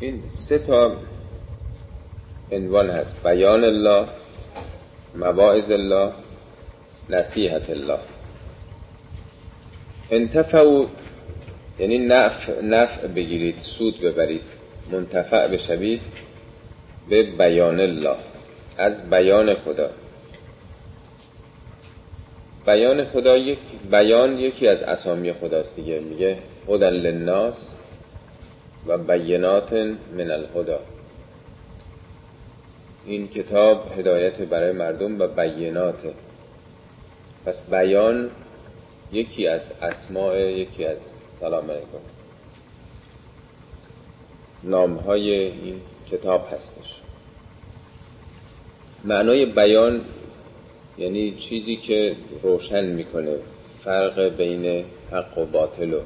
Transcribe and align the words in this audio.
این 0.00 0.22
سه 0.30 0.58
تا 0.58 0.96
عنوان 2.52 2.90
هست. 2.90 3.14
بیان 3.24 3.64
الله 3.64 4.06
مواعظ 5.14 5.70
الله 5.70 6.12
نصیحت 7.10 7.70
الله. 7.70 7.98
انتفعو 10.10 10.86
یعنی 11.78 11.98
نفع, 11.98 12.60
نفع 12.62 13.06
بگیرید 13.06 13.58
سود 13.60 14.00
ببرید 14.00 14.42
منتفع 14.92 15.48
بشوید 15.48 16.00
به 17.08 17.22
بیان 17.22 17.80
الله. 17.80 18.16
از 18.78 19.10
بیان 19.10 19.54
خدا. 19.54 19.90
بیان 22.66 23.04
خدا 23.04 23.36
یک 23.36 23.58
بیان 23.90 24.38
یکی 24.38 24.68
از 24.68 24.82
اسامی 24.82 25.32
خداست 25.32 25.76
دیگه. 25.76 26.00
میگه 26.00 26.38
هدن 26.68 26.90
للناس 26.90 27.73
و 28.86 28.98
بینات 28.98 29.72
من 30.16 30.30
الهدا 30.30 30.80
این 33.06 33.28
کتاب 33.28 33.98
هدایت 33.98 34.34
برای 34.34 34.72
مردم 34.72 35.20
و 35.20 35.26
بینات 35.26 36.14
پس 37.46 37.70
بیان 37.70 38.30
یکی 39.12 39.46
از 39.46 39.70
اسماع 39.82 40.52
یکی 40.52 40.84
از 40.84 40.98
سلام 41.40 41.70
علیکم 41.70 41.98
نام 44.64 44.94
های 44.94 45.30
این 45.34 45.80
کتاب 46.10 46.48
هستش. 46.52 47.00
معنای 49.04 49.46
بیان 49.46 50.00
یعنی 50.98 51.30
چیزی 51.34 51.76
که 51.76 52.16
روشن 52.42 52.84
می‌کنه. 52.84 53.36
فرق 53.84 54.20
بین 54.20 54.84
حق 55.10 55.38
و 55.38 55.44
باطل 55.46 55.92
و 55.92 56.00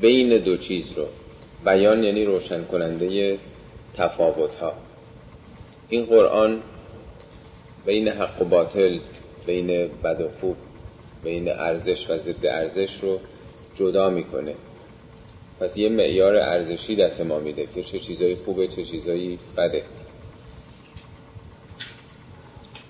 بین 0.00 0.44
دو 0.44 0.56
چیز 0.56 0.92
رو. 0.92 1.06
بیان 1.64 2.04
یعنی 2.04 2.24
روشن 2.24 2.64
کننده 2.64 3.38
تفاوت 3.96 4.54
ها 4.54 4.72
این 5.88 6.04
قرآن 6.04 6.62
بین 7.86 8.08
حق 8.08 8.42
و 8.42 8.44
باطل 8.44 8.98
بین 9.46 9.66
بد 10.04 10.20
و 10.20 10.28
خوب 10.40 10.56
بین 11.24 11.48
ارزش 11.48 12.10
و 12.10 12.18
ضد 12.18 12.46
ارزش 12.46 12.98
رو 13.02 13.18
جدا 13.74 14.10
می‌کنه. 14.10 14.54
پس 15.60 15.76
یه 15.76 15.88
معیار 15.88 16.36
ارزشی 16.36 16.96
دست 16.96 17.20
ما 17.20 17.38
میده 17.38 17.68
که 17.74 17.82
چه 17.82 17.98
چیزایی 17.98 18.34
خوبه 18.34 18.68
چه 18.68 18.84
چیزایی 18.84 19.38
بده. 19.56 19.82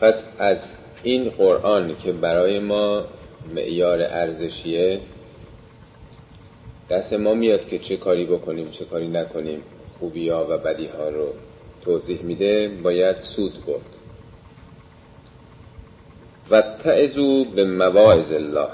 پس 0.00 0.26
از 0.38 0.72
این 1.02 1.30
قرآن 1.30 1.96
که 1.96 2.12
برای 2.12 2.58
ما 2.58 3.04
معیار 3.54 4.02
ارزشیه 4.02 5.00
دست 6.90 7.12
ما 7.12 7.34
میاد 7.34 7.68
که 7.68 7.78
چه 7.78 7.96
کاری 7.96 8.24
بکنیم 8.24 8.70
چه 8.70 8.84
کاری 8.84 9.08
نکنیم. 9.08 9.62
خوبی 9.98 10.28
ها 10.28 10.46
و 10.50 10.58
بدی 10.58 10.86
ها 10.86 11.08
رو 11.08 11.28
توضیح 11.82 12.22
میده 12.22 12.68
باید 12.68 13.18
سود 13.18 13.66
برد. 13.66 13.80
و 16.50 16.62
تعزو 16.62 17.44
به 17.44 17.64
مواعظ 17.64 18.32
الله. 18.32 18.68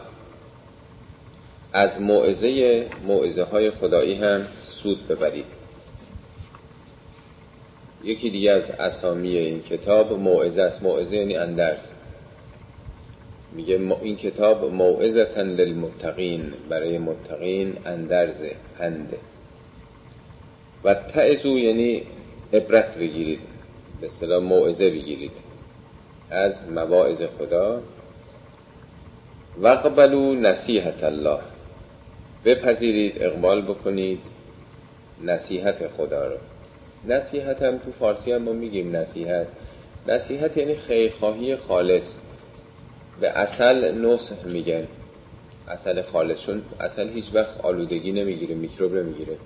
از 1.73 2.01
موعظه 2.01 2.87
موعظه 3.07 3.43
های 3.43 3.71
خدایی 3.71 4.15
هم 4.15 4.47
سود 4.63 5.09
ببرید. 5.09 5.45
یکی 8.05 8.31
دیگه 8.31 8.51
از 8.53 8.71
اسامی 8.71 9.37
این 9.37 9.63
کتاب 9.63 10.13
موعظه 10.13 10.63
است. 10.63 10.83
موعظه 10.83 11.17
یعنی 11.17 11.37
اندرز. 11.37 11.89
میگه 13.53 13.81
این 14.03 14.17
کتاب 14.17 14.65
موعظتا 14.65 15.43
للمتقین 15.43 16.53
برای 16.69 16.99
متقین 16.99 17.77
اندرز 17.87 18.43
پنده 18.79 19.19
و 20.85 20.95
تعزو 20.95 21.59
یعنی 21.59 22.03
عبرت 22.53 22.99
بگیرید 22.99 23.41
به 24.01 24.07
اصطلاح 24.07 24.43
موعظه 24.43 24.91
بگیرید 24.91 25.33
از 26.31 26.69
مواعظ 26.69 27.23
خدا. 27.39 27.83
وقبلو 29.61 30.35
نصیحت 30.35 31.05
الله 31.05 31.41
بپذیرید 32.45 33.23
اقبال 33.23 33.63
بکنید 33.63 34.21
نصیحت 35.25 35.89
خدا 35.89 36.27
رو. 36.27 36.37
نصیحت 37.05 37.63
هم 37.63 37.79
تو 37.79 37.93
فارسی 37.93 38.33
هم 38.33 38.43
ما 38.43 38.53
میگیم 38.53 38.97
نصیحت. 38.97 39.47
نصیحت 40.09 40.57
یعنی 40.57 40.75
خیرخواهی 40.75 41.57
خالص. 41.57 42.15
به 43.21 43.29
اصل 43.29 43.95
نصح 43.95 44.45
میگن. 44.45 44.87
اصل 45.69 46.03
خالص 46.03 46.41
چون 46.41 46.63
اصل 46.81 47.09
هیچ 47.09 47.25
وقت 47.35 47.61
آلودگی 47.61 48.13
نمی‌گیره 48.13 48.55
میکروب 48.55 48.97
نمی‌گیره. 48.97 49.37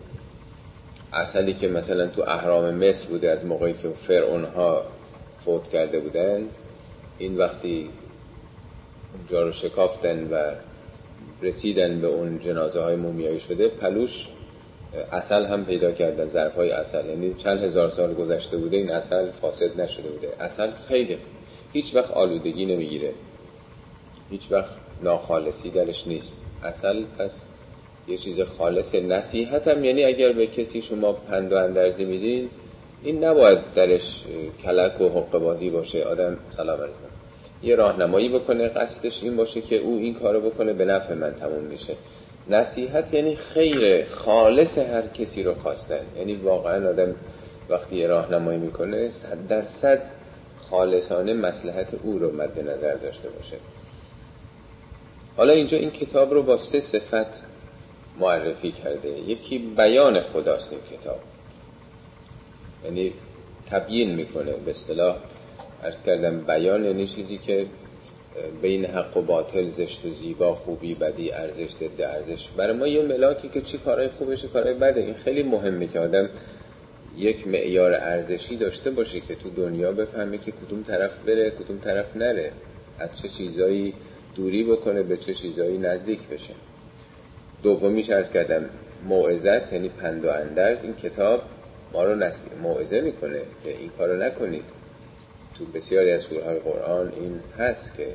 اصلی 1.13 1.55
که 1.55 1.69
مثلا 1.69 2.07
تو 2.07 2.23
اهرام 2.23 2.75
مصر 2.75 3.07
بوده 3.09 3.31
از 3.31 3.45
موقعی 3.45 3.73
که 3.73 3.89
فرعون 3.89 4.45
ها 4.45 4.83
فوت 5.45 5.69
کرده 5.69 6.01
بودن 6.01 6.43
این 7.19 7.37
وقتی 7.37 7.89
اونجا 9.19 9.43
رو 9.43 9.53
شکافتن 9.53 10.29
و 10.31 10.55
رسیدن 11.43 12.01
به 12.01 12.07
اون 12.07 12.39
جنازه 12.39 12.81
های 12.81 12.97
مومیایی 12.97 13.39
شده 13.41 13.69
پلوش 13.69 14.29
اصل 15.13 15.45
هم 15.45 15.65
پیدا 15.65 15.93
کردن 15.93 16.29
ظرف 16.29 16.55
های 16.55 16.71
اصل. 16.71 17.09
یعنی 17.09 17.35
چند 17.35 17.63
هزار 17.63 17.91
سال 17.91 18.15
گذشته 18.15 18.57
بوده 18.57 18.77
این 18.77 18.91
اصل 18.91 19.31
فاسد 19.31 19.81
نشده 19.81 20.09
بوده. 20.09 20.29
اصل 20.41 20.71
خیلی 20.89 21.19
هیچ 21.73 21.95
وقت 21.95 22.11
آلودگی 22.11 22.67
نمی‌گیره. 22.67 23.13
هیچ 24.31 24.43
وقت 24.51 24.75
ناخالصی 25.03 25.71
درش 25.71 26.07
نیست. 26.07 26.37
اصل 26.65 27.05
پس 27.19 27.43
یه 28.09 28.17
چیز 28.17 28.41
خالص 28.41 28.95
نصیحت 28.95 29.69
هم. 29.69 29.85
یعنی 29.85 30.05
اگر 30.05 30.33
به 30.33 30.47
کسی 30.47 30.83
شما 30.83 31.13
پند 31.13 31.53
و 31.53 31.57
اندرزی 31.57 32.05
میدین 32.05 32.51
این 33.03 33.25
نباید 33.25 33.59
درش 33.75 34.25
کلک 34.63 35.01
و 35.01 35.09
حق 35.09 35.39
بازی 35.39 35.71
باشه. 35.71 36.03
آدم 36.03 36.37
سلام 36.57 36.81
علیکم. 36.81 36.99
یه 37.63 37.77
راهنمایی 37.77 38.29
بکنه 38.29 38.69
قصدش 38.69 39.23
این 39.23 39.37
باشه 39.37 39.61
که 39.61 39.77
او 39.77 39.99
این 39.99 40.15
کارو 40.15 40.41
بکنه 40.41 40.73
به 40.73 40.85
نفع 40.85 41.15
من 41.15 41.35
تموم 41.35 41.65
میشه. 41.65 41.97
نصیحت 42.51 43.15
یعنی 43.15 43.37
خیر 43.37 44.05
خالص 44.05 44.79
هر 44.79 45.07
کسی 45.07 45.43
رو 45.43 45.55
خواستن. 45.55 46.01
یعنی 46.17 46.35
واقعا 46.35 46.89
آدم 46.89 47.15
وقتی 47.69 47.97
یه 47.97 48.07
راهنمایی 48.07 48.59
می‌کنه 48.59 49.09
صد 49.09 49.49
درصد 49.49 50.03
خالصانه 50.71 51.35
مسلحت 51.35 51.95
او 52.03 52.19
رو 52.19 52.37
مد 52.37 52.71
نظر 52.71 52.95
داشته 52.95 53.29
باشه. 53.29 53.57
حالا 55.37 55.53
اینجا 55.53 55.79
این 55.79 55.91
کتاب 55.91 56.35
رو 56.35 56.43
با 56.43 56.57
سه 56.57 56.81
صفت 56.81 57.27
معرفی 58.19 58.73
کرده. 58.73 59.09
یکی 59.09 59.59
بیان 59.59 60.21
خداست 60.21 60.73
این 60.73 60.81
کتاب. 61.01 61.19
یعنی 62.85 63.13
تبیین 63.71 64.15
می‌کنه. 64.15 64.53
به 64.53 64.71
اصطلاح 64.71 65.17
ارز 65.83 66.03
کردم 66.03 66.41
بیان 66.41 66.85
یعنی 66.85 67.07
چیزی 67.07 67.39
که 67.39 67.67
بین 68.63 68.85
حق 68.85 69.17
و 69.17 69.23
باطل 69.23 69.69
زشت 69.69 70.05
و 70.05 70.11
زیبا 70.11 70.55
خوبی 70.55 70.95
بدی 70.95 71.33
ارزش 71.33 71.73
ضد 71.73 72.01
ارزش. 72.01 72.49
برای 72.57 72.77
ما 72.77 72.87
یه 72.87 73.03
ملاکی 73.03 73.49
که 73.49 73.61
چی 73.61 73.79
کارهای 73.79 74.09
خوبه 74.09 74.37
چی 74.37 74.49
کارهای 74.49 74.75
بده. 74.75 75.01
این 75.01 75.15
خیلی 75.15 75.43
مهمه 75.43 75.87
که 75.87 76.01
آدم 76.01 76.29
یک 77.17 77.49
معیار 77.49 77.95
ارزشی 77.95 78.57
داشته 78.57 78.91
باشه 78.91 79.21
که 79.21 79.35
تو 79.35 79.51
دنیا 79.51 79.93
بفهمه 79.93 80.39
که 80.39 80.53
کدوم 80.53 80.83
طرف 80.83 81.25
بره 81.27 81.51
کدوم 81.51 81.79
طرف 81.79 82.17
نره. 82.17 82.53
از 82.99 83.19
چه 83.19 83.29
چیزایی 83.29 83.95
دوری 84.35 84.65
بکنه 84.65 85.03
به 85.03 85.17
چه 85.17 85.35
چیزایی 85.35 85.79
نزدیک 85.79 86.29
بشه. 86.29 86.55
دومیش 87.63 88.11
ارز 88.11 88.31
کردم 88.31 88.69
موعظه 89.09 89.51
است 89.51 89.73
یعنی 89.73 89.89
پند 89.89 90.25
و 90.25 90.29
اندرز. 90.29 90.83
این 90.83 90.95
کتاب 90.95 91.43
ما 91.93 92.05
رو 92.05 92.31
موعظه 92.63 93.01
می‌کنه 93.01 93.41
که 93.65 93.79
این 93.79 93.89
کارو 93.99 94.23
نکنید. 94.23 94.65
تو 95.59 95.65
بسیاری 95.65 96.11
از 96.11 96.23
سورهای 96.23 96.59
قرآن 96.59 97.13
این 97.17 97.41
هست 97.59 97.97
که 97.97 98.07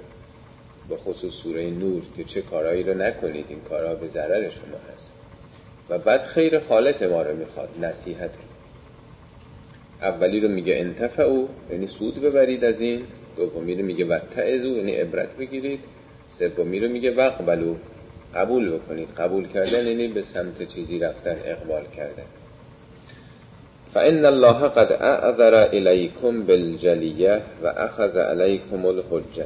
به 0.90 0.97
خصوص 0.97 1.34
سوره 1.34 1.69
نور 1.69 2.02
که 2.18 2.24
چه 2.24 2.41
کارهایی 2.41 2.84
رو 2.84 2.94
نکنید 2.94 3.46
این 3.50 3.62
کارها 3.62 3.96
به 3.96 4.07
ضرر 4.07 4.50
شما 4.50 4.78
هست. 4.94 5.09
و 5.90 5.97
بعد 5.97 6.25
خیر 6.25 6.59
خالص 6.59 7.01
ما 7.01 7.22
رو 7.22 7.38
می‌خواد 7.38 7.69
نصیحت. 7.81 8.31
اولی 10.01 10.39
رو 10.39 10.48
میگه 10.48 10.75
انتفعو 10.75 11.48
یعنی 11.72 11.88
سود 11.88 12.22
ببرید 12.22 12.63
از 12.65 12.81
این. 12.81 13.04
دومی 13.38 13.75
رو 13.75 13.86
میگه 13.86 14.06
وتعزو 14.06 14.68
یعنی 14.68 14.95
عبرت 14.95 15.38
بگیرید. 15.38 15.80
سومی 16.39 16.80
رو 16.80 16.89
میگه 16.89 17.12
وقبلو 17.12 17.75
قبول 18.36 18.69
بکنید. 18.69 19.09
قبول 19.09 19.47
کردن 19.47 19.88
یعنی 19.88 20.07
به 20.07 20.21
سمت 20.21 20.63
چیزی 20.68 21.00
رفتن 21.00 21.38
اقبال 21.45 21.83
کردن. 21.95 22.25
فان 23.94 24.25
الله 24.25 24.68
قد 24.68 24.91
اعذر 24.91 25.68
الیکم 25.74 26.44
بالجلیه 26.44 27.41
و 27.63 27.68
اخذ 27.68 28.18
علیکم 28.18 28.86
الحجه 28.86 29.45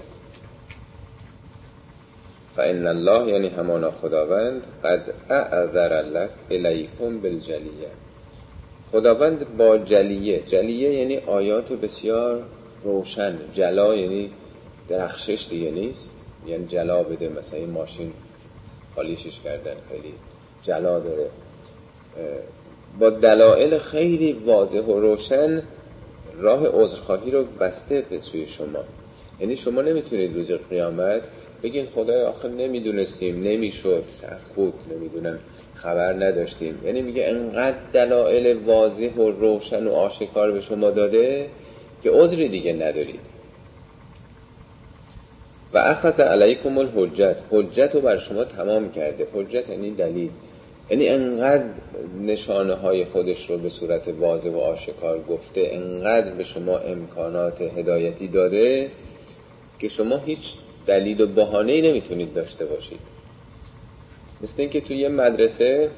فان 2.55 2.87
الله 2.87 3.31
یعنی 3.31 3.47
همانا 3.47 3.91
خداوند 3.91 4.61
قد 4.83 5.13
اعذر 5.29 6.27
الیکم 6.51 7.19
بالجلیه 7.19 7.89
خداوند 8.91 9.57
با 9.57 9.77
جلیه 9.77 10.41
جلیه 10.47 10.93
یعنی 10.93 11.17
آیات 11.17 11.73
بسیار 11.73 12.43
روشن 12.83 13.37
جلا 13.53 13.95
یعنی 13.95 14.31
درخشش 14.89 15.47
دیگه 15.49 15.71
نیست. 15.71 16.09
یعنی 16.47 16.67
جلا 16.67 17.03
بده 17.03 17.29
مثلا 17.29 17.59
این 17.59 17.69
ماشین 17.69 18.13
خالیشش 18.95 19.39
کردن 19.39 19.75
خیلی 19.89 20.13
جلا 20.63 20.99
داره. 20.99 21.27
با 22.99 23.09
دلایل 23.09 23.77
خیلی 23.77 24.33
واضح 24.33 24.79
و 24.79 24.99
روشن 24.99 25.61
راه 26.37 26.67
عذرخواهی 26.67 27.31
رو 27.31 27.43
بسته 27.43 28.03
به 28.09 28.19
سوی 28.19 28.47
شما. 28.47 28.83
یعنی 29.39 29.55
شما 29.55 29.81
نمی‌تونید 29.81 30.35
روز 30.35 30.51
قیامت 30.69 31.21
بگین 31.63 31.87
خدای 31.95 32.21
آخر 32.21 32.47
نمی‌دونستیم 32.47 33.43
نمی‌شد 33.43 34.03
سخت 34.21 34.55
بود 34.55 34.73
نمی‌دونم 34.91 35.39
خبر 35.75 36.13
نداشتیم. 36.13 36.79
یعنی 36.85 37.01
میگه 37.01 37.25
انقدر 37.27 37.77
دلایل 37.93 38.57
واضح 38.57 39.13
و 39.15 39.31
روشن 39.31 39.87
و 39.87 39.91
آشکار 39.91 40.51
به 40.51 40.61
شما 40.61 40.91
داده 40.91 41.49
که 42.03 42.11
عذری 42.11 42.49
دیگه 42.49 42.73
ندارید. 42.73 43.19
و 45.73 45.77
اخذ 45.77 46.19
علیکم 46.19 46.77
الحجت. 46.77 47.35
حجت 47.51 47.89
رو 47.93 48.01
بر 48.01 48.17
شما 48.17 48.43
تمام 48.43 48.91
کرده. 48.91 49.27
حجت 49.33 49.69
یعنی 49.69 49.91
دلیل. 49.91 50.29
یعنی 50.89 51.07
انقدر 51.07 51.63
نشانه 52.21 52.73
های 52.73 53.05
خودش 53.05 53.49
رو 53.49 53.57
به 53.57 53.69
صورت 53.69 54.07
واضح 54.07 54.49
و 54.49 54.57
آشکار 54.57 55.19
گفته 55.19 55.69
انقدر 55.71 56.31
به 56.31 56.43
شما 56.43 56.77
امکانات 56.77 57.61
هدایتی 57.61 58.27
داده 58.27 58.89
که 59.79 59.87
شما 59.87 60.17
هیچ 60.17 60.53
دلیل 60.87 61.21
و 61.21 61.27
بهانه‌ای 61.27 61.81
نمی‌تونید 61.81 62.33
داشته 62.33 62.65
باشید. 62.65 62.99
مثل 64.41 64.53
اینکه 64.57 64.81
توی 64.81 64.97
یه 64.97 65.09
مدرسه 65.09 65.89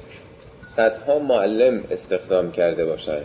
صدها 0.76 1.20
معلم 1.20 1.84
استخدام 1.92 2.52
کرده 2.52 2.86
باشن. 2.86 3.22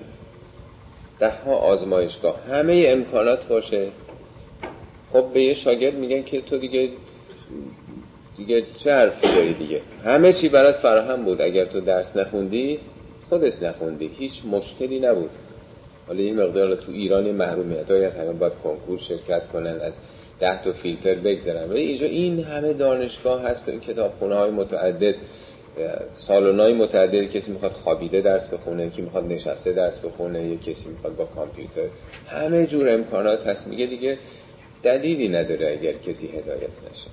ده 1.20 1.32
ها 1.46 1.55
آزمایشگاه. 1.55 2.37
همه 2.50 2.85
امکانات 2.87 3.49
باشه. 3.49 3.88
خب 5.12 5.25
به 5.35 5.43
یه 5.43 5.55
شاگرد 5.55 5.95
میگن 5.95 6.23
که 6.23 6.41
تو 6.41 6.59
دیگه 6.59 6.89
دیگه 8.37 8.65
چه 8.79 8.93
حرفی 8.93 9.35
داری 9.35 9.55
دیگه؟ 9.55 9.81
همه 10.05 10.33
چی 10.33 10.49
برات 10.49 10.77
فراهم 10.77 11.23
بود. 11.23 11.41
اگر 11.43 11.65
تو 11.65 11.81
درس 11.81 12.17
نخوندی 12.17 12.79
خودت 13.29 13.62
نخوندی. 13.62 14.11
هیچ 14.19 14.43
مشکلی 14.51 15.01
نبود. 15.01 15.31
حالا 16.07 16.21
یه 16.21 16.33
مقدار 16.33 16.75
تو 16.77 16.93
ایران 16.93 17.31
محرومیت 17.31 17.91
های 17.91 18.05
از 18.05 18.17
همه 18.17 18.33
باید 18.33 18.53
کنکور 18.55 18.99
شرکت 18.99 19.49
کنن 19.49 19.81
از 19.81 20.01
ده 20.41 20.62
تا 20.62 20.73
فیلتر 20.73 21.15
بگذارن 21.15 21.71
ولی 21.71 21.81
اینجا 21.81 22.06
این 22.06 22.45
همه 22.45 22.73
دانشگاه 22.73 23.43
هست 23.43 23.69
و 23.69 23.71
این 23.71 23.81
کتابخونه 23.81 24.35
های 24.35 24.51
متعدد 24.51 25.15
سالن 26.13 26.61
های 26.61 26.73
متعدد. 26.75 27.31
کسی 27.31 27.53
می‌خواد 27.53 27.73
خوابیده 27.73 28.21
درس 28.21 28.49
بخونه 28.49 28.87
یکی 28.87 29.03
می‌خواد 29.03 29.33
نشسته 29.33 29.73
درس 29.73 30.01
بخونه 30.01 30.43
یه 30.43 30.56
کسی 30.56 30.89
می‌خواد 30.89 31.17
با 31.17 31.25
کامپیوتر. 31.25 31.89
همه 32.29 32.67
جور 32.67 32.89
امکانات 32.89 33.47
هست. 33.47 33.67
میگه 33.67 33.87
دیگه 33.87 34.19
دلیلی 34.82 35.29
نداره 35.29 35.71
اگر 35.71 35.93
کسی 35.93 36.27
هدایت 36.27 36.71
نشه. 36.91 37.11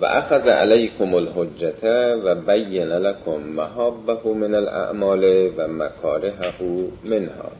و 0.00 0.04
اخذ 0.04 0.46
علیکم 0.46 1.14
الحجت 1.14 1.84
و 2.24 2.34
بین 2.34 2.88
لکم 2.88 3.36
محابه 3.36 4.34
من 4.34 4.54
الاعمال 4.54 5.50
و 5.56 5.68
مکارهه 5.68 6.88
منها. 7.04 7.52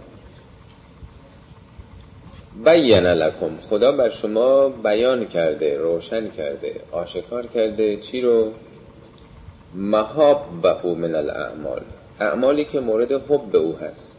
بین 2.64 3.06
لکم 3.06 3.50
خدا 3.70 3.92
بر 3.92 4.10
شما 4.10 4.68
بیان 4.68 5.26
کرده 5.26 5.78
روشن 5.78 6.28
کرده 6.28 6.74
آشکار 6.92 7.46
کرده 7.46 7.96
چی 7.96 8.20
رو؟ 8.20 8.52
محابه 9.74 10.94
من 10.94 11.14
الاعمال 11.14 11.80
اعمالی 12.20 12.64
که 12.64 12.80
مورد 12.80 13.12
حب 13.12 13.56
او 13.56 13.76
هست. 13.76 14.15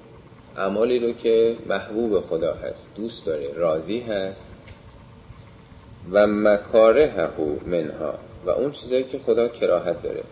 اعمالی 0.57 0.99
رو 0.99 1.11
که 1.11 1.55
محبوب 1.69 2.19
خدا 2.19 2.53
هست 2.53 2.89
دوست 2.95 3.25
داره 3.25 3.53
راضی 3.55 3.99
هست 3.99 4.51
و 6.11 6.27
مکاره 6.27 7.29
منها 7.65 8.13
و 8.45 8.49
اون 8.49 8.71
چیزایی 8.71 9.03
که 9.03 9.19
خدا 9.19 9.47
کراهت 9.47 10.03
داره. 10.03 10.23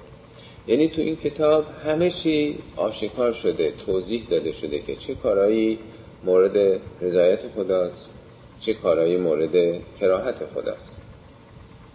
یعنی 0.68 0.89
تو 0.89 1.01
این 1.01 1.16
کتاب 1.16 1.66
همه 1.86 2.10
چی 2.10 2.57
آشکار 2.75 3.33
شده 3.33 3.74
توضیح 3.86 4.25
داده 4.30 4.51
شده 4.51 4.80
که 4.80 4.95
چه 4.95 5.16
کارایی 5.16 5.80
مورد 6.24 6.81
رضایت 7.01 7.48
خداست 7.48 8.10
چه 8.60 8.74
کارایی 8.74 9.18
مورد 9.18 9.81
کراهت 10.00 10.45
خداست. 10.56 10.98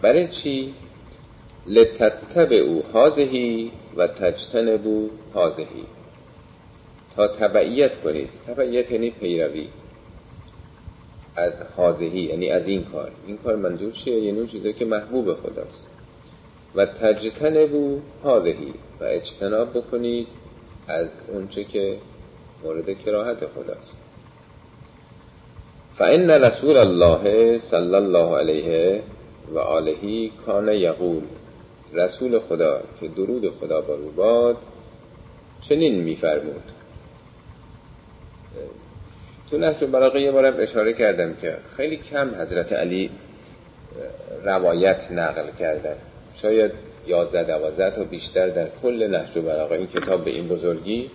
برای 0.02 0.28
چی؟ 0.28 0.74
لتتب 1.66 2.52
او 2.52 2.82
حاضهی 2.92 3.70
و 3.96 4.06
تجتنبو 4.06 5.08
حاضهی 5.34 5.84
تا 7.16 7.28
تبعیت 7.28 8.00
کنید. 8.00 8.30
تبعیت 8.46 8.90
یعنی 8.90 9.10
پیروی. 9.10 9.68
از 11.36 11.62
حاضهی 11.76 12.20
یعنی 12.20 12.50
از 12.50 12.68
این 12.68 12.84
کار. 12.84 13.10
این 13.26 13.36
کار 13.36 13.56
منظور 13.56 13.92
چیه؟ 13.92 14.20
یعنی 14.20 14.38
اون 14.38 14.46
چیزی 14.46 14.72
که 14.72 14.84
محبوب 14.84 15.34
خداست. 15.34 15.86
و 16.74 16.86
تجتنبو 16.86 18.00
حاضهی. 18.22 18.74
و 19.00 19.04
اجتناب 19.04 19.70
بکنید 19.70 20.28
از 20.88 21.10
اونچه 21.28 21.64
که 21.64 21.98
مورد 22.64 22.98
کراهت 22.98 23.46
خداست. 23.46 23.92
فان 25.94 26.30
رسول 26.30 26.76
الله 26.76 27.58
صلی 27.58 27.94
الله 27.94 28.36
علیه 28.36 29.02
و 29.54 29.58
آله 29.58 30.28
کان 30.46 30.68
یقول. 30.68 31.22
رسول 31.92 32.38
خدا 32.38 32.80
که 33.00 33.08
درود 33.08 33.50
خدا 33.60 33.80
بر 33.80 33.94
او 33.94 34.10
باد 34.10 34.56
چنین 35.68 36.02
میفرمود. 36.02 36.62
تو 39.50 39.58
نهج 39.58 39.84
براقه 39.84 40.20
یه 40.20 40.30
بارم 40.30 40.54
اشاره 40.58 40.92
کردم 40.92 41.34
که 41.34 41.56
خیلی 41.76 41.96
کم 41.96 42.34
حضرت 42.40 42.72
علی 42.72 43.10
روایت 44.44 45.12
نقل 45.12 45.50
کردن. 45.58 45.96
شاید 46.34 46.72
یازده 47.06 47.44
دوازده 47.44 47.90
تا 47.90 48.04
بیشتر 48.04 48.48
در 48.48 48.66
کل 48.82 49.06
نهج 49.06 49.38
براقه 49.38 49.74
این 49.74 49.86
کتاب 49.86 50.24
به 50.24 50.30
این 50.30 50.48
بزرگی. 50.48 51.10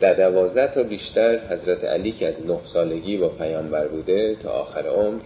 در 0.00 0.14
دوازده 0.14 0.74
تا 0.74 0.82
بیشتر 0.82 1.38
حضرت 1.38 1.84
علی 1.84 2.12
که 2.12 2.28
از 2.28 2.46
نه 2.46 2.58
سالگی 2.66 3.16
با 3.16 3.28
پیامبر 3.28 3.88
بوده 3.88 4.36
تا 4.42 4.50
آخر 4.50 4.86
عمر 4.86 5.20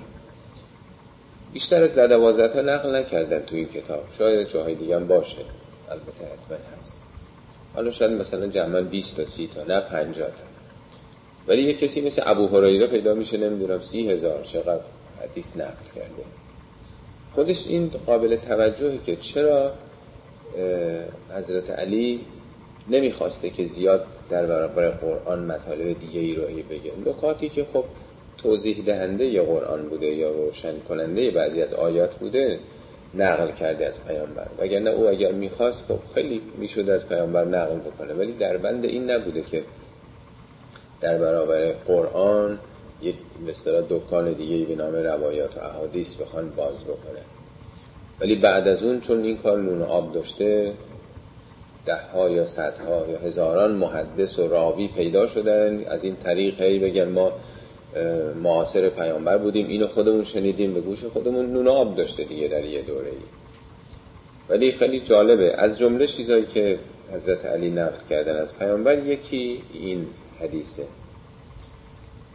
بیشتر 1.53 1.83
از 1.83 1.95
در 1.95 2.07
دوازده 2.07 2.49
تا 2.49 2.61
نقل 2.61 2.97
نکردن 2.97 3.39
تو 3.39 3.57
این 3.57 3.69
کتاب. 3.69 4.05
شاید 4.19 4.49
جاهای 4.49 4.75
دیگه 4.75 4.97
هم 4.97 5.07
باشه. 5.07 5.37
البته 5.91 6.11
حتما 6.11 6.59
هست. 6.77 6.93
حالا 7.75 7.91
شاید 7.91 8.13
مثلا 8.13 8.47
جمعا 8.47 8.81
20 8.81 9.17
تا 9.17 9.27
30 9.27 9.47
تا 9.55 9.63
نه 9.63 9.81
50 9.81 10.29
تا. 10.29 10.46
ولی 11.49 11.63
یه 11.63 11.75
کسی 11.75 12.01
مثل 12.01 12.23
ابو 12.25 12.47
هریره 12.47 12.87
پیدا 12.87 13.15
میشه 13.15 13.37
نمی‌دونم 13.37 13.81
سی 13.81 14.11
هزار 14.11 14.43
چقدر 14.43 14.83
حدیث 15.23 15.57
نقل 15.57 15.85
کرده. 15.95 16.23
خودش 17.35 17.67
این 17.67 17.91
قابل 18.07 18.37
توجهه 18.37 18.99
که 19.07 19.17
چرا 19.17 19.73
حضرت 21.37 21.71
علی 21.71 22.21
نمی‌خواسته 22.91 23.51
که 23.51 23.65
زیاد 23.65 24.07
در 24.31 24.47
برابر 24.47 24.91
قرآن 24.91 25.39
مطالب 25.39 25.99
دیگه 26.01 26.21
ای 26.21 26.35
رو 26.35 26.43
بگه. 26.43 26.93
نکاتی 27.07 27.49
که 27.49 27.65
خب 27.73 27.85
توضیح 28.39 28.83
دهنده 28.87 29.25
یه 29.25 29.43
قرآن 29.43 29.83
بوده 29.83 30.07
یا 30.07 30.31
روشن 30.31 30.79
کننده 30.89 31.31
بعضی 31.31 31.63
از 31.63 31.75
آیات 31.75 32.15
بوده 32.15 32.59
نقل 33.15 33.53
کرده 33.53 33.87
از 33.87 34.05
پیامبر. 34.05 34.47
وگرنه 34.59 34.91
او 34.91 35.09
اگر 35.09 35.33
می‌خواست 35.33 35.87
خب 35.89 35.99
خیلی 36.15 36.41
می‌شد 36.59 36.91
از 36.91 37.09
پیامبر 37.09 37.45
نقل 37.45 37.77
بکنه. 37.77 38.15
ولی 38.15 38.33
در 38.33 38.57
بند 38.57 38.85
این 38.85 39.11
نبوده 39.11 39.43
که 39.43 39.63
در 41.01 41.19
برابر 41.19 41.73
قرآن 41.87 42.59
یک 43.03 43.15
به 43.47 43.83
دکان 43.91 44.33
دیگه 44.33 44.67
به 44.67 44.83
نام 44.83 44.95
روایات 44.95 45.57
و 45.57 45.61
احادیث 45.61 46.15
بخوان 46.15 46.51
باز 46.51 46.85
بکنه. 46.85 47.21
ولی 48.21 48.35
بعد 48.35 48.69
از 48.69 48.83
اون 48.83 49.01
چون 49.01 49.25
این 49.25 49.37
کار 49.37 49.59
نون 49.59 49.83
آب 49.83 50.13
داشته 50.13 50.73
ده 51.87 51.97
ها 52.15 52.31
یا 52.31 52.47
صدها 52.47 53.07
یا 53.09 53.19
هزاران 53.19 53.73
محدث 53.73 54.39
و 54.39 54.49
راوی 54.49 54.89
پیدا 54.89 55.27
شدن 55.27 55.85
از 55.85 56.05
این 56.05 56.17
طریق 56.17 56.61
هی 56.61 56.79
بگن 56.79 57.09
ما 57.09 57.33
معاصر 58.43 58.89
پیامبر 58.89 59.39
بودیم 59.39 59.67
اینو 59.67 59.87
خودمون 59.87 60.25
شنیدیم 60.25 60.75
به 60.75 60.81
گوش 60.81 61.05
خودمون 61.05 61.53
نون 61.53 61.69
آب 61.69 61.97
داشته 61.97 62.25
دیگه 62.25 62.49
در 62.49 62.65
یه 62.65 62.83
دوره 62.83 63.09
ای 63.09 63.17
ولی 64.49 64.73
خیلی 64.73 65.01
جالبه 65.01 65.55
از 65.57 65.79
جمله 65.79 66.07
چیزایی 66.07 66.47
که 66.47 66.79
حضرت 67.15 67.47
علی 67.47 67.71
نقل 67.71 67.99
کردن 68.11 68.37
از 68.37 68.59
پیامبر 68.59 68.99
یکی 68.99 69.63
این 69.73 70.07
حدیثه. 70.41 70.87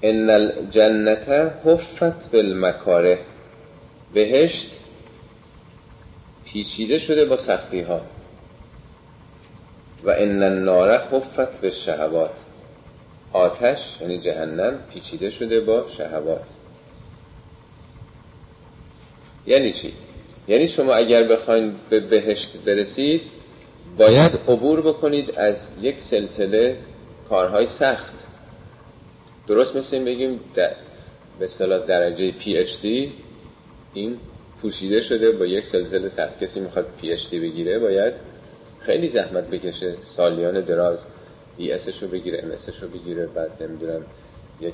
ان 0.04 0.30
الجنت 0.30 1.30
حفت 1.66 2.32
بالمکاره 2.32 3.20
بهشت 4.14 4.80
پیچیده 6.46 7.00
شده 7.00 7.26
با 7.26 7.38
سختی 7.38 7.82
ها 7.82 8.02
و 10.04 10.10
ان 10.10 10.44
النار 10.44 10.98
حفت 10.98 11.62
به 11.62 11.70
شهوات. 11.70 12.36
آتش 13.34 13.98
یعنی 14.02 14.18
جهنم 14.18 14.80
پیچیده 14.94 15.30
شده 15.30 15.60
با 15.60 15.86
شهوات. 15.98 16.46
یعنی 19.46 19.74
چی؟ 19.74 19.94
یعنی 20.48 20.68
شما 20.68 20.94
اگر 20.94 21.24
بخواید 21.24 21.74
به 21.90 22.00
بهشت 22.00 22.58
برسید 22.66 23.22
باید 23.98 24.40
عبور 24.48 24.82
بکنید 24.82 25.32
از 25.32 25.72
یک 25.82 26.02
سلسله 26.02 26.78
کارهای 27.32 27.66
سخت. 27.66 28.14
درست 29.48 29.76
مثل 29.76 29.96
این 29.96 30.06
بگیم 30.06 30.40
در 30.56 30.76
به 31.40 31.48
اصطلاح 31.48 31.86
درجه 31.86 32.32
PhD 32.32 33.14
این 33.94 34.18
پوشیده 34.62 35.02
شده 35.02 35.32
با 35.32 35.46
یک 35.46 35.66
سلسله 35.66 36.10
سخت. 36.10 36.44
کسی 36.44 36.60
می‌خواد 36.60 36.86
PhD 37.02 37.40
بگیره 37.40 37.80
باید 37.80 38.14
خیلی 38.80 39.10
زحمت 39.10 39.50
بکشه. 39.50 39.96
سالیان 40.04 40.62
دراز 40.62 41.00
BA 41.58 41.74
رو 42.02 42.08
بگیره 42.08 42.44
MA 42.44 42.52
رو 42.82 42.88
بگیره 42.88 43.26
بعد 43.26 43.64
نمی‌دونم 43.64 44.06
یک 44.62 44.74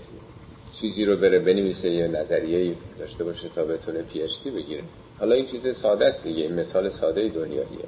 چیزی 0.73 1.05
رو 1.05 1.17
بره 1.17 1.39
بنویسه 1.39 1.89
یه 1.89 2.07
نظریه 2.07 2.75
داشته 2.99 3.23
باشه 3.23 3.49
تا 3.55 3.63
بتونه 3.63 4.01
PhD 4.01 4.51
بگیره. 4.51 4.83
حالا 5.19 5.35
این 5.35 5.45
چیز 5.45 5.77
ساده 5.77 6.05
است 6.05 6.23
دیگه. 6.23 6.43
این 6.43 6.53
مثال 6.53 6.89
ساده 6.89 7.27
دنیاییه. 7.27 7.85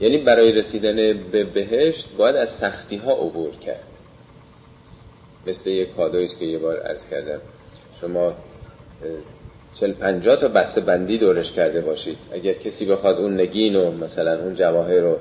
یعنی 0.00 0.18
برای 0.18 0.52
رسیدن 0.52 0.96
به 1.32 1.44
بهشت 1.44 2.08
باید 2.16 2.36
از 2.36 2.50
سختی 2.50 2.96
ها 2.96 3.12
عبور 3.12 3.50
کرد. 3.50 3.84
مثل 5.46 5.70
یک 5.70 5.96
کادویی 5.96 6.28
که 6.28 6.44
یه 6.44 6.58
بار 6.58 6.80
عرض 6.80 7.06
کردم. 7.06 7.40
شما 8.00 8.34
چل 9.74 9.92
پنجاه 9.92 10.36
تا 10.36 10.48
بسته 10.48 10.80
بندی 10.80 11.18
دورش 11.18 11.52
کرده 11.52 11.80
باشید. 11.80 12.18
اگر 12.32 12.52
کسی 12.52 12.84
بخواد 12.84 13.18
اون 13.18 13.40
نگین 13.40 13.76
و 13.76 13.90
مثلا 13.90 14.38
اون 14.38 14.54
جواهر 14.54 15.00
رو 15.00 15.16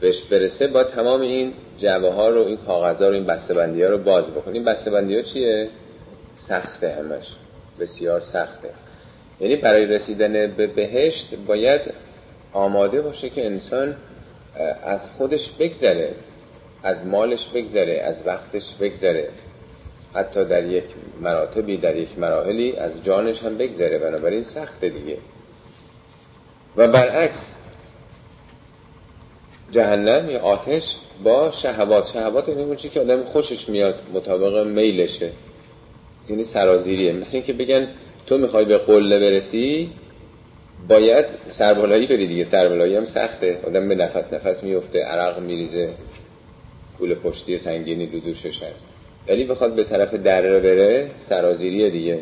بهش 0.00 0.22
برسه 0.22 0.66
با 0.66 0.84
تمام 0.84 1.20
این 1.20 1.52
جوه 1.78 2.14
ها 2.14 2.28
رو 2.28 2.44
این 2.44 2.56
کاغذ 2.56 3.02
ها 3.02 3.08
رو 3.08 3.14
این 3.14 3.26
بسته 3.26 3.54
بندی 3.54 3.82
ها 3.82 3.88
رو 3.90 3.98
باز 3.98 4.26
بکنید 4.26 4.56
این 4.56 4.64
بسته 4.64 4.90
بندی 4.90 5.16
ها 5.16 5.22
چیه؟ 5.22 5.68
سخته 6.36 6.90
همش. 6.90 7.26
بسیار 7.80 8.20
سخته. 8.20 8.68
یعنی 9.40 9.56
برای 9.56 9.86
رسیدن 9.86 10.46
به 10.46 10.66
بهشت 10.66 11.34
باید 11.46 11.80
آماده 12.52 13.00
باشه 13.00 13.30
که 13.30 13.46
انسان 13.46 13.96
از 14.84 15.10
خودش 15.10 15.50
بگذره 15.50 16.14
از 16.82 17.06
مالش 17.06 17.48
بگذره 17.48 18.00
از 18.00 18.26
وقتش 18.26 18.74
بگذره. 18.80 19.28
حتی 20.14 20.44
در 20.44 20.64
یک 20.64 20.84
مراتبی 21.20 21.76
در 21.76 21.96
یک 21.96 22.18
مراحلی 22.18 22.76
از 22.76 23.04
جانش 23.04 23.42
هم 23.42 23.58
بگذره 23.58 23.98
بنابراین 23.98 24.42
سخته 24.42 24.88
دیگه. 24.88 25.18
و 26.76 26.88
برعکس 26.88 27.54
جهنم 29.70 30.30
یا 30.30 30.40
آتش 30.40 30.96
با 31.24 31.50
شهوات. 31.50 32.06
شهوات 32.06 32.48
یعنی 32.48 32.62
اون 32.62 32.76
که 32.76 33.00
آدم 33.00 33.24
خوشش 33.24 33.68
میاد 33.68 34.02
مطابق 34.14 34.66
میلشه. 34.66 35.30
یعنی 36.28 36.44
سرازیریه. 36.44 37.12
مثل 37.12 37.36
اینکه 37.36 37.52
بگن 37.52 37.88
تو 38.26 38.38
می‌خوای 38.38 38.64
به 38.64 38.78
قله 38.78 39.18
برسی 39.18 39.90
باید 40.88 41.26
سربالایی 41.50 42.06
بری 42.06 42.26
دیگه. 42.26 42.44
سربالایی 42.44 42.96
هم 42.96 43.04
سخته. 43.04 43.58
آدم 43.66 43.88
به 43.88 43.94
نفس 43.94 44.32
نفس 44.32 44.64
میفته 44.64 45.04
عرق 45.04 45.38
میریزه. 45.38 45.94
کول 46.98 47.14
پشتی 47.14 47.58
سنگینی 47.58 48.06
دو 48.06 48.20
دوشش 48.20 48.62
هست. 48.62 48.86
ولی 49.28 49.44
بخواد 49.44 49.74
به 49.74 49.84
طرف 49.84 50.14
دره 50.14 50.60
بره 50.60 51.10
سرازیریه 51.16 51.90
دیگه. 51.90 52.18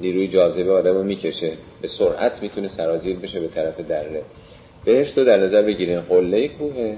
نیروی 0.00 0.28
جاذبه 0.28 0.72
آدم 0.72 0.94
رو 0.94 1.02
می‌کشه. 1.02 1.52
به 1.82 1.88
سرعت 1.88 2.42
می‌تونه 2.42 2.68
سرازیر 2.68 3.16
بشه 3.16 3.40
به 3.40 3.48
طرف 3.48 3.80
دره 3.80 4.22
بهش 4.84 5.10
تو 5.10 5.24
در 5.24 5.36
نظر 5.36 5.62
بگیرین. 5.62 6.00
قله 6.00 6.48
کوه 6.48 6.96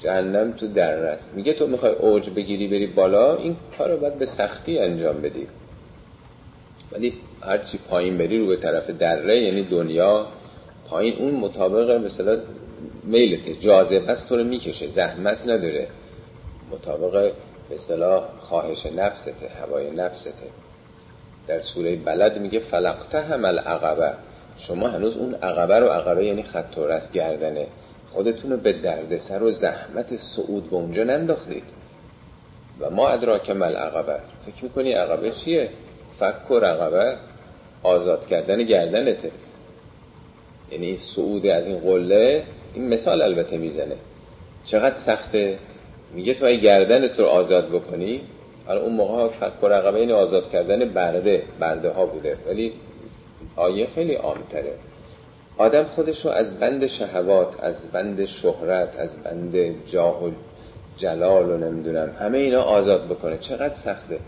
جهنم 0.00 0.52
تو 0.52 0.66
دره 0.66 1.08
است. 1.08 1.30
میگه 1.34 1.52
تو 1.52 1.66
می‌خوای 1.66 1.92
اوج 1.92 2.30
بگیری 2.30 2.66
بری 2.66 2.86
بالا 2.86 3.36
این 3.36 3.56
کار 3.78 3.90
رو 3.90 3.96
باید 3.96 4.18
به 4.18 4.26
سختی 4.26 4.78
انجام 4.78 5.20
بدی. 5.20 5.46
ولی 6.92 7.14
هرچی 7.46 7.78
پایین 7.78 8.18
بری 8.18 8.38
رو 8.38 8.46
به 8.46 8.56
طرف 8.56 8.90
دره 8.90 9.40
یعنی 9.40 9.62
دنیا 9.62 10.26
پایین 10.88 11.16
اون 11.18 11.34
مطابق 11.34 11.90
مثلا 11.90 12.38
میلته. 13.04 13.54
جاذبه 13.54 14.10
است 14.10 14.28
تو 14.28 14.36
رو 14.36 14.44
می‌کشه. 14.44 14.88
زحمت 14.88 15.42
نداره. 15.42 15.88
مطابق 16.72 17.32
به 17.68 17.74
اصطلاح 17.74 18.24
خواهش 18.40 18.86
نفسته 18.86 19.48
هوای 19.62 19.90
نفسته. 19.90 20.32
در 21.46 21.60
سوره 21.60 21.96
بلد 21.96 22.38
میگه 22.38 22.58
فلقته 22.58 23.20
هم 23.20 23.44
العقبه. 23.44 24.12
شما 24.58 24.88
هنوز 24.88 25.16
اون 25.16 25.34
عقبه 25.34 25.78
رو 25.78 25.86
عقبه 25.88 26.24
یعنی 26.26 26.42
خط 26.42 26.78
و 26.78 26.86
رست 26.86 27.12
گردنه. 27.12 27.66
خودتون 28.10 28.50
رو 28.50 28.56
به 28.56 28.72
دردسر 28.72 29.42
و 29.42 29.50
زحمت 29.50 30.16
صعود 30.16 30.70
به 30.70 30.76
اونجا 30.76 31.04
ننداختید. 31.04 31.64
و 32.80 32.90
ما 32.90 33.08
ادراک 33.08 33.50
مل 33.50 33.76
عقبه 33.76 34.20
فکر 34.46 34.64
می‌کنی 34.64 34.92
عقبه 34.92 35.30
چیه؟ 35.30 35.68
فک 36.20 36.50
و 36.50 36.58
رقبه؟ 36.58 37.16
آزاد 37.84 38.26
کردن 38.26 38.62
گردنته. 38.62 39.30
یعنی 40.72 40.86
این 40.86 40.96
صعود 40.96 41.46
از 41.46 41.66
این 41.66 41.78
قله 41.78 42.42
این 42.74 42.88
مثال 42.88 43.22
البته 43.22 43.58
می‌زنه. 43.58 43.96
چقدر 44.64 44.94
سخته؟ 44.94 45.58
میگه 46.14 46.34
تو 46.34 46.44
ای 46.44 46.60
گردن 46.60 47.08
تو 47.08 47.22
رو 47.22 47.28
آزاد 47.28 47.68
بکنی 47.68 48.20
حالا 48.66 48.82
اون 48.82 48.92
موقع 48.92 49.28
فک 49.28 49.62
و 49.62 49.66
رقبه 49.66 49.98
این 49.98 50.12
آزاد 50.12 50.50
کردن 50.50 50.84
برده 50.88 51.42
برده 51.60 51.90
ها 51.90 52.06
بوده. 52.06 52.36
ولی 52.46 52.72
آیه 53.56 53.86
خیلی 53.94 54.14
عامتره. 54.14 54.72
آدم 55.58 55.84
خودش 55.84 56.24
رو 56.24 56.30
از 56.30 56.58
بند 56.58 56.86
شهوات 56.86 57.64
از 57.64 57.92
بند 57.92 58.24
شهرت 58.24 58.98
از 58.98 59.22
بند 59.22 59.74
جاه 59.86 60.24
و 60.24 60.30
جلال 60.96 61.50
و 61.50 61.56
نمی‌دونم 61.56 62.10
همه 62.20 62.38
اینا 62.38 62.62
آزاد 62.62 63.04
بکنه. 63.04 63.38
چقدر 63.38 63.74
سخته؟ 63.74 64.18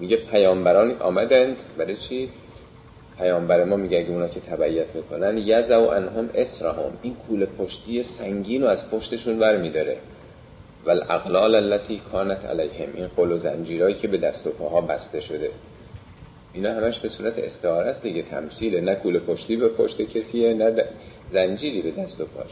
میگه 0.00 0.16
پیامبران 0.16 0.96
آمدند. 1.00 1.56
برای 1.78 1.96
چی؟ 1.96 2.28
پیامبر 3.18 3.64
ما 3.64 3.76
میگه 3.76 3.98
اگه 3.98 4.10
اونا 4.10 4.28
که 4.28 4.40
تبعیت 4.40 4.94
می‌کنن 4.94 5.38
یزع 5.38 5.76
و 5.76 5.88
انهم 5.88 6.30
اسرهم. 6.34 6.98
این 7.02 7.14
کوله 7.14 7.46
پشتی 7.46 8.02
سنگین 8.02 8.62
رو 8.62 8.68
از 8.68 8.90
پشتشون 8.90 9.38
بر 9.38 9.56
میداره 9.56 9.96
و 10.86 10.90
الاقلال 10.90 11.54
التي 11.54 11.98
کانت 12.12 12.44
علیهم. 12.44 12.88
این 12.94 13.06
قل 13.16 13.32
و 13.32 13.38
زنجیرهایی 13.38 13.94
که 13.94 14.08
به 14.08 14.18
دست 14.18 14.46
و 14.46 14.50
پاها 14.50 14.80
بسته 14.80 15.20
شده. 15.20 15.50
اینا 16.52 16.72
همش 16.72 16.98
به 16.98 17.08
صورت 17.08 17.38
استعاره 17.38 17.90
است 17.90 18.02
دیگه 18.02 18.22
تمثیله. 18.22 18.80
نه 18.80 18.94
کوله 18.94 19.18
پشتی 19.18 19.56
به 19.56 19.68
پشت 19.68 20.02
کسیه 20.02 20.54
نه 20.54 20.84
زنجیری 21.32 21.82
به 21.82 21.90
دست 21.90 22.20
و 22.20 22.24
پاش. 22.24 22.50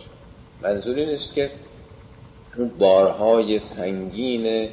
منظور 0.63 0.97
این 0.97 1.11
است 1.11 1.35
که 1.35 1.51
اون 2.57 2.71
بارهای 2.79 3.59
سنگین 3.59 4.69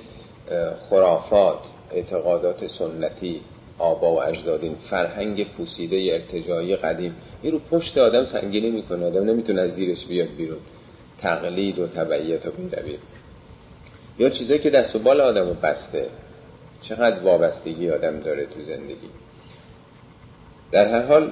خرافات 0.89 1.59
اعتقادات 1.91 2.67
سنتی 2.67 3.41
آبا 3.79 4.13
و 4.13 4.23
اجدادین 4.23 4.75
فرهنگ 4.75 5.51
پوسیده 5.51 6.13
ارتجایی 6.13 6.75
قدیم. 6.75 7.15
این 7.41 7.51
رو 7.51 7.59
پشت 7.59 7.97
آدم 7.97 8.25
سنگینی 8.25 8.69
می‌کنه. 8.69 9.05
آدم 9.05 9.23
نمی‌تونه 9.23 9.61
از 9.61 9.75
زیرش 9.75 10.05
بیاد 10.05 10.29
بیرون. 10.37 10.59
تقلید 11.21 11.79
و 11.79 11.87
تبعیت 11.87 12.45
و 12.45 12.51
بیروید 12.51 12.99
یا 14.19 14.29
چیزایی 14.29 14.59
که 14.59 14.69
دست 14.69 14.95
و 14.95 14.99
بال 14.99 15.21
آدم 15.21 15.47
رو 15.47 15.53
بسته. 15.53 16.05
چقدر 16.81 17.19
وابستگی 17.19 17.89
آدم 17.89 18.19
داره 18.19 18.45
تو 18.45 18.61
زندگی. 18.61 19.09
در 20.71 20.91
هر 20.91 21.01
حال 21.01 21.31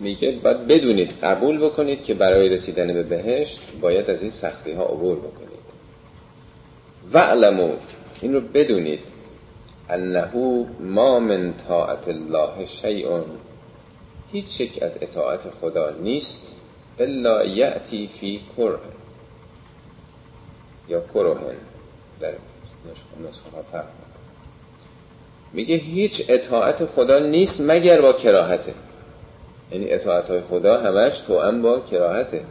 میگه 0.00 0.30
باید 0.30 0.66
بدونید 0.66 1.10
قبول 1.22 1.58
بکنید 1.58 2.04
که 2.04 2.14
برای 2.14 2.48
رسیدن 2.48 2.92
به 2.92 3.02
بهشت 3.02 3.60
باید 3.80 4.10
از 4.10 4.22
این 4.22 4.30
سختی 4.30 4.72
ها 4.72 4.84
عبور 4.84 5.16
بکنید. 5.16 5.62
و 7.12 7.18
علمو 7.18 7.76
این 8.20 8.34
رو 8.34 8.40
بدونید. 8.40 9.00
انه 9.88 10.66
ما 10.80 11.20
من 11.20 11.54
طاعت 11.68 12.08
الله 12.08 12.66
شیء 12.66 13.20
هیچ 14.32 14.60
یک 14.60 14.82
از 14.82 14.98
اطاعت 15.02 15.40
خدا 15.60 15.90
نیست 15.90 16.40
الا 16.98 17.44
یأتی 17.44 18.10
فی 18.20 18.40
کره 18.56 18.78
یا 20.88 21.00
کرهن 21.00 21.56
در 22.20 22.32
نسخه 23.28 23.50
ها 23.56 23.62
فرق 23.72 23.84
میگه 25.52 25.76
هیچ 25.76 26.24
اطاعت 26.28 26.86
خدا 26.86 27.18
نیست 27.18 27.60
مگر 27.60 28.00
با 28.00 28.12
کراهته. 28.12 28.74
یعنی 29.72 29.90
اطاعت 29.90 30.30
های 30.30 30.40
خدا 30.40 30.80
همش 30.80 31.18
تو 31.18 31.52
با 31.62 31.80
کراهته. 31.80 32.44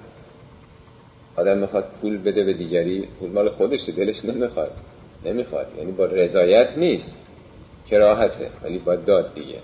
آدم 1.35 1.57
می‌خواد 1.57 1.85
پول 2.01 2.17
بده 2.17 2.43
به 2.43 2.53
دیگری 2.53 3.07
پول 3.19 3.31
مال 3.31 3.49
خودشه 3.49 3.91
دلش 3.91 4.25
نمی‌خواد 4.25 4.71
نمی‌خواد. 5.25 5.67
یعنی 5.77 5.91
با 5.91 6.05
رضایت 6.05 6.77
نیست. 6.77 7.15
کراهته. 7.89 8.49
ولی 8.63 8.77
با 8.79 8.95
داد 8.95 9.33
دیگه. 9.33 9.59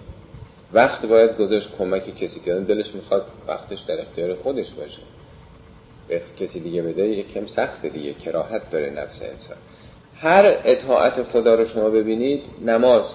وقت 0.73 1.05
باید 1.05 1.37
گذاشت 1.37 1.69
کمک 1.77 2.17
کسی 2.17 2.39
که 2.39 2.53
دلش 2.53 2.95
می‌خواد 2.95 3.25
وقتش 3.47 3.81
در 3.81 4.01
اختیار 4.01 4.35
خودش 4.35 4.71
باشه. 4.71 4.99
به 6.07 6.21
کسی 6.39 6.59
دیگه 6.59 6.81
بده 6.81 7.07
یکم 7.07 7.45
سخته 7.45 7.89
دیگه. 7.89 8.13
کراهت 8.13 8.71
داره 8.71 8.89
نفس 8.89 9.21
انسان. 9.21 9.57
هر 10.15 10.57
اطاعت 10.65 11.23
خدا 11.23 11.55
رو 11.55 11.65
شما 11.65 11.89
ببینید 11.89 12.43
نماز. 12.65 13.05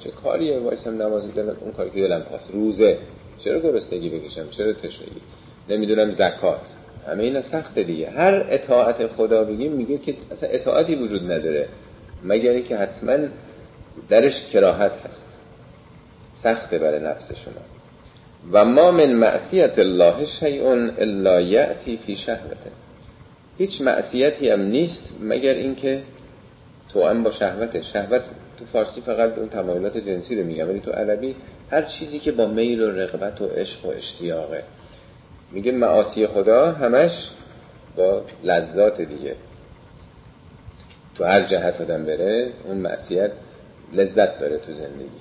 چه 0.00 0.10
کاریه؟ 0.10 0.58
وایسم 0.58 1.02
نماز 1.02 1.24
می‌دونم 1.24 1.56
اون 1.60 1.72
کاری 1.72 1.90
که 1.90 2.00
دلم 2.00 2.20
پاس 2.20 2.50
روزه. 2.52 2.98
چرا 3.38 3.58
گرسنگی 3.58 4.08
بکشم؟ 4.08 4.48
چرا 4.50 4.72
تشنگی؟ 4.72 5.20
نمی‌دونم 5.68 6.12
زکات. 6.12 6.60
همه 7.08 7.22
اینا 7.22 7.42
سخته 7.42 7.82
دیگه. 7.82 8.10
هر 8.10 8.44
اطاعت 8.48 9.06
خدا 9.06 9.44
بگیم 9.44 9.72
میگه 9.72 9.98
که 9.98 10.14
اصلا 10.32 10.48
اطاعتی 10.48 10.94
وجود 10.94 11.32
نداره 11.32 11.68
مگر 12.24 12.50
اینکه 12.50 12.76
حتما 12.76 13.16
درش 14.08 14.42
کراهت 14.42 14.92
هست. 15.06 15.24
سخته 16.36 16.78
برای 16.78 17.04
نفس 17.04 17.32
شما. 17.32 17.62
و 18.52 18.64
ما 18.64 18.90
من 18.90 19.12
معصیت 19.12 19.78
الله 19.78 20.24
شیء 20.24 20.90
الا 20.98 21.40
یأتی 21.40 21.96
فی 21.96 22.16
شهوته. 22.16 22.70
هیچ 23.58 23.80
معصیتی 23.80 24.50
هم 24.50 24.60
نیست 24.60 25.02
مگر 25.20 25.54
اینکه 25.54 26.02
تو 26.92 27.04
هم 27.04 27.22
با 27.22 27.30
شهوت. 27.30 27.82
شهوت 27.82 28.22
تو 28.58 28.64
فارسی 28.64 29.00
فقط 29.00 29.38
اون 29.38 29.48
تمایلات 29.48 29.98
جنسی 29.98 30.36
رو 30.36 30.46
میگم 30.46 30.68
ولی 30.68 30.80
تو 30.80 30.90
عربی 30.90 31.34
هر 31.70 31.82
چیزی 31.82 32.18
که 32.18 32.32
با 32.32 32.46
میل 32.46 32.80
و 32.80 32.90
رغبت 32.90 33.40
و 33.40 33.46
عشق 33.46 33.86
و 33.86 33.88
اشتیاقه. 33.88 34.62
میگه 35.52 35.72
معاصی 35.72 36.26
خدا 36.26 36.72
همش 36.72 37.30
با 37.96 38.22
لذات 38.44 39.00
دیگه. 39.00 39.36
تو 41.14 41.24
هر 41.24 41.40
جهت 41.40 41.80
آدم 41.80 42.04
بره 42.04 42.52
اون 42.64 42.76
معصیت 42.76 43.30
لذت 43.92 44.38
داره 44.38 44.58
تو 44.58 44.72
زندگی. 44.72 45.20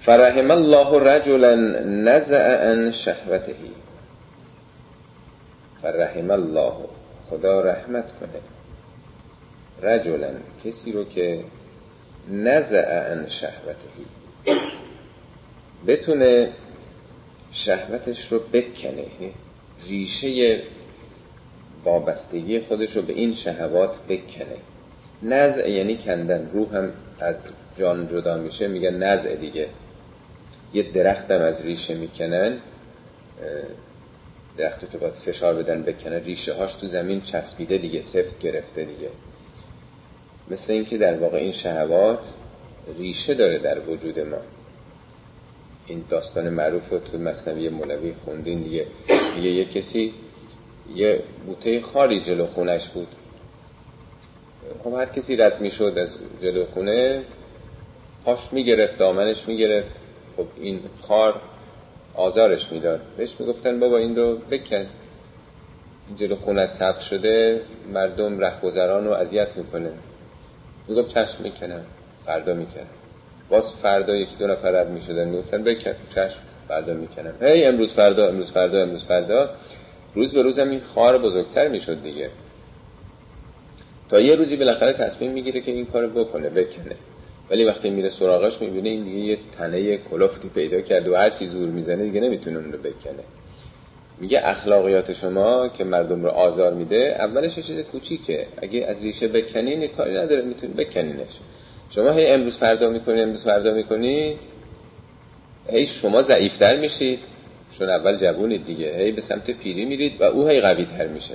فرحم 0.00 0.50
الله 0.50 1.14
رجلا 1.14 1.54
نزع 1.84 2.70
عن 2.70 2.90
شهوته. 2.90 3.54
فرحم 5.82 6.30
الله. 6.30 6.72
خدا 7.30 7.60
رحمت 7.60 8.12
کنه. 8.20 8.40
رجلا 9.82 10.30
کسی 10.64 10.92
رو 10.92 11.04
که 11.04 11.44
نزع 12.30 13.10
عن 13.10 13.28
شهوته. 13.28 13.88
بتونه 15.86 16.52
شهوتش 17.52 18.32
رو 18.32 18.38
بکنه. 18.38 19.04
ریشه 19.88 20.60
وابستگی 21.84 22.60
خودش 22.60 22.96
رو 22.96 23.02
به 23.02 23.12
این 23.12 23.34
شهوات 23.34 23.96
بکنه. 24.08 24.56
نزع 25.22 25.70
یعنی 25.70 25.96
کندن. 25.96 26.50
روح 26.52 26.76
هم 26.76 26.92
از 27.20 27.36
جان 27.78 28.08
جدا 28.08 28.36
میشه 28.36 28.68
میگه 28.68 28.90
نزع 28.90 29.34
دیگه. 29.34 29.68
یه 30.74 30.92
درختم 30.92 31.42
از 31.42 31.64
ریشه 31.64 31.94
می‌کنن. 31.94 32.58
درخت 34.56 34.90
که 34.92 34.98
باید 34.98 35.14
فشار 35.14 35.54
بدن 35.54 35.82
بکنه 35.82 36.18
ریشه 36.18 36.54
هاش 36.54 36.74
تو 36.74 36.86
زمین 36.86 37.20
چسبیده 37.20 37.78
دیگه 37.78 38.02
سفت 38.02 38.38
گرفته 38.38 38.84
دیگه. 38.84 39.08
مثل 40.50 40.72
اینکه 40.72 40.98
در 40.98 41.18
واقع 41.18 41.38
این 41.38 41.52
شهوات 41.52 42.24
ریشه 42.98 43.34
داره 43.34 43.58
در 43.58 43.80
وجود 43.80 44.20
ما. 44.20 44.36
این 45.92 46.04
داستان 46.08 46.48
معروف 46.48 46.88
رو 46.90 46.98
تو 46.98 47.18
مصنوی 47.18 47.68
مولوی 47.68 48.14
خوندین 48.24 48.62
دیگه. 48.62 48.86
یه 49.42 49.64
کسی 49.64 50.12
یه 50.94 51.22
بوته 51.46 51.80
خالی 51.80 52.20
جلو 52.20 52.46
خونش 52.46 52.88
بود. 52.88 53.08
خب 54.84 54.94
هر 54.94 55.06
کسی 55.06 55.36
رد 55.36 55.60
می‌شد 55.60 55.94
از 55.98 56.16
جلو 56.42 56.64
خونه 56.64 57.22
پاش 58.24 58.38
می‌گرفت 58.52 58.98
دامنش 58.98 59.48
می‌گرفت. 59.48 59.92
خب 60.36 60.46
این 60.56 60.80
خار 61.00 61.40
آزارش 62.14 62.72
می‌داد. 62.72 63.00
بهش 63.16 63.36
می‌گفتن 63.38 63.80
بابا 63.80 63.98
این 63.98 64.16
رو 64.16 64.36
بکن. 64.50 64.86
جلو 66.16 66.36
خونت 66.36 66.72
سبز 66.72 67.02
شده 67.02 67.60
مردم 67.92 68.38
رهگذران 68.38 69.04
رو 69.04 69.12
اذیت 69.12 69.56
می‌کنه. 69.56 69.92
می‌گفت 70.88 71.08
چشم 71.08 71.42
می‌کنم 71.42 71.84
فردا 72.26 72.54
می‌کنم. 72.54 72.86
باز 73.52 73.72
فردا 73.72 74.16
یکی 74.16 74.36
دو 74.38 74.46
نفر 74.46 74.70
رد 74.70 74.90
می‌شدن 74.90 75.28
می‌گفتن 75.28 75.64
بکن 75.64 75.94
چشم 76.14 76.38
فردا 76.68 76.94
می‌کنم 76.94 77.32
هی 77.40 77.64
امروز 77.64 77.92
فردا 77.92 78.28
امروز 78.28 78.50
فردا 78.50 78.82
امروز 78.82 79.04
فردا. 79.04 79.50
روز 80.14 80.32
به 80.32 80.42
روزم 80.42 80.70
این 80.70 80.80
خار 80.94 81.18
بزرگتر 81.18 81.68
می‌شد 81.68 82.02
دیگه. 82.02 82.30
تا 84.10 84.20
یه 84.20 84.34
روزی 84.34 84.56
بالاخره 84.56 84.92
تصمیم 84.92 85.30
می‌گیره 85.30 85.60
که 85.60 85.70
این 85.70 85.86
کارو 85.86 86.08
بکنه 86.08 86.48
بکنه. 86.48 86.96
ولی 87.50 87.64
وقتی 87.64 87.90
میره 87.90 88.08
سراغش 88.08 88.60
می‌بینه 88.60 88.88
این 88.88 89.04
دیگه 89.04 89.18
یه 89.18 89.38
تنه 89.58 89.96
کلفتی 89.96 90.48
پیدا 90.48 90.80
کرده 90.80 91.12
و 91.12 91.14
هر 91.14 91.30
چی 91.30 91.46
زور 91.46 91.68
می‌زنه 91.68 92.02
دیگه 92.02 92.20
نمی‌تونه 92.20 92.58
اون 92.58 92.72
رو 92.72 92.78
بکنه. 92.78 93.24
میگه 94.18 94.40
اخلاقیات 94.44 95.12
شما 95.12 95.68
که 95.68 95.84
مردم 95.84 96.22
رو 96.22 96.28
آزار 96.30 96.74
میده 96.74 97.16
اولش 97.18 97.58
چیز 97.58 97.80
کوچیکه. 97.80 98.46
اگه 98.62 98.86
از 98.86 99.02
ریشه 99.02 99.28
بکنین 99.28 99.86
کاری 99.86 100.14
نداره 100.14 100.42
می‌تونید 100.42 100.76
بکنینش. 100.76 101.38
شما 101.94 102.12
هی 102.12 102.26
امروز 102.26 102.56
فردا 102.56 102.90
می‌کنید 102.90 103.22
امروز 103.22 103.44
فردا 103.44 103.74
می‌کنید 103.74 104.38
هی 105.70 105.86
شما 105.86 106.22
ضعیفتر 106.22 106.76
میشید. 106.76 107.18
چون 107.78 107.88
اول 107.88 108.16
جوونید 108.16 108.66
دیگه. 108.66 108.96
هی 108.96 109.12
به 109.12 109.20
سمت 109.20 109.50
پیری 109.50 109.84
میرید 109.84 110.20
و 110.20 110.24
او 110.24 110.48
هی 110.48 110.60
قوی 110.60 110.84
تر 110.84 111.06
میشه. 111.06 111.34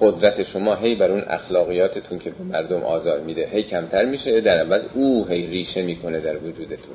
قدرت 0.00 0.42
شما 0.42 0.74
هی 0.74 0.94
بر 0.94 1.10
اون 1.10 1.24
اخلاقیاتتون 1.26 2.18
که 2.18 2.30
به 2.30 2.44
مردم 2.44 2.82
آزار 2.82 3.20
میده 3.20 3.48
هی 3.52 3.62
کمتر 3.62 4.04
میشه. 4.04 4.40
در 4.40 4.58
عوض 4.58 4.84
او 4.94 5.26
هی 5.26 5.46
ریشه 5.46 5.82
می‌کنه 5.82 6.20
در 6.20 6.36
وجودتون. 6.36 6.94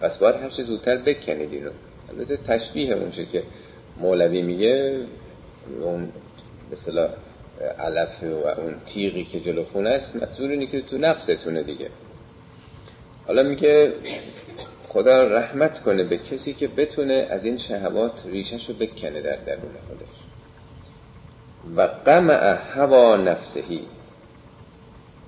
پس 0.00 0.18
باید 0.18 0.36
هر 0.36 0.48
چه 0.48 0.62
زودتر 0.62 0.96
بکنید 0.96 1.52
اینو. 1.52 1.70
البته 2.08 2.36
تشبیه 2.36 2.94
اونچه 2.94 3.26
که 3.26 3.42
مولوی 3.98 4.42
میگه 4.42 5.00
اون 5.80 6.08
مثلا 6.72 7.08
علف 7.78 8.22
و 8.22 8.60
اون 8.60 8.74
تیغی 8.86 9.24
که 9.24 9.40
جلو 9.40 9.64
خونه 9.64 9.90
است 9.90 10.16
منظور 10.16 10.50
اینه 10.50 10.66
که 10.66 10.80
تو 10.80 10.98
نفستونه 10.98 11.62
دیگه. 11.62 11.90
حالا 13.26 13.42
میگه 13.42 13.92
خدا 14.88 15.24
رحمت 15.24 15.82
کنه 15.82 16.04
به 16.04 16.18
کسی 16.18 16.54
که 16.54 16.68
بتونه 16.68 17.26
از 17.30 17.44
این 17.44 17.58
شهوات 17.58 18.26
ریشش 18.26 18.68
رو 18.68 18.74
بکنه 18.74 19.20
در 19.20 19.36
درون 19.36 19.72
خودش. 19.88 20.14
و 21.76 21.82
قمع 22.04 22.58
هوا 22.74 23.16
نفسهی. 23.16 23.80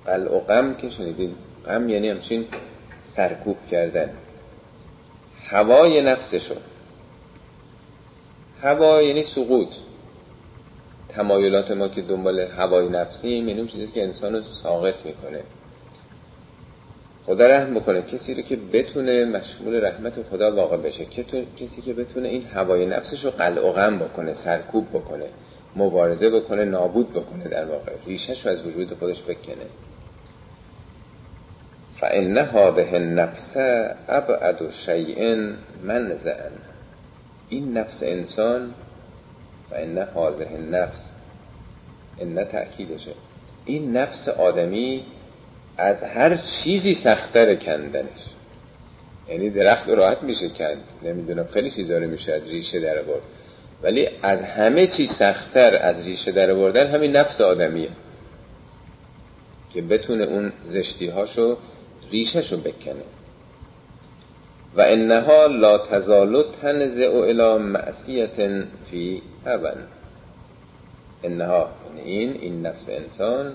قلع 0.05 0.39
غم 0.39 0.75
که 0.75 0.89
شنیدین 0.89 1.35
غم 1.65 1.89
یعنی 1.89 2.09
همچین 2.09 2.45
سرکوب 3.01 3.57
کردن. 3.71 4.09
هوای 5.43 6.01
نفسشو. 6.01 6.55
هوا 8.61 9.01
یعنی 9.01 9.23
سقوط. 9.23 9.69
تمایلات 11.17 11.71
ما 11.71 11.87
که 11.87 12.01
دنبال 12.01 12.39
هوای 12.39 12.89
نفسی 12.89 13.29
یعنی 13.29 13.53
اون 13.53 13.67
چیزی 13.67 13.93
که 13.93 14.03
انسان 14.03 14.33
رو 14.33 14.41
ساقط 14.41 15.05
می‌کنه. 15.05 15.39
خدا 17.25 17.47
رحم 17.47 17.73
بکنه 17.73 18.01
کسی 18.01 18.33
رو 18.33 18.41
که 18.41 18.55
بتونه 18.55 19.25
مشمول 19.25 19.85
رحمت 19.85 20.23
خدا 20.23 20.55
واقع 20.55 20.77
بشه 20.77 21.05
کسی 21.59 21.81
که 21.81 21.93
بتونه 21.93 22.27
این 22.27 22.45
هوای 22.45 22.85
نفسش 22.85 23.25
رو 23.25 23.31
قلع 23.31 23.69
و 23.69 23.71
غم 23.71 23.99
بکنه 23.99 24.33
سرکوب 24.33 24.89
بکنه 24.89 25.25
مبارزه 25.75 26.29
بکنه 26.29 26.65
نابود 26.65 27.13
بکنه 27.13 27.43
در 27.43 27.65
واقع. 27.65 27.91
ریشش 28.05 28.45
رو 28.45 28.51
از 28.51 28.67
وجود 28.67 28.93
خودش 28.93 29.21
بکنه. 29.21 29.65
فان 31.99 32.37
هذه 32.37 32.93
النفس 32.93 33.57
ابعد 34.07 34.71
شیء 34.71 35.35
منزعا. 35.83 36.49
این 37.49 37.77
نفس 37.77 38.03
انسان 38.03 38.73
فان 39.69 39.97
هذه 39.97 40.53
النفس 40.53 41.09
ان 42.19 42.43
تأکیدشه. 42.43 43.11
این 43.65 43.97
نفس 43.97 44.29
آدمی 44.29 45.05
از 45.77 46.03
هر 46.03 46.35
چیزی 46.35 46.93
سختتر 46.93 47.55
کندنش. 47.55 48.29
یعنی 49.29 49.49
درخت 49.49 49.89
راحت 49.89 50.23
میشه 50.23 50.49
کند 50.49 50.77
نمی‌دونم 51.03 51.47
خیلی 51.47 51.71
چیزا 51.71 51.97
رو 51.97 52.07
میشه 52.07 52.33
از 52.33 52.47
ریشه 52.47 52.79
در 52.79 53.01
برد 53.01 53.21
ولی 53.83 54.09
از 54.21 54.41
همه 54.41 54.87
چی 54.87 55.07
سختتر 55.07 55.75
از 55.75 56.05
ریشه 56.05 56.31
در 56.31 56.53
بردن 56.53 56.87
همین 56.87 57.15
نفس 57.15 57.41
آدمیه. 57.41 57.89
که 59.73 59.81
بتونه 59.81 60.23
اون 60.23 60.53
زشتی 60.65 61.07
هاشو 61.07 61.57
ریشهشو 62.11 62.57
بکنه. 62.57 63.03
و 64.75 64.81
انها 64.81 65.45
لا 65.45 65.77
تزال 65.77 66.43
تنزع 66.61 67.11
الى 67.15 67.57
معصیت 67.57 68.65
فی 68.91 69.21
ابن 69.47 69.77
انها 71.23 71.69
یعنی 71.97 72.11
این 72.11 72.41
این 72.41 72.65
نفس 72.65 72.89
انسان 72.89 73.53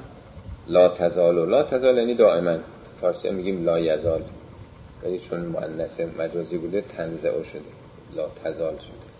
لا 0.68 0.88
تزال 0.88 1.38
و 1.38 1.46
لا 1.46 1.62
تزال 1.62 1.96
یعنی 1.96 2.14
دائما. 2.14 2.56
فارسی 3.00 3.30
میگیم 3.30 3.64
لا 3.64 3.80
یزال. 3.80 4.22
ولی 5.04 5.18
چون 5.18 5.40
مؤنث 5.40 6.00
مجازی 6.18 6.58
بوده 6.58 6.80
تنزع 6.96 7.42
شده. 7.42 7.60
لا 8.16 8.26
تزال 8.44 8.74
شده. 8.74 9.12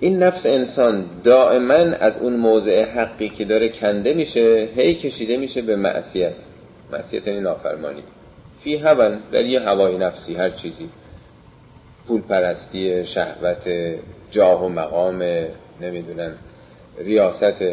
این 0.00 0.22
نفس 0.22 0.46
انسان 0.46 1.04
دائما 1.24 1.74
از 1.74 2.18
اون 2.18 2.36
موضع 2.36 2.84
حقی 2.84 3.28
که 3.28 3.44
داره 3.44 3.68
کنده 3.68 4.14
میشه 4.14 4.68
هی 4.76 4.94
کشیده 4.94 5.36
میشه 5.36 5.62
به 5.62 5.76
معصیت. 5.76 6.34
معصیت 6.92 7.26
یعنی 7.26 7.40
نافرمانی. 7.40 8.02
فی 8.60 8.76
هون 8.76 9.18
در 9.32 9.44
یه 9.44 9.60
هوای 9.60 9.98
نفسی 9.98 10.34
هر 10.34 10.50
چیزی. 10.50 10.88
پول 12.08 12.20
پرستی 12.20 13.04
شهوت 13.04 13.68
جاه 14.30 14.64
و 14.64 14.68
مقام 14.68 15.22
نمی‌دونم 15.80 16.34
ریاست 16.98 17.64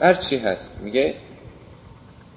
هر 0.00 0.14
چی 0.14 0.38
هست. 0.38 0.70
میگه 0.82 1.14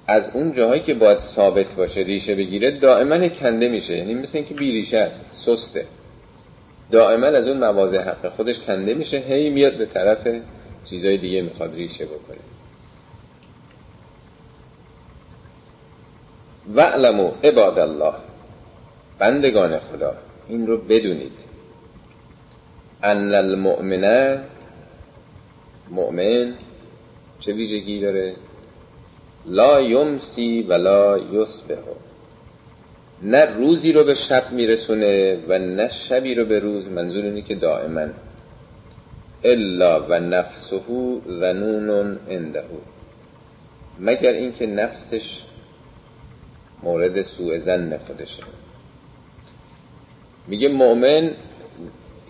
از 0.06 0.28
اون 0.34 0.52
جاهایی 0.52 0.80
که 0.80 0.94
باید 0.94 1.20
ثابت 1.20 1.74
باشه 1.74 2.00
ریشه 2.00 2.34
بگیره 2.34 2.70
دائما 2.70 3.28
کنده 3.28 3.68
میشه. 3.68 3.96
یعنی 3.96 4.14
مثل 4.14 4.38
اینکه 4.38 4.54
بی 4.54 4.72
ریشه 4.72 4.98
است 4.98 5.24
سسته. 5.32 5.86
دائما 6.90 7.26
از 7.26 7.46
اون 7.46 7.58
مواضع 7.58 7.98
حق 7.98 8.28
خودش 8.28 8.58
کنده 8.58 8.94
میشه 8.94 9.18
هی 9.18 9.50
میاد 9.50 9.78
به 9.78 9.86
طرف 9.86 10.28
چیزای 10.84 11.18
دیگه 11.18 11.42
می‌خواد 11.42 11.74
ریشه 11.74 12.04
بکنه. 12.04 12.36
وعلمو 16.74 17.30
عباد 17.44 17.78
الله. 17.78 18.14
بندگان 19.18 19.78
خدا 19.78 20.14
این 20.48 20.66
رو 20.66 20.76
بدونید. 20.76 21.45
ان 23.02 23.34
المؤمنه 23.34 24.40
مؤمن 25.90 26.54
چه 27.40 27.52
ویژگی 27.52 28.00
داره؟ 28.00 28.34
لا 29.46 29.80
یمسی 29.80 30.62
ولا 30.62 31.18
یصبح. 31.18 31.76
نه 33.22 33.44
روزی 33.44 33.92
رو 33.92 34.04
به 34.04 34.14
شب 34.14 34.52
میرسونه 34.52 35.36
و 35.48 35.58
نه 35.58 35.88
شبی 35.88 36.34
رو 36.34 36.44
به 36.44 36.58
روز 36.58 36.88
منظور 36.88 37.24
اینه 37.24 37.42
که 37.42 37.54
دائما. 37.54 38.06
الا 39.44 40.06
و 40.08 40.20
نفسه 40.20 40.80
ذنون 41.40 42.18
عنده. 42.30 42.64
مگر 44.00 44.32
اینکه 44.32 44.66
نفسش 44.66 45.42
مورد 46.82 47.22
سوء 47.22 47.58
زن 47.58 47.98
خودشه. 47.98 48.42
میگه 50.46 50.68
مؤمن 50.68 51.30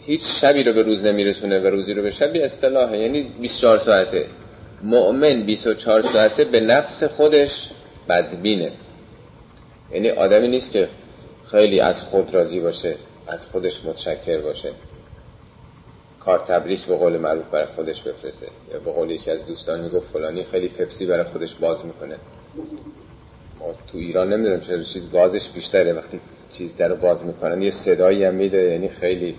هیچ 0.06 0.40
شبی 0.40 0.62
رو 0.62 0.72
به 0.72 0.82
روز 0.82 1.04
نمیرسونه 1.04 1.58
و 1.58 1.66
روزی 1.66 1.94
رو 1.94 2.02
به 2.02 2.10
شبی 2.10 2.40
اصطلاحه. 2.40 2.98
یعنی 2.98 3.22
24 3.22 3.78
ساعته. 3.78 4.26
مؤمن 4.82 5.42
24 5.42 6.02
ساعته 6.02 6.44
به 6.44 6.60
نفس 6.60 7.04
خودش 7.04 7.70
بدبینه. 8.08 8.72
یعنی 9.92 10.10
آدمی 10.10 10.48
نیست 10.48 10.70
که 10.70 10.88
خیلی 11.50 11.80
از 11.80 12.02
خود 12.02 12.34
راضی 12.34 12.60
باشه 12.60 12.96
از 13.26 13.46
خودش 13.46 13.84
متشکر 13.84 14.40
باشه. 14.40 14.72
کار 16.20 16.38
تبریک 16.38 16.84
به 16.84 16.96
قول 16.96 17.18
معروف 17.18 17.50
برای 17.50 17.66
خودش 17.66 18.02
بفرسته. 18.02 18.46
یا 18.72 18.78
به 18.78 18.92
قول 18.92 19.10
یکی 19.10 19.30
از 19.30 19.46
دوستان 19.46 19.80
می‌گفت 19.80 20.12
فلانی 20.12 20.44
خیلی 20.44 20.68
پپسی 20.68 21.06
برای 21.06 21.24
خودش 21.24 21.54
باز 21.54 21.84
می‌کنه. 21.84 22.16
ما 23.60 23.66
تو 23.92 23.98
ایران 23.98 24.32
نمی‌دونم 24.32 24.60
چرا 24.60 24.82
چیز 24.82 25.10
گازش 25.10 25.48
بیشتره. 25.48 25.92
وقتی 25.92 26.20
چیز 26.52 26.76
در 26.76 26.92
باز 26.92 27.24
می‌کنن 27.24 27.62
یه 27.62 27.70
صدایی 27.70 28.24
هم 28.24 28.34
میده. 28.34 28.62
یعنی 28.62 28.88
خیلی 28.88 29.34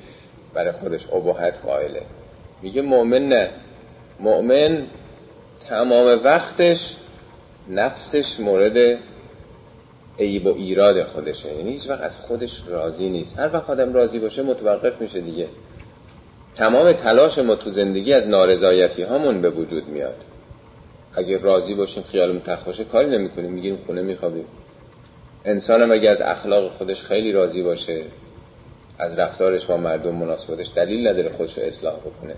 برای 0.53 0.71
خودش 0.71 1.07
ابهت 1.13 1.57
قائله. 1.63 2.01
میگه 2.62 2.81
مؤمن 2.81 3.27
نه. 3.29 3.49
مؤمن 4.19 4.83
تمام 5.69 6.21
وقتش 6.23 6.95
نفسش 7.69 8.39
مورد 8.39 8.97
عیب 10.19 10.45
و 10.45 10.55
ایراد 10.55 11.03
خودشه. 11.03 11.55
یعنی 11.55 11.71
هیچ 11.71 11.89
وقت 11.89 12.01
از 12.01 12.17
خودش 12.17 12.62
راضی 12.67 13.10
نیست. 13.10 13.39
هر 13.39 13.53
وقت 13.53 13.69
آدم 13.69 13.93
راضی 13.93 14.19
باشه 14.19 14.41
متوقف 14.41 15.01
میشه 15.01 15.21
دیگه. 15.21 15.47
تمام 16.55 16.91
تلاش 16.91 17.39
ما 17.39 17.55
تو 17.55 17.69
زندگی 17.69 18.13
از 18.13 18.27
نارضایتی 18.27 19.03
هامون 19.03 19.41
به 19.41 19.49
وجود 19.49 19.88
میاد. 19.88 20.23
اگه 21.15 21.38
راضی 21.38 21.73
باشیم 21.73 22.03
خیالمون 22.03 22.41
تخت 22.41 22.65
باشه 22.65 22.83
کاری 22.83 23.10
نمی‌کنیم. 23.10 23.51
میگیم 23.51 23.77
خونه 23.86 24.01
میخوابیم. 24.01 24.45
انسان 25.45 25.81
هم 25.81 25.91
اگه 25.91 26.10
از 26.10 26.21
اخلاق 26.21 26.71
خودش 26.71 27.01
خیلی 27.01 27.31
راضی 27.31 27.63
باشه 27.63 28.03
از 28.99 29.19
رفتارش 29.19 29.65
با 29.65 29.77
مردم 29.77 30.15
مناسبتش 30.15 30.69
دلیل 30.75 31.07
نداره 31.07 31.29
خودش 31.29 31.57
رو 31.57 31.63
اصلاح 31.63 31.95
بکنه. 31.95 32.36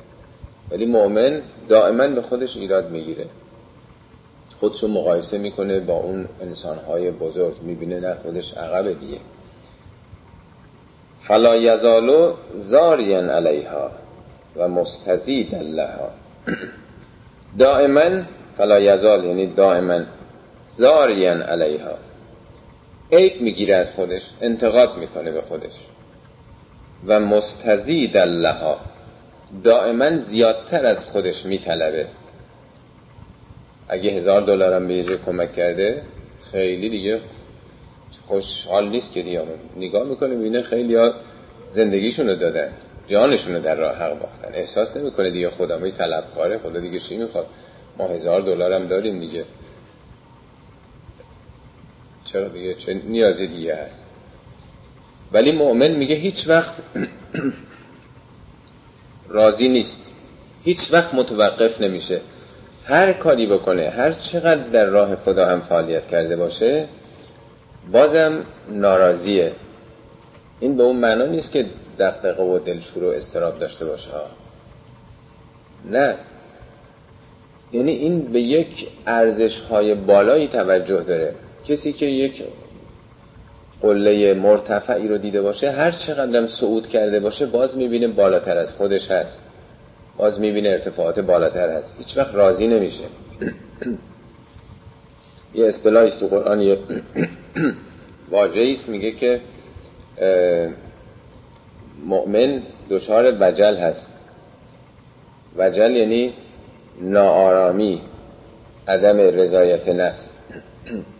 ولی 0.71 0.85
مؤمن 0.85 1.41
دائما 1.69 2.07
به 2.07 2.21
خودش 2.21 2.57
ایراد 2.57 2.89
می‌گیره. 2.89 3.25
خودشو 4.59 4.87
مقایسه 4.87 5.37
می‌کنه 5.37 5.79
با 5.79 5.93
اون 5.93 6.27
انسانهای 6.41 7.11
بزرگ 7.11 7.61
می‌بینه 7.61 7.99
نه 7.99 8.15
خودش 8.15 8.53
عقب 8.53 8.99
دیگه. 8.99 9.17
فلا 11.21 11.55
یزالو 11.55 12.33
زارین 12.55 13.29
علیها 13.29 13.91
و 14.55 14.67
مستزید 14.67 15.55
لها. 15.55 16.09
دائما 17.59 18.23
فلا 18.57 18.79
یزال 18.79 19.23
یعنی 19.25 19.47
دائما 19.47 20.01
زارین 20.69 21.41
علیها. 21.41 21.93
عیب 23.11 23.41
می‌گیره 23.41 23.75
از 23.75 23.91
خودش 23.91 24.31
انتقاد 24.41 24.97
می‌کنه 24.97 25.31
به 25.31 25.41
خودش. 25.41 25.88
و 27.07 27.19
مستزید 27.19 28.17
لها 28.17 28.79
دائما 29.63 30.17
زیادتر 30.17 30.85
از 30.85 31.05
خودش 31.05 31.45
میطلبه. 31.45 32.07
اگه 33.89 34.09
هزار 34.09 34.41
دلارم 34.41 34.87
به 34.87 35.17
کمک 35.25 35.53
کرده 35.53 36.01
خیلی 36.51 36.89
دیگه 36.89 37.21
خوشحال 38.27 38.89
نیست 38.89 39.11
که 39.11 39.21
دیگه 39.21 39.43
نگاه 39.77 40.07
می‌کنه 40.07 40.35
می‌بینه 40.35 40.61
خیلی 40.61 40.95
ها 40.95 41.13
زندگیشونو 41.71 42.35
دادن 42.35 42.69
جانشونو 43.07 43.61
در 43.61 43.75
راه 43.75 43.95
حق 43.95 44.19
باختن. 44.19 44.53
احساس 44.53 44.97
نمی‌کنه 44.97 45.29
دیگه 45.29 45.49
خدا 45.49 45.77
می 45.77 45.91
طلبکاره 45.91 46.57
خدا 46.57 46.79
دیگه 46.79 46.99
چی 46.99 47.17
می‌خواد؟ 47.17 47.45
ما 47.97 48.07
هزار 48.07 48.41
دلارم 48.41 48.87
داریم 48.87 49.19
دیگه. 49.19 49.45
چرا 52.25 52.47
دیگه؟ 52.47 52.73
چه 52.73 52.93
نیازی 52.93 53.47
دیگه 53.47 53.75
هست؟ 53.75 54.05
ولی 55.33 55.51
مؤمن 55.51 55.91
میگه 55.91 56.15
هیچ 56.15 56.47
وقت 56.47 56.73
راضی 59.29 59.67
نیست. 59.67 60.01
هیچ 60.63 60.93
وقت 60.93 61.13
متوقف 61.13 61.81
نمیشه. 61.81 62.21
هر 62.85 63.13
کاری 63.13 63.47
بکنه 63.47 63.89
هر 63.89 64.11
چقدر 64.11 64.63
در 64.63 64.85
راه 64.85 65.15
خدا 65.15 65.47
هم 65.47 65.61
فعالیت 65.61 66.07
کرده 66.07 66.35
باشه 66.35 66.87
بازم 67.91 68.45
ناراضیه. 68.69 69.51
این 70.59 70.77
به 70.77 70.83
اون 70.83 70.95
معنا 70.95 71.25
نیست 71.25 71.51
که 71.51 71.65
دقدقه 71.99 72.43
و 72.43 72.59
دلشور 72.59 73.03
و 73.03 73.07
استراب 73.07 73.59
داشته 73.59 73.85
باشه. 73.85 74.09
نه. 75.85 76.15
یعنی 77.71 77.91
این 77.91 78.21
به 78.21 78.41
یک 78.41 78.87
ارزش 79.07 79.59
های 79.59 79.95
بالایی 79.95 80.47
توجه 80.47 81.03
داره. 81.03 81.35
کسی 81.65 81.93
که 81.93 82.05
یک 82.05 82.43
قله 83.81 84.33
مرتفعی 84.33 85.07
رو 85.07 85.17
دیده 85.17 85.41
باشه 85.41 85.71
هر 85.71 85.91
چقدر 85.91 86.47
صعود 86.47 86.87
کرده 86.87 87.19
باشه 87.19 87.45
باز 87.45 87.77
می‌بینه 87.77 88.07
بالاتر 88.07 88.57
از 88.57 88.73
خودش 88.73 89.11
هست. 89.11 89.41
باز 90.17 90.39
می‌بینه 90.39 90.69
ارتفاعات 90.69 91.19
بالاتر 91.19 91.69
هست. 91.69 91.95
هیچ 91.97 92.17
وقت 92.17 92.35
راضی 92.35 92.67
نمیشه. 92.67 93.03
یه 95.55 95.67
اصطلاحی 95.67 96.11
تو 96.11 96.27
قرآن 96.27 96.61
یه 96.61 96.77
واجه 98.31 98.71
است 98.71 98.89
میگه 98.89 99.11
که 99.11 99.41
مؤمن 102.05 102.61
دچار 102.89 103.37
وجل 103.39 103.77
هست. 103.77 104.09
وجل 105.57 105.91
یعنی 105.91 106.33
ناآرامی 107.01 108.01
عدم 108.87 109.17
رضایت 109.17 109.89
نفس. 109.89 110.31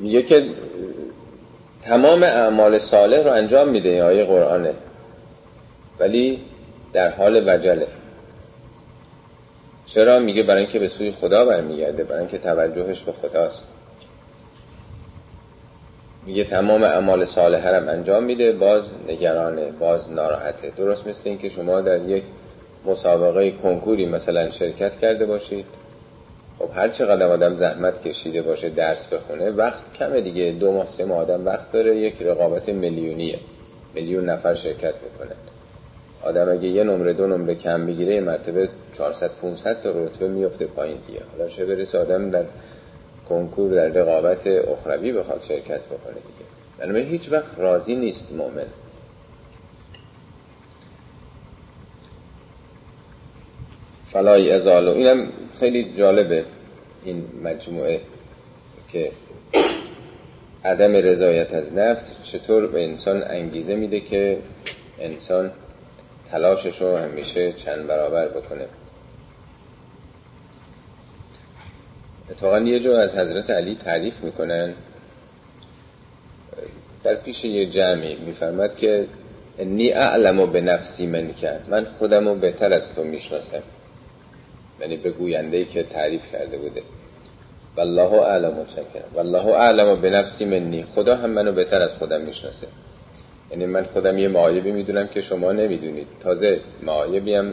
میگه 0.00 0.22
که 0.22 0.46
تمام 1.82 2.22
اعمال 2.22 2.78
صالح 2.78 3.22
رو 3.22 3.32
انجام 3.32 3.68
میده 3.68 4.04
آیه 4.04 4.24
قرآنه. 4.24 4.74
ولی 5.98 6.40
در 6.92 7.10
حال 7.10 7.42
وجله. 7.46 7.86
چرا؟ 9.86 10.18
میگه 10.18 10.42
برای 10.42 10.62
اینکه 10.62 10.78
به 10.78 10.88
سوی 10.88 11.12
خدا 11.12 11.44
برمیگرده 11.44 12.04
برای 12.04 12.20
اینکه 12.20 12.38
توجهش 12.38 13.00
به 13.00 13.12
خداست. 13.12 13.66
میگه 16.26 16.44
تمام 16.44 16.82
اعمال 16.82 17.24
صالح 17.24 17.68
هم 17.68 17.88
انجام 17.88 18.24
میده 18.24 18.52
باز 18.52 18.90
نگرانه 19.08 19.70
باز 19.70 20.12
ناراحته. 20.12 20.72
درست 20.76 21.06
مثل 21.06 21.28
اینکه 21.28 21.48
شما 21.48 21.80
در 21.80 22.08
یک 22.08 22.24
مسابقه 22.86 23.50
کنکوری 23.50 24.06
مثلا 24.06 24.50
شرکت 24.50 24.98
کرده 24.98 25.26
باشید. 25.26 25.66
خب 26.60 26.70
هر 26.74 26.88
چقدر 26.88 27.26
آدم 27.26 27.56
زحمت 27.56 28.02
کشیده 28.02 28.42
باشه 28.42 28.68
درس 28.68 29.06
بخونه 29.06 29.50
وقت 29.50 29.80
کمه 29.94 30.20
دیگه. 30.20 30.52
دو 30.52 30.72
ماه 30.72 30.86
سه 30.86 31.04
ماه 31.04 31.18
آدم 31.18 31.46
وقت 31.46 31.72
داره 31.72 31.96
یک 31.96 32.22
رقابت 32.22 32.68
میلیونیه. 32.68 33.38
میلیون 33.94 34.24
نفر 34.30 34.54
شرکت 34.54 34.94
بکنه 34.94 35.36
آدم 36.22 36.52
اگه 36.52 36.68
یه 36.68 36.84
نمره 36.84 37.12
دو 37.12 37.26
نمره 37.26 37.54
کم 37.54 37.86
بگیره 37.86 38.14
یه 38.14 38.20
مرتبه 38.20 38.68
400 38.98 39.30
500 39.30 39.80
تا 39.80 39.90
رتبه 39.90 40.28
میفته 40.28 40.66
پایین 40.66 40.98
دیگه. 41.06 41.20
حالا 41.32 41.48
چه 41.48 41.64
برسه 41.64 41.98
آدم 41.98 42.30
در 42.30 42.44
کنکور 43.28 43.74
در 43.74 43.88
رقابت 43.88 44.46
اخروی 44.46 45.12
بخواد 45.12 45.40
شرکت 45.40 45.86
بکنه 45.86 46.14
دیگه. 46.14 46.50
بنابراین 46.78 47.08
هیچ 47.08 47.32
وقت 47.32 47.58
راضی 47.58 47.94
نیست 47.96 48.32
مؤمن. 48.32 48.66
فلای 54.12 54.52
ازالو 54.52 54.90
اینم 54.90 55.28
خیلی 55.60 55.92
جالبه 55.96 56.44
این 57.04 57.24
مجموعه 57.42 58.00
که 58.88 59.12
عدم 60.64 60.92
رضایت 60.92 61.54
از 61.54 61.72
نفس 61.72 62.12
چطور 62.24 62.66
به 62.66 62.84
انسان 62.84 63.22
انگیزه 63.22 63.76
میده 63.76 64.00
که 64.00 64.38
انسان 65.00 65.50
تلاشش 66.30 66.82
رو 66.82 66.96
همیشه 66.96 67.52
چند 67.52 67.86
برابر 67.86 68.28
بکنه. 68.28 68.66
اتفاقا 72.30 72.60
یه 72.60 72.80
جا 72.80 72.98
از 72.98 73.16
حضرت 73.16 73.50
علی 73.50 73.74
تعریف 73.84 74.20
می‌کنن. 74.24 74.74
در 77.02 77.14
پیش 77.14 77.44
یه 77.44 77.66
جمعی 77.66 78.16
میفرمد 78.16 78.76
که 78.76 79.06
نی 79.58 79.92
اعلم 79.92 80.52
به 80.52 80.60
نفسی 80.60 81.06
من 81.06 81.32
کرد. 81.32 81.64
من 81.68 81.84
خودم 81.84 82.28
رو 82.28 82.34
بهتر 82.34 82.72
از 82.72 82.94
تو 82.94 83.04
می‌شناسم. 83.04 83.62
یعنی 84.80 84.96
به 84.96 85.10
گوینده 85.10 85.64
که 85.64 85.82
تعریف 85.82 86.32
کرده 86.32 86.58
بوده. 86.58 86.82
والله 87.76 88.12
اعلم 88.12 88.58
و 88.58 88.64
چکر 88.64 89.04
والله 89.14 89.46
اعلم 89.46 89.88
و 89.88 89.96
به 89.96 90.10
نفسی 90.10 90.44
منی. 90.44 90.84
خدا 90.94 91.16
هم 91.16 91.30
منو 91.30 91.52
بهتر 91.52 91.82
از 91.82 91.94
خودم 91.94 92.20
می‌شناسه. 92.20 92.66
یعنی 93.50 93.66
من 93.66 93.84
خودم 93.84 94.18
یه 94.18 94.28
معایبی 94.28 94.72
می‌دونم 94.72 95.08
که 95.08 95.20
شما 95.20 95.52
نمی‌دونید. 95.52 96.06
تازه 96.20 96.60
معایبی 96.82 97.34
هم 97.34 97.52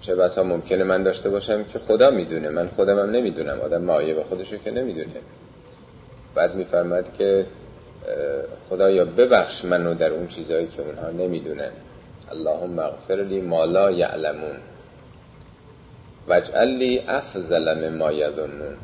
چه 0.00 0.14
بسا 0.14 0.42
ممکنه 0.42 0.84
من 0.84 1.02
داشته 1.02 1.30
باشم 1.30 1.64
که 1.64 1.78
خدا 1.78 2.10
می‌دونه. 2.10 2.48
من 2.48 2.68
خودم 2.68 2.98
هم 2.98 3.10
نمی‌دونم. 3.10 3.60
آدم 3.60 3.82
معایب 3.82 4.22
خودشو 4.22 4.56
که 4.56 4.70
نمی‌دونه. 4.70 5.20
بعد 6.34 6.54
میفرماد 6.54 7.14
که 7.18 7.46
خدایا 8.68 9.04
ببخش 9.04 9.64
منو 9.64 9.94
در 9.94 10.10
اون 10.10 10.28
چیزهایی 10.28 10.66
که 10.66 10.82
اونها 10.82 11.10
نمی‌دونن. 11.10 11.70
اللهم 12.30 12.78
اغفر 12.78 13.14
لی 13.14 13.40
ما 13.40 13.64
لا 13.64 13.90
یعلمون. 13.90 14.56
واجعل 16.28 16.68
لی 16.68 16.98
افضل 17.08 17.88
مما 17.88 18.12
یظنون. 18.12 18.76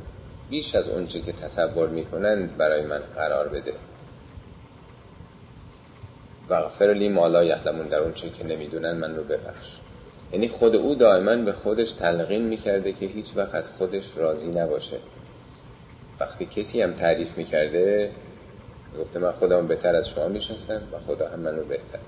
بیش 0.50 0.74
از 0.74 0.88
اونچه 0.88 1.20
که 1.20 1.32
تصور 1.32 1.88
می‌کنند 1.88 2.56
برای 2.56 2.82
من 2.82 2.98
قرار 3.14 3.48
بده. 3.48 3.72
و 6.48 6.54
اغفر 6.54 6.92
لی 6.92 7.08
ما 7.08 7.26
لا 7.26 7.44
یعلمون 7.44 7.88
در 7.88 8.00
اونچه 8.00 8.30
که 8.30 8.46
نمی‌دونن 8.46 8.92
من 8.92 9.16
رو 9.16 9.24
ببخش. 9.24 9.76
یعنی 10.32 10.48
خود 10.48 10.76
او 10.76 10.94
دائما 10.94 11.36
به 11.36 11.52
خودش 11.52 11.92
تلقین 11.92 12.42
می‌کرده 12.42 12.92
که 12.92 13.06
هیچ 13.06 13.26
وقت 13.36 13.54
از 13.54 13.70
خودش 13.70 14.16
راضی 14.16 14.48
نباشه. 14.48 14.96
وقتی 16.20 16.46
کسی 16.46 16.82
هم 16.82 16.92
تعریف 16.92 17.38
می‌کرده 17.38 18.10
گفته 19.00 19.18
من 19.18 19.32
خودم 19.32 19.66
بهتر 19.66 19.94
از 19.94 20.08
شما 20.08 20.28
می‌شناسم 20.28 20.82
و 20.92 20.98
خدا 20.98 21.28
هم 21.28 21.40
منو 21.40 21.64
بهتر. 21.64 21.98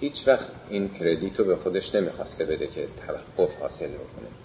هیچ 0.00 0.28
وقت 0.28 0.46
این 0.70 0.88
کردیت 0.88 1.38
رو 1.38 1.44
به 1.44 1.56
خودش 1.56 1.94
نمی‌خواسته 1.94 2.44
بده 2.44 2.66
که 2.66 2.86
توقف 3.06 3.60
حاصل 3.60 3.88
بکنه. 3.88 4.41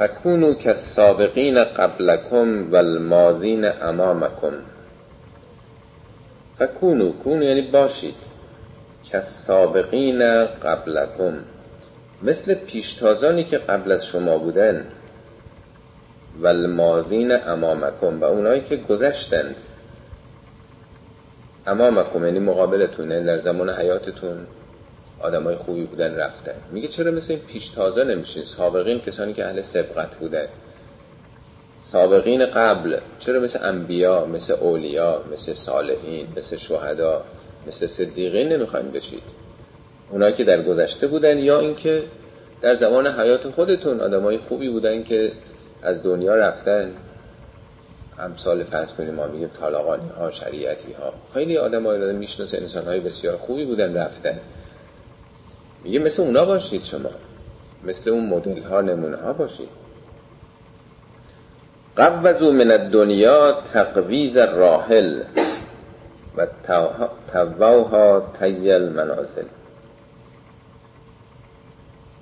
فکونو 0.00 0.54
که 0.54 0.72
سابقین 0.72 1.64
قبلکم 1.64 2.72
و 2.72 2.76
الماضین 2.76 3.64
امامکم. 3.82 4.52
فکونو 6.58 7.12
کونو 7.12 7.42
یعنی 7.42 7.62
باشید. 7.62 8.14
که 9.04 9.20
سابقین 9.20 10.44
قبلکم. 10.46 11.34
مثل 12.22 12.54
پیشتازانی 12.54 13.44
که 13.44 13.58
قبل 13.58 13.92
از 13.92 14.06
شما 14.06 14.38
بودن. 14.38 14.86
و 16.40 16.46
الماضین 16.46 17.32
امامکم 17.32 18.20
و 18.20 18.24
اونایی 18.24 18.60
که 18.60 18.76
گذشتند 18.76 19.56
امامکم 21.66 22.24
یعنی 22.24 22.38
مقابلتونه 22.38 23.24
در 23.24 23.38
زمان 23.38 23.70
حیاتتون. 23.70 24.46
آدمای 25.20 25.56
خوبی 25.56 25.84
بودن 25.84 26.16
رفتن. 26.16 26.54
میگه 26.72 26.88
چرا 26.88 27.10
مثل 27.12 27.32
این 27.32 27.42
پیشتازا 27.42 28.02
نمیشین؟ 28.02 28.44
سابقین 28.44 29.00
کسانی 29.00 29.32
که 29.32 29.44
اهل 29.46 29.60
سبقت 29.60 30.14
بودن. 30.16 30.46
سابقین 31.92 32.46
قبل. 32.46 32.98
چرا 33.18 33.40
مثل 33.40 33.58
انبیا 33.62 34.24
مثل 34.24 34.52
اولیا 34.52 35.22
مثل 35.32 35.54
صالحین 35.54 36.26
مثل 36.36 36.56
شهدا 36.56 37.24
مثل 37.66 37.86
صدیقین 37.86 38.48
نمی‌خواین 38.48 38.90
بشید؟ 38.90 39.22
اونایی 40.10 40.34
که 40.34 40.44
در 40.44 40.62
گذشته 40.62 41.06
بودن 41.06 41.38
یا 41.38 41.60
اینکه 41.60 42.02
در 42.62 42.74
زمان 42.74 43.06
حیات 43.06 43.48
خودتون 43.48 44.00
آدمای 44.00 44.38
خوبی 44.38 44.68
بودن 44.68 45.02
که 45.02 45.32
از 45.82 46.02
دنیا 46.02 46.36
رفتن. 46.36 46.92
امثال 48.18 48.64
فرض 48.64 48.92
کنیم 48.92 49.14
ما 49.14 49.26
میگیم 49.26 49.48
طالقانی 49.60 50.08
ها 50.08 50.30
شریعتی 50.30 50.92
ها 50.92 51.12
خیلی 51.34 51.58
آدم 51.58 51.86
های 51.86 52.12
می‌شناسه 52.12 52.58
انسان 52.58 52.84
های 52.84 53.00
بسیار 53.00 53.36
خوبی 53.36 53.64
بودن 53.64 53.94
رفتن. 53.94 54.38
میگه 55.84 55.98
مثل 55.98 56.22
اونا 56.22 56.44
باشید 56.44 56.82
شما. 56.82 57.10
مثل 57.84 58.10
اون 58.10 58.26
مدل 58.26 58.62
ها 58.62 58.80
نمونه 58.80 59.16
ها 59.16 59.32
باشید. 59.32 59.68
قوزو 61.96 62.52
من 62.52 62.70
الدنیا 62.70 63.62
تقویز 63.72 64.36
راحل 64.36 65.22
و 66.36 66.46
تووها 67.32 68.32
تیل 68.38 68.82
منازل 68.82 69.44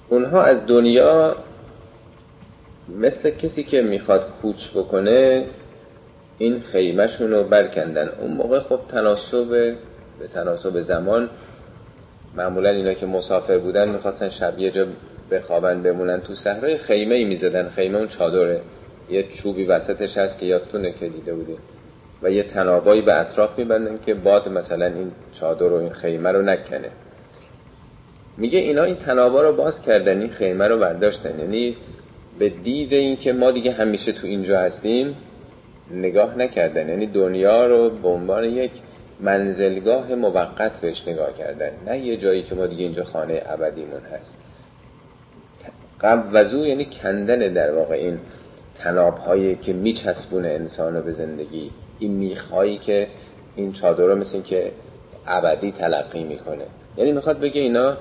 اونها 0.08 0.42
از 0.42 0.66
دنیا 0.66 1.36
مثل 2.88 3.30
کسی 3.30 3.64
که 3.64 3.82
می‌خواد 3.82 4.26
کوچ 4.42 4.70
بکنه 4.70 5.46
این 6.38 6.62
خیمهشون 6.62 7.30
رو 7.30 7.44
برکندن. 7.44 8.08
اون 8.08 8.32
موقع 8.32 8.60
خب 8.60 8.80
تناسب 8.88 9.48
به 10.18 10.28
تناسب 10.34 10.80
زمان 10.80 11.28
معمولا 12.36 12.70
اینا 12.70 12.94
که 12.94 13.06
مسافر 13.06 13.58
بودن 13.58 13.88
می‌خواستن 13.88 14.28
شب 14.28 14.58
یه 14.58 14.70
جا 14.70 14.86
بخوابن 15.30 15.82
بمونن. 15.82 16.20
تو 16.20 16.34
صحرای 16.34 16.78
خیمه 16.78 17.14
ای 17.14 17.24
می‌زدن. 17.24 17.68
خیمه 17.68 17.98
اون 17.98 18.08
چادره. 18.08 18.60
یه 19.10 19.22
چوبی 19.22 19.64
وسطش 19.64 20.18
هست 20.18 20.38
که 20.38 20.46
یادتونه 20.46 20.92
که 20.92 21.08
دیده 21.08 21.34
بودیم 21.34 21.58
و 22.22 22.30
یه 22.30 22.42
تنابایی 22.42 23.02
به 23.02 23.20
اطراف 23.20 23.58
میبندن 23.58 23.98
که 24.06 24.14
باد 24.14 24.48
مثلا 24.48 24.86
این 24.86 25.12
چادر 25.40 25.72
و 25.72 25.74
این 25.74 25.92
خیمه 25.92 26.32
رو 26.32 26.42
نکنه. 26.42 26.90
میگه 28.36 28.58
اینا 28.58 28.84
این 28.84 28.96
تنابا 28.96 29.42
رو 29.42 29.56
باز 29.56 29.82
کردن 29.82 30.20
این 30.20 30.30
خیمه 30.30 30.68
رو 30.68 30.78
برداشتن. 30.78 31.38
یعنی 31.38 31.76
به 32.38 32.48
دید 32.48 32.92
این 32.92 33.16
که 33.16 33.32
ما 33.32 33.50
دیگه 33.50 33.72
همیشه 33.72 34.12
تو 34.12 34.26
اینجا 34.26 34.60
هستیم 34.60 35.16
نگاه 35.90 36.38
نکردن. 36.38 36.88
یعنی 36.88 37.06
دنیا 37.06 37.66
رو 37.66 37.90
به 37.90 38.08
عنوان 38.08 38.44
یک 38.44 38.70
منزلگاه 39.20 40.14
موقت 40.14 40.80
بهش 40.80 41.08
نگاه 41.08 41.32
کردن. 41.32 41.70
نه 41.86 41.98
یه 41.98 42.16
جایی 42.16 42.42
که 42.42 42.54
ما 42.54 42.66
دیگه 42.66 42.82
اینجا 42.82 43.04
خانه 43.04 43.42
ابدیمون 43.46 44.00
هست. 44.00 44.36
قبوزو 46.00 46.66
یعنی 46.66 46.84
کندن 46.84 47.52
در 47.52 47.74
واقع 47.74 47.94
این 47.94 48.18
تناب 48.78 49.18
هایی 49.18 49.56
که 49.56 49.72
میچسبونه 49.72 50.48
انسان 50.48 50.96
رو 50.96 51.02
به 51.02 51.12
زندگی. 51.12 51.70
این 51.98 52.12
میخهایی 52.12 52.78
که 52.78 53.06
این 53.56 53.72
چادر 53.72 54.04
رو 54.04 54.16
مثل 54.16 54.40
که 54.40 54.72
ابدی 55.26 55.72
تلقی 55.72 56.24
می‌کنه. 56.24 56.64
یعنی 56.96 57.12
می‌خواد 57.12 57.40
بگه 57.40 57.60
اینا 57.60 57.96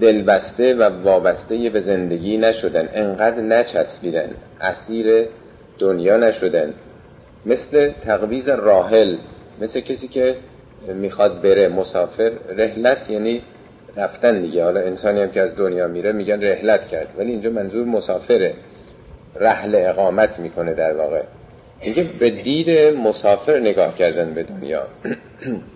دلبسته 0.00 0.74
و 0.74 0.82
وابسته 0.82 1.70
به 1.70 1.80
زندگی 1.80 2.38
نشدن. 2.38 2.88
انقدر 2.92 3.40
نچسبیدن. 3.40 4.30
اسیر 4.60 5.28
دنیا 5.78 6.16
نشدن. 6.16 6.74
مثل 7.46 7.90
تقویز 7.90 8.48
راحل. 8.48 9.16
مثل 9.60 9.80
کسی 9.80 10.08
که 10.08 10.36
می‌خواد 10.88 11.42
بره 11.42 11.68
مسافر 11.68 12.32
رحلت 12.56 13.10
یعنی 13.10 13.42
رفتن 13.96 14.42
دیگه. 14.42 14.64
حالا 14.64 14.80
انسانی 14.80 15.20
هم 15.20 15.30
که 15.30 15.40
از 15.40 15.56
دنیا 15.56 15.88
میره 15.88 16.12
میگن 16.12 16.42
رحلت 16.42 16.86
کرد 16.86 17.08
ولی 17.18 17.30
اینجا 17.30 17.50
منظور 17.50 17.86
مسافره. 17.86 18.54
رحل 19.36 19.74
اقامت 19.74 20.38
می‌کنه 20.38 20.74
در 20.74 20.92
واقع. 20.92 21.22
میگه 21.84 22.02
به 22.02 22.30
دید 22.30 22.70
مسافر 22.96 23.58
نگاه 23.58 23.94
کردن 23.94 24.34
به 24.34 24.42
دنیا. 24.42 24.86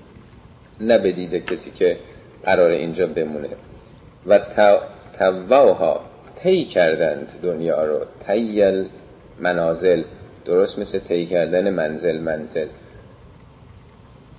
نه 0.80 0.98
به 0.98 1.12
دید 1.12 1.46
کسی 1.46 1.70
که 1.70 1.96
قرار 2.44 2.70
اینجا 2.70 3.06
بمونه. 3.06 3.48
و 4.26 4.40
تواها 5.18 6.00
طی 6.42 6.64
کردند 6.64 7.28
دنیا 7.42 7.84
رو. 7.84 8.00
تیل 8.26 8.88
منازل 9.40 10.02
درست 10.44 10.78
مثل 10.78 10.98
طی 10.98 11.26
کردن 11.26 11.70
منزل 11.70 12.18
منزل. 12.18 12.66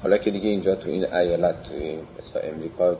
حالا 0.04 0.18
که 0.18 0.32
دیگه 0.32 0.50
اینجا 0.50 0.76
تو 0.76 0.90
این 0.90 1.14
ایالت 1.14 1.64
تو 1.64 1.74
این 1.74 2.00
مثل 2.20 2.40
امریکا 2.44 2.98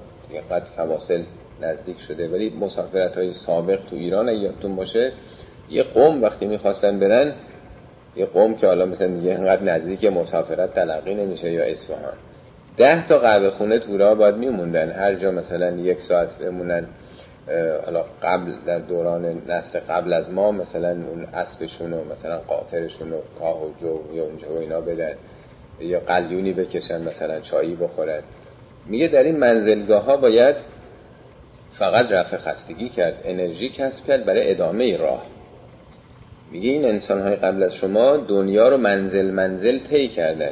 قد 0.52 0.64
فواصل 0.64 1.24
نزدیک 1.62 2.02
شده 2.02 2.28
ولی 2.28 2.50
مسافرت 2.50 3.18
های 3.18 3.34
سابق 3.34 3.80
تو 3.90 3.96
ایران 3.96 4.28
یادتون 4.28 4.76
باشه 4.76 5.12
یه 5.70 5.84
قوم 5.84 6.22
وقتی 6.22 6.46
می‌خواستن 6.46 7.00
برن 7.00 7.34
یه 8.16 8.26
قوم 8.26 8.56
که 8.56 8.68
حالا 8.68 8.86
مثلا 8.86 9.08
دیگه 9.08 9.32
اینقدر 9.32 9.64
نزدیک 9.64 10.06
مسافرت 10.06 10.74
تلقی 10.74 11.16
نمیشه 11.16 11.52
یا 11.52 11.64
اصفهان. 11.64 12.14
ده 12.78 13.08
تا 13.08 13.18
قهوه 13.18 13.50
خونه 13.50 13.80
تو 13.80 13.98
راه 13.98 14.16
باید 14.16 14.36
میموندن. 14.36 14.92
هر 14.92 15.16
جا 15.16 15.32
مثلا 15.32 15.72
یک 15.72 16.02
ساعت 16.02 16.38
بمونن 16.38 16.88
حالا 17.86 18.06
قبل 18.24 18.52
در 18.66 18.80
دوران 18.80 19.42
نسل 19.48 19.80
قبل 19.80 20.14
از 20.14 20.32
ما 20.32 20.52
مثلا 20.52 20.90
اون 20.90 21.26
اسبشون 21.34 21.94
و 21.94 22.04
مثلا 22.12 22.38
قاطرشون 22.38 23.14
و 23.14 23.20
کاه 23.40 23.66
و 23.66 23.70
جو 23.82 24.00
یا 24.14 24.24
اونجا 24.24 24.54
و 24.54 24.58
اینا 24.58 24.82
بدن. 24.82 25.14
یا 25.82 26.00
قلیونی 26.00 26.54
بکشن 26.54 27.02
مثلا 27.02 27.40
چایی 27.40 27.76
بخورن. 27.76 28.22
میگه 28.86 29.08
در 29.08 29.24
این 29.24 29.38
منزلگاه 29.38 30.04
ها 30.04 30.18
باید 30.18 30.56
فقط 31.74 32.12
رفع 32.12 32.38
خستگی 32.38 32.90
کرد 32.90 33.22
انرژی 33.24 33.70
کسب 33.70 34.06
کرد 34.06 34.26
برای 34.26 34.52
ادامه 34.52 34.98
راه. 34.98 35.26
میگه 36.52 36.70
این 36.70 36.86
انسان 36.86 37.22
های 37.22 37.36
قبل 37.36 37.64
از 37.64 37.76
شما 37.76 38.18
دنیا 38.18 38.70
رو 38.70 38.78
منزل 38.78 39.32
منزل 39.32 39.80
طی 39.80 40.08
کردن. 40.08 40.52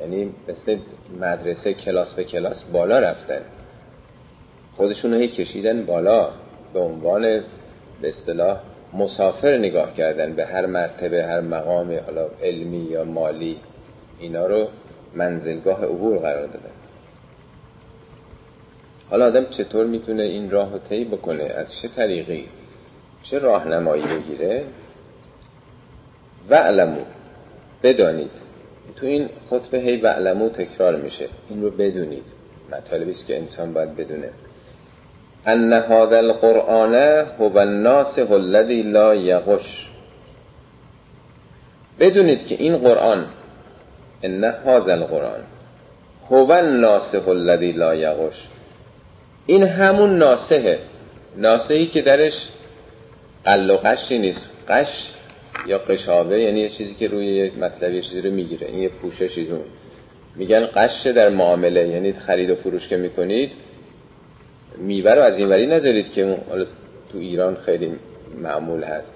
یعنی 0.00 0.30
مثل 0.48 0.76
مدرسه 1.20 1.74
کلاس 1.74 2.14
به 2.14 2.24
کلاس 2.24 2.62
بالا 2.62 2.98
رفتن. 2.98 3.40
خودشون 4.76 5.14
رو 5.14 5.26
کشیدن 5.26 5.86
بالا 5.86 6.30
به 6.72 6.80
عنوان 6.80 7.22
به 8.00 8.08
اصطلاح 8.08 8.60
مسافر 8.92 9.58
نگاه 9.58 9.94
کردن 9.94 10.32
به 10.32 10.46
هر 10.46 10.66
مرتبه 10.66 11.24
هر 11.24 11.40
مقام 11.40 11.98
حالا 12.06 12.26
علمی 12.42 12.86
یا 12.90 13.04
مالی. 13.04 13.56
اینا 14.18 14.46
رو 14.46 14.68
منزلگاه 15.14 15.84
عبور 15.84 16.18
قرار 16.18 16.46
دادن 16.46 16.70
حالا 19.10 19.26
آدم 19.26 19.44
چطور 19.44 19.86
می‌تونه 19.86 20.22
این 20.22 20.50
راه 20.50 20.72
رو 20.72 20.78
طی 20.78 21.04
بکنه؟ 21.04 21.44
از 21.44 21.74
چه 21.74 21.88
طریقی؟ 21.88 22.48
چه 23.22 23.38
راهنمایی 23.38 24.02
بگیره؟ 24.02 24.64
وعلمو 26.50 27.00
بدانید. 27.82 28.30
تو 28.96 29.06
این 29.06 29.28
خطبه 29.50 29.78
هی 29.78 29.96
وعلمو 29.96 30.48
تکرار 30.48 30.96
میشه. 30.96 31.28
این 31.50 31.62
رو 31.62 31.70
بدونید. 31.70 32.24
مطالبی 32.72 33.10
است 33.10 33.26
که 33.26 33.36
انسان 33.36 33.72
باید 33.72 33.96
بدونه. 33.96 34.30
ان 35.46 35.72
هذا 35.72 36.16
القرآن 36.16 36.94
هو 37.38 37.58
الناسخ 37.58 38.30
الذي 38.30 38.82
لا 38.82 39.14
یغش 39.14 39.88
بدونید 42.00 42.46
که 42.46 42.54
این 42.54 42.76
قرآن 42.76 43.26
ان 44.24 44.44
هذا 44.44 44.92
القرآن 44.92 45.40
هو 46.30 46.52
الناسخ 46.52 47.28
الذي 47.28 47.72
لا 47.72 47.94
یغش 47.94 48.48
این 49.46 49.62
همون 49.62 50.16
ناسهه 50.16 50.78
ناسهی 51.36 51.86
که 51.86 52.02
درش 52.02 52.48
قل 53.44 53.70
و 53.70 53.76
قشی 53.76 54.18
نیست. 54.18 54.50
قش 54.68 55.10
یا 55.66 55.78
قشابه 55.78 56.40
یعنی 56.40 56.60
یه 56.60 56.68
چیزی 56.68 56.94
که 56.94 57.08
روی 57.08 57.26
یک 57.26 57.58
مطلب 57.58 58.00
چیزی 58.00 58.20
رو 58.20 58.30
می‌گیره. 58.30 58.66
این 58.66 58.78
یه 58.78 58.88
پوششی 58.88 59.44
دون 59.44 59.64
میگن 60.36 60.66
قش 60.66 61.06
در 61.06 61.28
معامله. 61.28 61.88
یعنی 61.88 62.12
خرید 62.12 62.50
و 62.50 62.54
فروش 62.54 62.88
که 62.88 62.96
می‌کنید 62.96 63.52
میوه 64.78 65.14
رو 65.14 65.22
از 65.22 65.38
این 65.38 65.48
وری 65.48 65.66
نذارید 65.66 66.12
که 66.12 66.36
تو 67.12 67.18
ایران 67.18 67.56
خیلی 67.56 67.92
معمول 68.38 68.84
هست. 68.84 69.14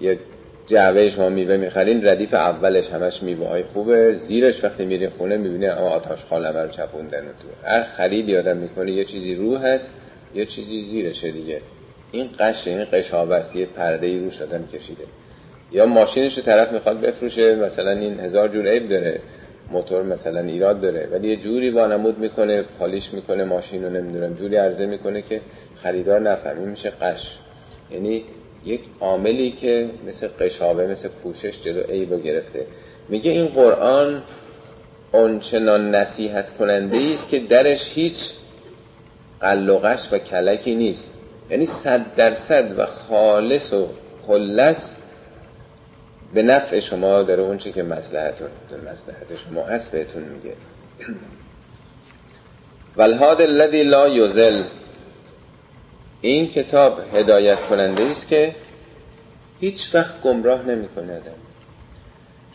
یه 0.00 0.18
جعبه 0.68 1.10
شما 1.10 1.28
میوه 1.28 1.56
می‌خرین 1.56 2.06
ردیف 2.06 2.34
اولش 2.34 2.90
همش 2.90 3.22
میوه 3.22 3.48
های 3.48 3.62
خوبه. 3.62 4.14
زیرش 4.14 4.64
وقتی 4.64 4.86
میرین 4.86 5.10
خونه 5.10 5.36
می‌بینه 5.36 5.66
اما 5.66 5.88
آتاش 5.88 6.24
خالمه 6.24 6.62
رو 6.62 6.68
چپوندن 6.68 7.20
تو. 7.20 7.68
هر 7.68 7.84
خرید 7.84 8.30
آدم 8.30 8.56
می‌کنه 8.56 8.92
یه 8.92 9.04
چیزی 9.04 9.34
رو 9.34 9.56
هست 9.56 9.92
یه 10.34 10.46
چیزی 10.46 10.84
زیرشه 10.90 11.30
دیگه. 11.30 11.60
این 12.12 12.30
قش 12.38 12.68
این 12.68 12.86
یه 13.54 13.66
پرده 13.66 14.06
ای 14.06 14.18
روش 14.18 14.42
آدم 14.42 14.66
کشیده. 14.66 15.04
یا 15.72 15.86
ماشینش 15.86 16.38
رو 16.38 16.44
طرف 16.44 16.72
می‌خواد 16.72 17.00
بفروشه 17.00 17.54
مثلا 17.54 17.90
این 17.90 18.20
هزار 18.20 18.48
جور 18.48 18.68
عیب 18.68 18.88
داره 18.88 19.20
موتور 19.72 20.02
مثلا 20.02 20.40
ایراد 20.40 20.80
داره 20.80 21.08
ولی 21.12 21.28
یه 21.28 21.36
جوری 21.36 21.70
وانمود 21.70 22.18
می‌کنه 22.18 22.62
پالیش 22.78 23.14
می‌کنه 23.14 23.44
ماشین 23.44 23.84
رو 23.84 23.90
نمی‌دونم 23.90 24.34
جوری 24.34 24.56
عرضه 24.56 24.86
می‌کنه 24.86 25.22
که 25.22 25.40
خریدار 25.76 26.20
نفهمی 26.20 26.66
میشه 26.66 26.90
قش. 26.90 27.38
یعنی 27.90 28.24
یک 28.68 28.80
عاملی 29.00 29.52
که 29.52 29.90
مثل 30.06 30.28
قشابه 30.40 30.86
مثل 30.86 31.08
پوشش 31.08 31.62
جلو 31.62 31.82
عیب 31.82 32.22
گرفته. 32.22 32.66
میگه 33.08 33.30
این 33.30 33.46
قرآن 33.46 34.22
اونچنان 35.12 35.94
نصیحت 35.94 36.56
کننده 36.56 36.96
است 37.14 37.28
که 37.28 37.38
درش 37.38 37.90
هیچ 37.94 38.30
قلقش 39.40 40.12
و 40.12 40.18
کلکی 40.18 40.74
نیست. 40.74 41.10
یعنی 41.50 41.66
صد 41.66 42.14
درصد 42.16 42.78
و 42.78 42.86
خالص 42.86 43.72
و 43.72 43.88
خلص 44.26 44.94
به 46.34 46.42
نفع 46.42 46.80
شما 46.80 47.22
داره 47.22 47.42
اون 47.42 47.58
که 47.58 47.82
مسلحتون 47.82 48.48
مسلحت 48.92 49.36
شما 49.48 49.62
هست 49.62 49.92
بهتون 49.92 50.22
میگه. 50.22 50.54
والهاد 52.96 53.42
الذی 53.42 53.82
لا 53.82 54.08
یزل 54.08 54.62
این 56.20 56.48
کتاب 56.48 57.00
هدایت 57.14 57.58
کننده 57.60 58.02
است 58.02 58.28
که 58.28 58.54
هیچ 59.60 59.94
وقت 59.94 60.22
گمراه 60.22 60.68
نمی‌کنه 60.68 61.20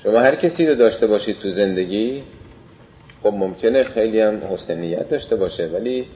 شما 0.04 0.20
هر 0.20 0.36
کسی 0.36 0.68
رو 0.68 0.76
داشته 0.76 1.08
باشید 1.08 1.40
تو 1.40 1.50
زندگی 1.50 2.24
خب 3.24 3.34
ممکنه 3.34 3.84
خیلی 3.84 4.20
هم 4.20 4.42
حسن 4.50 4.78
نیت 4.78 5.10
داشته 5.10 5.36
باشه 5.36 5.68
ولی 5.68 6.08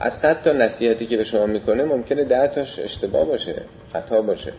از 0.00 0.14
صد 0.14 0.42
تا 0.42 0.52
نصیحتی 0.52 1.06
که 1.06 1.16
به 1.16 1.24
شما 1.24 1.46
می‌کنه 1.46 1.84
ممکنه 1.84 2.24
ده 2.24 2.48
تاش 2.48 2.78
اشتباه 2.78 3.24
باشه 3.24 3.54
خطا 3.92 4.22
باشه. 4.22 4.52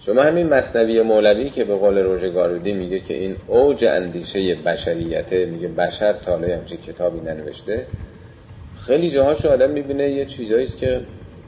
شما 0.00 0.22
همین 0.22 0.46
مصنوی 0.46 1.02
مولوی 1.02 1.50
که 1.50 1.64
به 1.64 1.74
قول 1.76 1.98
روژگارودی 1.98 2.72
میگه 2.72 3.00
که 3.00 3.14
این 3.14 3.36
اوج 3.46 3.84
اندیشه 3.84 4.54
بشریته 4.54 5.46
میگه 5.46 5.68
بشر 5.68 6.12
تالای 6.12 6.52
همچین 6.52 6.78
کتابی 6.78 7.20
ننوشته 7.20 7.86
خیلی 8.86 9.10
جاهاش 9.10 9.46
آدم 9.46 9.70
می‌بینه 9.70 10.10
یه 10.10 10.26
چیزاییست 10.26 10.76
که 10.76 11.00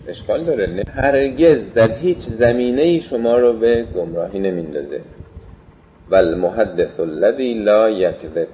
اشکال 0.08 0.44
داره. 0.44 0.84
هرگز 0.94 1.72
در 1.74 1.92
هیچ 1.92 2.18
زمینه 2.18 2.82
ای 2.82 3.00
شما 3.00 3.38
رو 3.38 3.52
به 3.52 3.82
گمراهی 3.82 4.38
نمیندازه. 4.38 5.00
و 6.10 6.14
المحدث 6.14 7.00
الذی 7.00 7.54
لا 7.54 7.90
یکذب. 7.90 8.48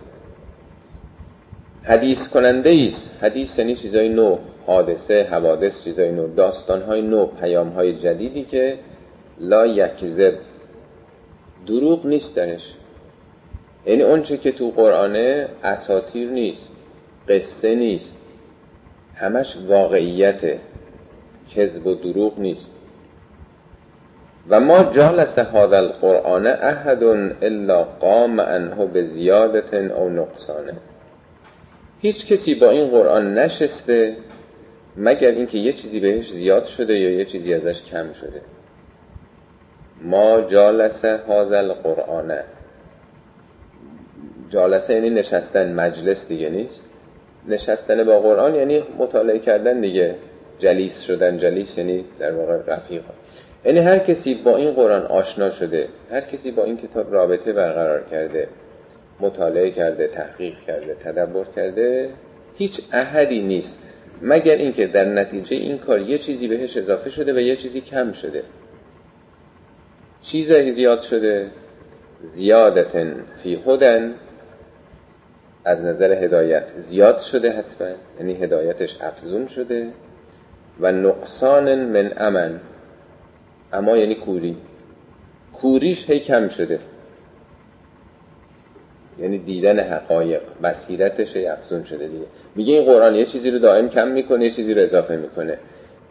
حدیث 1.84 2.28
کننده 2.28 2.88
است. 2.88 3.10
حدیث 3.20 3.58
یعنی 3.58 3.76
چیزای 3.76 4.08
نو 4.08 4.38
حادثه 4.66 5.22
حوادث 5.30 5.84
چیزای 5.84 6.12
نو 6.12 6.34
داستان 6.34 6.82
های 6.82 7.02
نو 7.02 7.26
پیام 7.26 7.68
های 7.68 7.98
جدیدی 7.98 8.44
که 8.44 8.78
لا 9.40 9.66
یکذب. 9.66 10.34
دروغ 11.66 12.06
نیست 12.06 12.34
درش. 12.34 12.74
یعنی 13.86 14.02
اونچه 14.02 14.36
که 14.36 14.52
تو 14.52 14.70
قرآنه 14.70 15.48
اساتیر 15.64 16.30
نیست 16.30 16.70
قصه 17.28 17.74
نیست. 17.74 18.16
همش 19.14 19.56
واقعیته. 19.68 20.58
کذب 21.48 21.86
و 21.86 21.94
دروغ 21.94 22.38
نیست. 22.38 22.70
و 24.48 24.60
ما 24.60 24.84
جالس 24.84 25.38
هذا 25.38 25.76
القرآن 25.76 26.46
احد 26.46 27.02
الا 27.42 27.84
قام 27.84 28.40
عنه 28.40 28.86
به 28.86 29.02
زیادت 29.02 29.74
او 29.74 30.08
نقصانه. 30.08 30.72
هیچ 32.00 32.26
کسی 32.26 32.54
با 32.54 32.70
این 32.70 32.88
قرآن 32.90 33.38
نشسته 33.38 34.16
مگر 34.96 35.28
اینکه 35.28 35.58
یه 35.58 35.72
چیزی 35.72 36.00
بهش 36.00 36.30
زیاد 36.30 36.64
شده 36.64 36.98
یا 36.98 37.10
یه 37.10 37.24
چیزی 37.24 37.54
ازش 37.54 37.82
کم 37.82 38.12
شده. 38.12 38.40
ما 40.02 40.40
جالس 40.40 41.04
هذا 41.04 41.58
القرآن. 41.58 42.38
جالسه 44.50 44.94
یعنی 44.94 45.10
نشستن 45.10 45.74
مجلس 45.74 46.28
دیگه 46.28 46.48
نیست. 46.48 46.84
نشستن 47.48 48.04
با 48.04 48.20
قرآن 48.20 48.54
یعنی 48.54 48.82
مطالعه 48.98 49.38
کردن 49.38 49.80
دیگه. 49.80 50.14
جلیس 50.58 51.00
شدن 51.06 51.38
جلیس 51.38 51.78
یعنی 51.78 52.04
در 52.18 52.32
واقع 52.32 52.58
رفیق. 52.66 53.02
یعنی 53.64 53.78
هر 53.78 53.98
کسی 53.98 54.34
با 54.34 54.56
این 54.56 54.70
قرآن 54.70 55.02
آشنا 55.02 55.50
شده 55.50 55.88
هر 56.10 56.20
کسی 56.20 56.50
با 56.50 56.64
این 56.64 56.76
کتاب 56.76 57.14
رابطه 57.14 57.52
برقرار 57.52 58.02
کرده 58.10 58.48
مطالعه 59.20 59.70
کرده 59.70 60.08
تحقیق 60.08 60.54
کرده 60.66 60.94
تدبر 60.94 61.44
کرده 61.44 62.10
هیچ 62.56 62.80
احدی 62.92 63.42
نیست. 63.42 63.78
مگر 64.22 64.54
اینکه 64.54 64.86
در 64.86 65.04
نتیجه 65.04 65.56
این 65.56 65.78
کار 65.78 66.00
یه 66.00 66.18
چیزی 66.18 66.48
بهش 66.48 66.76
اضافه 66.76 67.10
شده 67.10 67.32
و 67.32 67.38
یه 67.38 67.56
چیزی 67.56 67.80
کم 67.80 68.12
شده. 68.12 68.42
چیزی 70.22 70.72
زیاد 70.72 71.00
شده. 71.00 71.50
زیادتن 72.34 73.24
فی 73.42 73.58
هدن 73.66 74.14
از 75.64 75.80
نظر 75.80 76.24
هدایت. 76.24 76.64
زیاد 76.78 77.20
شده 77.32 77.50
حتما 77.50 77.88
یعنی 78.18 78.34
هدایتش 78.34 78.96
افزون 79.00 79.48
شده. 79.48 79.88
و 80.80 80.92
نقصان 80.92 81.84
من 81.84 82.12
امن 82.16 82.60
اما 83.72 83.96
یعنی 83.96 84.14
کوری. 84.14 84.56
کوریش 85.52 86.10
هی 86.10 86.20
کم 86.20 86.48
شده. 86.48 86.78
یعنی 89.18 89.38
دیدن 89.38 89.80
حقایق 89.80 90.42
بصیرتش 90.62 91.36
هی 91.36 91.46
افزون 91.46 91.84
شده 91.84 92.08
دیگه. 92.08 92.26
میگه 92.54 92.74
این 92.74 92.84
قرآن 92.84 93.14
یه 93.14 93.26
چیزی 93.26 93.50
رو 93.50 93.58
دائم 93.58 93.88
کم 93.88 94.08
می‌کنه 94.08 94.44
یه 94.44 94.50
چیزی 94.50 94.74
رو 94.74 94.82
اضافه 94.82 95.16
می‌کنه. 95.16 95.58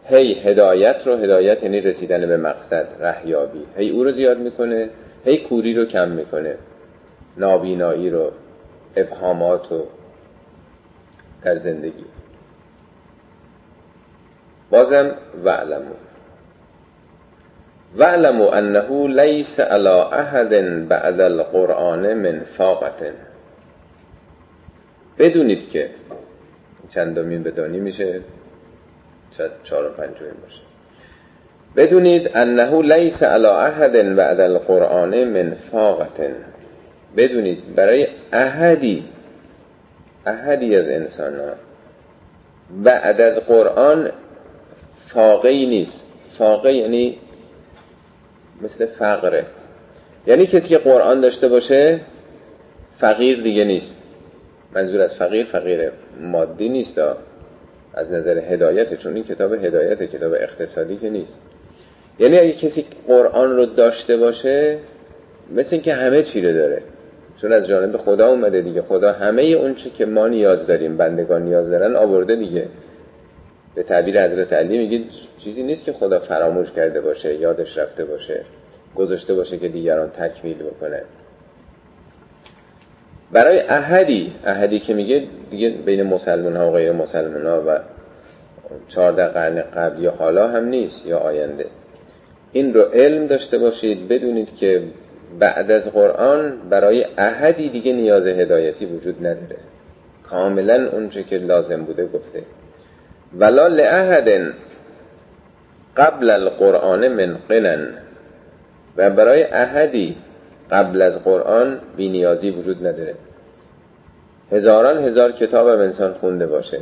هی 0.05 0.33
هدایت 0.33 1.07
رو 1.07 1.15
هدایت 1.15 1.63
یعنی 1.63 1.81
رسیدن 1.81 2.27
به 2.27 2.37
مقصد 2.37 2.87
رهیابی. 2.99 3.65
هی 3.77 3.89
او 3.89 4.03
رو 4.03 4.11
زیاد 4.11 4.39
می‌کنه 4.39 4.89
هی 5.25 5.37
کوری 5.37 5.73
رو 5.73 5.85
کم 5.85 6.09
می‌کنه. 6.09 6.55
نابینایی 7.37 8.09
رو 8.09 8.31
ابهامات 8.95 9.71
رو 9.71 9.87
در 11.43 11.59
زندگی. 11.59 12.05
بازم 14.73 15.11
وعلمو. 15.43 15.95
وعلمو 17.97 18.47
انه 18.49 19.07
لیس 19.07 19.59
على 19.59 19.95
احد 20.11 20.53
بعد 20.87 21.21
القرآن 21.21 22.13
من 22.13 22.41
فاقت 22.57 22.99
بدونید 25.19 25.69
که 25.69 25.89
چندمین 26.89 27.43
بدانی 27.43 27.79
میشه 27.79 28.21
چهار 29.63 29.85
و 29.85 29.89
پنجمین 29.89 30.33
باشه. 30.43 30.61
بدونید 31.75 32.29
انه 32.35 32.81
لیس 32.81 33.23
على 33.23 33.47
احد 33.47 34.15
بعد 34.15 34.39
القرآن 34.39 35.23
من 35.23 35.55
فاقت 35.71 36.21
بدونید 37.17 37.75
برای 37.75 38.07
احدی 38.33 39.03
احدی 40.25 40.75
از 40.75 40.87
انسان 40.87 41.33
ها 41.35 41.53
بعد 42.83 43.21
از 43.21 43.37
قرآن 43.37 44.11
فاقه 45.13 45.49
ای 45.49 45.65
نیست. 45.65 46.03
فاقه 46.37 46.73
یعنی 46.73 47.17
مثل 48.61 48.85
فقره. 48.85 49.45
یعنی 50.27 50.47
کسی 50.47 50.69
که 50.69 50.77
قرآن 50.77 51.21
داشته 51.21 51.47
باشه 51.47 51.99
فقیر 52.97 53.41
دیگه 53.41 53.63
نیست. 53.63 53.95
منظور 54.75 55.01
از 55.01 55.15
فقیر 55.15 55.45
فقیر 55.45 55.91
مادی 56.21 56.69
نیست. 56.69 56.99
از 57.93 58.11
نظر 58.11 58.37
هدایت 58.37 58.93
چون 58.93 59.15
این 59.15 59.23
کتاب 59.23 59.53
هدایت 59.53 60.03
کتاب 60.03 60.33
اقتصادی 60.33 60.97
که 60.97 61.09
نیست. 61.09 61.33
یعنی 62.19 62.39
اگه 62.39 62.53
کسی 62.53 62.85
قرآن 63.07 63.55
رو 63.55 63.65
داشته 63.65 64.17
باشه 64.17 64.77
مثل 65.55 65.75
اینکه 65.75 65.93
همه 65.93 66.23
چی 66.23 66.41
رو 66.41 66.53
داره. 66.53 66.81
چون 67.41 67.53
از 67.53 67.67
جانب 67.67 67.97
خدا 67.97 68.27
اومده 68.27 68.61
دیگه. 68.61 68.81
خدا 68.81 69.11
همه 69.11 69.41
اون 69.41 69.75
چی 69.75 69.89
که 69.89 70.05
ما 70.05 70.27
نیاز 70.27 70.67
داریم 70.67 70.97
بندگان 70.97 71.43
نیاز 71.43 71.69
دارن 71.69 71.95
آورده 71.95 72.35
دیگه. 72.35 72.67
به 73.75 73.83
تعبیر 73.83 74.25
حضرت 74.25 74.53
علی 74.53 74.77
میگه 74.77 75.03
چیزی 75.43 75.63
نیست 75.63 75.85
که 75.85 75.93
خدا 75.93 76.19
فراموش 76.19 76.71
کرده 76.71 77.01
باشه 77.01 77.35
یادش 77.35 77.77
رفته 77.77 78.05
باشه 78.05 78.41
گذاشته 78.95 79.33
باشه 79.33 79.57
که 79.57 79.67
دیگران 79.67 80.09
تکمیل 80.09 80.57
بکنه. 80.57 81.01
برای 83.31 83.59
احدی 83.59 84.33
احدی 84.45 84.79
که 84.79 84.93
میگه 84.93 85.23
دیگه 85.51 85.69
بین 85.69 86.03
مسلمان 86.03 86.55
ها 86.55 86.69
و 86.69 86.73
غیر 86.73 86.91
مسلمان 86.91 87.45
ها 87.45 87.63
و 87.67 87.79
چهارده 88.87 89.27
قرن 89.27 89.61
قبل 89.61 90.03
یا 90.03 90.11
حالا 90.11 90.47
هم 90.47 90.65
نیست 90.65 91.05
یا 91.05 91.17
آینده. 91.17 91.65
این 92.51 92.73
رو 92.73 92.81
علم 92.81 93.27
داشته 93.27 93.57
باشید 93.57 94.07
بدونید 94.07 94.55
که 94.55 94.83
بعد 95.39 95.71
از 95.71 95.83
قرآن 95.83 96.57
برای 96.69 97.05
احدی 97.17 97.69
دیگه 97.69 97.93
نیاز 97.93 98.27
هدایتی 98.27 98.85
وجود 98.85 99.19
نداره. 99.19 99.57
کاملا 100.23 100.89
اونچه 100.89 101.23
که 101.23 101.37
لازم 101.37 101.83
بوده 101.83 102.05
گفته. 102.05 102.43
ولا 103.39 103.67
لأحد 103.67 104.53
قبل 105.97 106.29
القرآن 106.29 107.07
من 107.07 107.37
قنن. 107.49 108.03
و 108.97 109.09
برای 109.09 109.43
احدی 109.43 110.15
قبل 110.71 111.01
از 111.01 111.23
قرآن 111.23 111.79
بی 111.97 112.09
نیازی 112.09 112.49
وجود 112.49 112.87
نداره. 112.87 113.15
هزاران 114.51 114.97
هزار 114.97 115.31
کتاب 115.31 115.67
هم 115.67 115.79
انسان 115.79 116.13
خونده 116.13 116.47
باشه. 116.47 116.79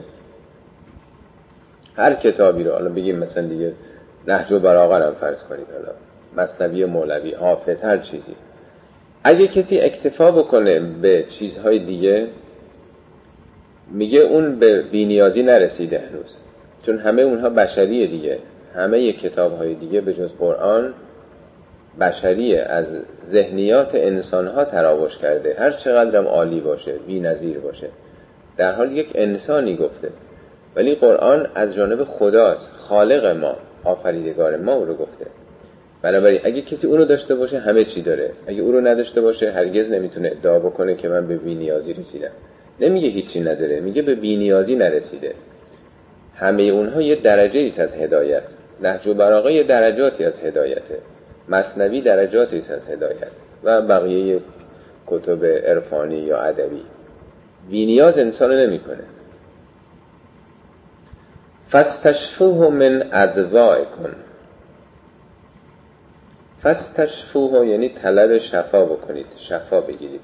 هر 1.95 2.14
کتابی 2.14 2.64
رو 2.64 2.72
حالا 2.72 2.89
بگیم 2.89 3.20
مثلا 3.20 3.47
دیگه 3.47 3.74
نهج 4.28 4.52
و 4.52 4.60
براغر 4.60 5.02
هم 5.02 5.14
فرض 5.14 5.43
کنید. 5.43 5.68
حالا 5.74 5.93
مصنوی 6.38 6.86
مولوی 6.86 7.34
حافظ 7.34 7.84
هر 7.84 7.97
چیزی. 7.97 8.36
اگه 9.24 9.47
کسی 9.47 9.80
اکتفا 9.80 10.32
بکنه 10.32 10.80
به 10.80 11.26
چیزهای 11.39 11.80
دیگه 11.80 12.28
میگه 13.91 14.20
اون 14.20 14.60
به 14.60 14.82
بینیازی 14.82 15.43
نرسیده 15.43 15.99
هنوز. 15.99 16.36
چون 16.86 16.99
همه 16.99 17.21
اونها 17.21 17.49
بشریه 17.49 18.07
دیگه. 18.07 18.38
همه 18.75 19.13
کتاب 19.13 19.57
های 19.57 19.75
دیگه 19.75 20.01
به 20.01 20.13
جز 20.13 20.29
قرآن 20.39 20.93
بشریه. 21.99 22.61
از 22.61 22.86
ذهنیات 23.32 23.89
انسان 23.93 24.47
ها 24.47 24.65
تراوش 24.65 25.17
کرده. 25.17 25.55
هر 25.59 25.71
چقدرم 25.71 26.27
عالی 26.27 26.59
باشه 26.59 26.93
بی 27.07 27.19
نظیر 27.19 27.59
باشه. 27.59 27.88
در 28.57 28.71
حال 28.71 28.91
یک 28.91 29.11
انسانی 29.15 29.75
گفته. 29.75 30.09
ولی 30.75 30.95
قرآن 30.95 31.47
از 31.55 31.75
جانب 31.75 32.03
خداست. 32.03 32.71
خالق 32.71 33.25
ما 33.25 33.55
آفریدگار 33.84 34.57
ما 34.57 34.73
او 34.73 34.86
رو 34.86 34.93
گفته. 34.93 35.25
بنابراین 36.01 36.39
اگه 36.43 36.61
کسی 36.61 36.88
اونو 36.88 37.05
داشته 37.05 37.36
باشه 37.36 37.59
همه 37.59 37.86
چی 37.86 38.01
داره. 38.01 38.32
اگه 38.47 38.61
او 38.61 38.71
رو 38.71 38.82
نداشته 38.82 39.21
باشه 39.21 39.51
هرگز 39.51 39.89
نمی‌تونه 39.89 40.32
ادعا 40.32 40.59
بکنه 40.59 40.95
که 40.95 41.09
من 41.09 41.27
به 41.27 41.38
بینیازی 41.38 41.93
رسیدم. 41.93 42.32
نمیگه 42.79 43.09
هیچی 43.09 43.41
نداره. 43.41 43.79
میگه 43.79 44.01
به 44.01 44.15
بینیازی 44.15 44.75
نرسیده. 44.75 45.36
همه 46.41 46.63
اونها 46.63 47.01
یه 47.01 47.15
درجه 47.15 47.59
ایست 47.59 47.79
از 47.79 47.95
هدایت. 47.95 48.43
نهج 48.81 49.07
و 49.07 49.13
براغه 49.13 49.53
یه 49.53 49.63
درجاتی 49.63 50.25
از 50.25 50.33
هدایته. 50.43 50.99
مصنوی 51.49 52.01
درجاتی 52.01 52.57
است 52.57 52.71
از 52.71 52.89
هدایت. 52.89 53.31
و 53.63 53.81
بقیه 53.81 54.39
کتب 55.07 55.45
عرفانی 55.45 56.17
یا 56.17 56.37
ادبی. 56.41 56.81
بینیاز 57.69 58.17
انسان 58.17 58.51
نمی‌کنه. 58.51 59.03
فستشفوه 61.71 62.69
من 62.69 63.11
کن 63.85 64.15
فستشفوه 66.63 67.67
یعنی 67.67 67.89
طلب 67.89 68.37
شفا 68.37 68.85
بکنید 68.85 69.25
شفا 69.37 69.81
بگیرید. 69.81 70.21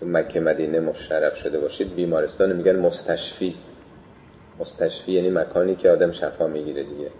تو 0.00 0.06
مکه 0.06 0.40
مدینه 0.40 0.80
مشرف 0.80 1.36
شده 1.36 1.60
باشید 1.60 1.94
بیمارستان 1.94 2.52
میگن 2.52 2.76
مستشفی. 2.76 3.54
مستشفی 4.60 5.12
یعنی 5.12 5.30
مکانی 5.30 5.74
که 5.74 5.90
آدم 5.90 6.12
شفا 6.12 6.46
می‌گیره 6.46 6.82
دیگه. 6.82 7.10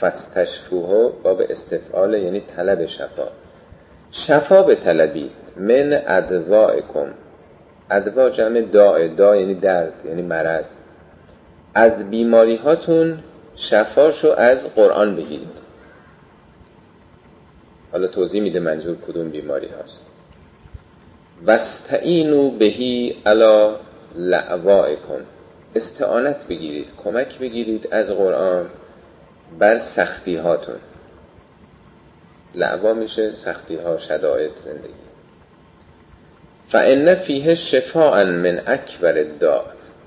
فستشفوه 0.00 1.12
باب 1.22 1.40
استفعال 1.48 2.14
یعنی 2.14 2.40
طلب 2.56 2.86
شفا. 2.86 3.28
شفا 4.12 4.62
به 4.62 4.74
طلبی. 4.74 5.30
من 5.56 6.02
ادوائکم 6.06 7.06
ادوا 7.90 8.30
جمع 8.30 8.60
داع 8.60 9.08
دا 9.08 9.36
یعنی 9.36 9.54
درد 9.54 9.92
یعنی 10.04 10.22
مرض. 10.22 10.64
از 11.74 12.10
بیماری 12.10 12.56
هاتون 12.56 13.18
شفاشو 13.56 14.28
از 14.28 14.74
قرآن 14.74 15.16
بگیرید. 15.16 15.62
حالا 17.92 18.06
توضیح 18.06 18.42
میده 18.42 18.60
منظور 18.60 18.96
کدوم 18.96 19.30
بیماری 19.30 19.68
هاست. 19.68 20.00
وستعینو 21.46 22.50
بهی 22.50 23.16
علا 23.26 23.76
لعوائکم 24.14 25.24
استعانت 25.74 26.46
بگیرید 26.46 26.88
کمک 27.04 27.38
بگیرید 27.38 27.88
از 27.90 28.10
قرآن 28.10 28.66
بر 29.58 29.78
سختی 29.78 30.36
هاتون 30.36 30.78
لعوا 32.54 32.92
میشه 32.92 33.36
سختی 33.36 33.76
ها 33.76 33.98
شدائد 33.98 34.50
زندگی. 34.64 34.94
فان 36.68 37.14
فیه 37.14 37.54
شفاء 37.54 38.24
من 38.24 38.62
اکبر 38.66 39.18
الداء 39.18 39.62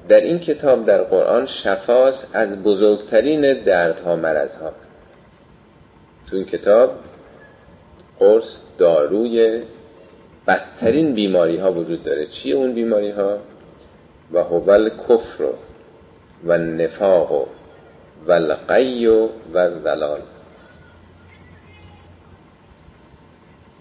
در 0.08 0.20
این 0.22 0.40
کتاب 0.40 0.86
در 0.86 1.04
قرآن 1.04 1.46
شفاست 1.46 2.28
از 2.34 2.64
بزرگترین 2.64 3.64
دردها 3.64 4.16
مرزها 4.16 4.74
تو 6.30 6.36
این 6.36 6.46
کتاب 6.46 6.96
قرص 8.20 8.60
داروی 8.78 9.62
بدترین 10.48 11.14
بیماری 11.14 11.58
ها 11.58 11.72
وجود 11.74 12.04
داره. 12.04 12.28
چیه 12.28 12.56
اون 12.56 12.74
بیماری 12.74 13.12
ها 13.12 13.40
و 14.34 14.44
هو 14.44 14.90
کفر 14.90 15.44
و 16.46 16.58
نفاق 16.58 17.48
و 18.28 18.32
القی 18.32 19.08
و 19.08 19.30
ولال 19.54 20.22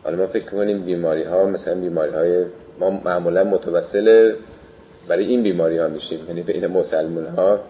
حالا 0.05 0.17
ما 0.17 0.27
فکر 0.27 0.45
کنیم 0.45 0.83
بیماری 0.83 1.23
ها 1.23 1.47
مثلا 1.47 1.75
بیماری 1.75 2.13
های 2.13 2.45
ما 2.81 2.91
معمولا 2.91 3.45
متوسل 3.45 4.35
برای 5.09 5.25
این 5.25 5.43
بیماری 5.43 5.79
ها 5.79 5.89
میشیم 5.89 6.19
یعنی 6.29 6.43
بین 6.43 6.67
مسلمان 6.67 7.27
ها 7.27 7.61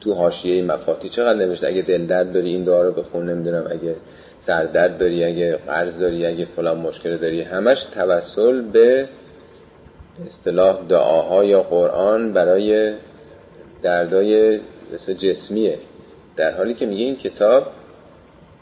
تو 0.00 0.14
حاشیه 0.14 0.62
مفاتی 0.62 1.08
چقدر 1.08 1.38
نمیشه 1.38 1.66
اگه 1.66 1.82
دل 1.82 2.06
درد 2.06 2.32
داری 2.32 2.50
این 2.50 2.64
دعا 2.64 2.82
رو 2.82 2.92
بخون 2.92 3.30
نمی‌دونم 3.30 3.66
اگه 3.70 3.96
سردرد 4.40 4.98
داری 4.98 5.24
اگه 5.24 5.56
قرض 5.56 5.98
داری 5.98 6.26
اگه 6.26 6.44
فلان 6.44 6.78
مشکل 6.78 7.16
داری 7.16 7.42
همش 7.42 7.84
توسل 7.84 8.60
به 8.60 9.08
اصطلاح 10.26 10.86
دعاها 10.88 11.44
یا 11.44 11.62
قرآن 11.62 12.32
برای 12.32 12.94
دردای 13.82 14.60
جسمیه. 15.18 15.78
در 16.36 16.56
حالی 16.56 16.74
که 16.74 16.86
میگه 16.86 17.04
این 17.04 17.16
کتاب 17.16 17.66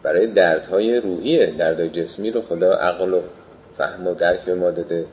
برای 0.03 0.27
دردهای 0.27 1.01
روحیه 1.01 1.55
دردهای 1.59 1.89
جسمی 1.89 2.31
رو 2.31 2.41
خدا 2.43 2.73
عقل 2.73 3.15
و 3.15 3.21
فهم 3.79 4.07
و 4.07 4.15
درک 4.15 4.41
به 4.41 4.55
ما 4.55 4.71
داده 4.71 5.05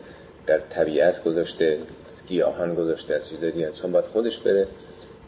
در 0.47 0.59
طبیعت 0.69 1.23
گذاشته 1.23 1.77
از 2.13 2.25
گیاهان 2.27 2.75
گذاشته 2.75 3.13
از 3.13 3.29
چیز 3.29 3.39
دیگه. 3.39 3.65
انسان 3.65 3.91
باید 3.91 4.05
خودش 4.05 4.37
بره 4.37 4.67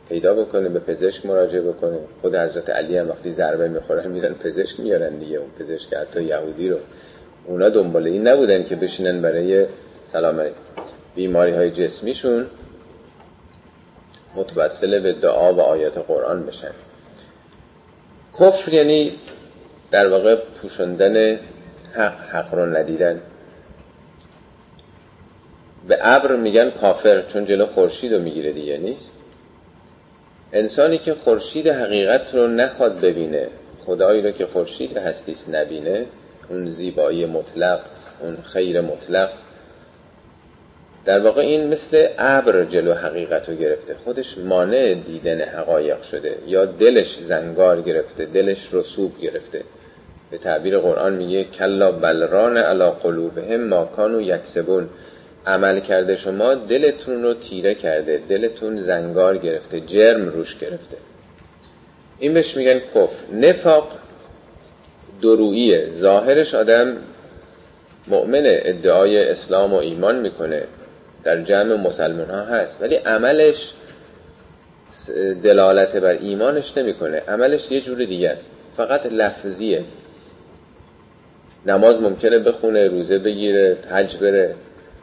پیدا 0.09 0.34
بکنه 0.34 0.70
به 0.70 0.80
پزشک 0.80 1.26
مراجعه 1.26 1.62
بکنه. 1.62 1.99
خود 2.22 2.36
حضرت 2.36 2.70
علی 2.70 2.97
هم 2.97 3.09
وقتی 3.09 3.32
ضربه 3.32 3.68
می‌خورن 3.68 4.12
میرن 4.12 4.34
پزشک 4.34 4.80
میارن 4.80 5.18
دیگه. 5.18 5.38
اون 5.38 5.49
پزشک 5.59 5.93
حتی 5.93 6.24
یهودی 6.24 6.70
رو. 6.70 6.78
اونا 7.45 7.70
دنبال 7.70 8.07
این 8.07 8.28
نبودن 8.28 8.64
که 8.64 8.76
بشینن 8.76 9.22
برای 9.22 9.66
سلام 10.05 10.39
بیماری 11.16 11.51
های 11.51 11.72
جسمیشون 11.72 12.45
متوسل 14.36 14.99
به 14.99 15.14
دعا 15.14 15.53
و 15.53 15.62
آیات 15.62 15.97
قرآن 15.97 16.45
بشن. 16.45 16.72
کفر 18.39 18.74
یعنی 18.74 19.12
در 19.91 20.07
واقع 20.07 20.36
پوشندن 20.36 21.39
حق 21.93 22.20
حق 22.20 22.53
رو 22.53 22.66
ندیدن. 22.66 23.22
به 25.88 25.97
ابر 26.01 26.36
میگن 26.36 26.70
کافر 26.70 27.22
چون 27.22 27.45
جلو 27.45 27.66
خورشید 27.66 28.14
رو 28.14 28.22
می‌گیره 28.22 28.51
دیگه 28.51 28.78
نیست؟ 28.78 29.09
انسانی 30.53 30.97
که 30.97 31.14
خورشید 31.14 31.68
حقیقت 31.68 32.36
رو 32.36 32.47
نخواد 32.47 32.99
ببینه 33.01 33.47
خدایی 33.86 34.22
رو 34.22 34.32
که 34.32 34.45
خورشید 34.45 34.97
هستیست 34.97 35.49
نبینه 35.49 36.05
اون 36.49 36.70
زیبایی 36.70 37.26
مطلق 37.26 37.80
اون 38.22 38.38
خیر 38.41 38.82
مطلق 38.82 39.30
در 41.06 41.20
واقع 41.20 41.41
این 41.41 41.68
مثل 41.68 42.08
ابر 42.18 42.64
جلو 42.64 42.93
حقیقت 42.93 43.49
رو 43.49 43.56
گرفته. 43.56 43.95
خودش 44.04 44.38
مانع 44.38 44.93
دیدن 44.93 45.41
حقایق 45.41 46.02
شده 46.02 46.38
یا 46.47 46.66
دلش 46.66 47.20
زنگار 47.20 47.82
گرفته 47.82 48.26
دلش 48.26 48.74
رسوب 48.74 49.20
گرفته. 49.22 49.64
به 50.32 50.38
تعبیر 50.38 50.80
قرآن 50.80 51.14
میگه 51.14 51.43
کلا 51.43 51.91
بلران 51.91 52.58
علا 52.58 52.91
قلوبهم 52.91 53.68
ما 53.68 53.86
کانو 53.86 54.22
یکسبون. 54.22 54.89
عمل 55.45 55.80
کرده 55.80 56.16
شما 56.16 56.56
دلتون 56.56 57.24
رو 57.24 57.34
تیره 57.34 57.76
کرده 57.76 58.22
دلتون 58.30 58.82
زنگار 58.82 59.38
گرفته 59.38 59.80
جرم 59.80 60.30
روش 60.30 60.58
گرفته. 60.58 60.97
این 62.20 62.34
بهش 62.34 62.58
میگن 62.58 62.80
کفر. 62.80 63.34
نفاق 63.34 63.91
دروییه. 65.22 65.88
ظاهرش 65.91 66.56
آدم 66.56 66.97
مؤمن 68.08 68.43
ادعای 68.45 69.30
اسلام 69.30 69.74
و 69.74 69.78
ایمان 69.78 70.20
می‌کنه. 70.20 70.64
در 71.24 71.41
جمع 71.41 71.76
مسلمان 71.76 72.30
ها 72.30 72.41
هست. 72.41 72.82
ولی 72.82 72.95
عملش 72.95 73.72
دلالت 75.43 75.95
بر 75.95 76.09
ایمانش 76.09 76.78
نمی‌کنه. 76.78 77.17
عملش 77.28 77.72
یه 77.72 77.82
جور 77.82 77.97
دیگه 77.97 78.30
است. 78.30 78.49
فقط 78.78 79.05
لفظیه. 79.05 79.84
نماز 81.65 82.01
ممکنه 82.01 82.39
بخونه 82.39 82.88
روزه 82.88 83.19
بگیره 83.19 83.78
حج 83.89 84.17
بره. 84.17 84.55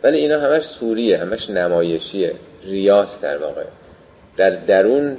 ولی 0.02 0.18
اینا 0.18 0.40
همش 0.40 0.62
سوریه 0.64 1.18
همش 1.18 1.50
نمایشیه. 1.50 2.34
ریاست 2.64 3.22
در 3.22 3.38
واقع. 3.38 3.64
در 4.36 4.50
درون 4.50 5.16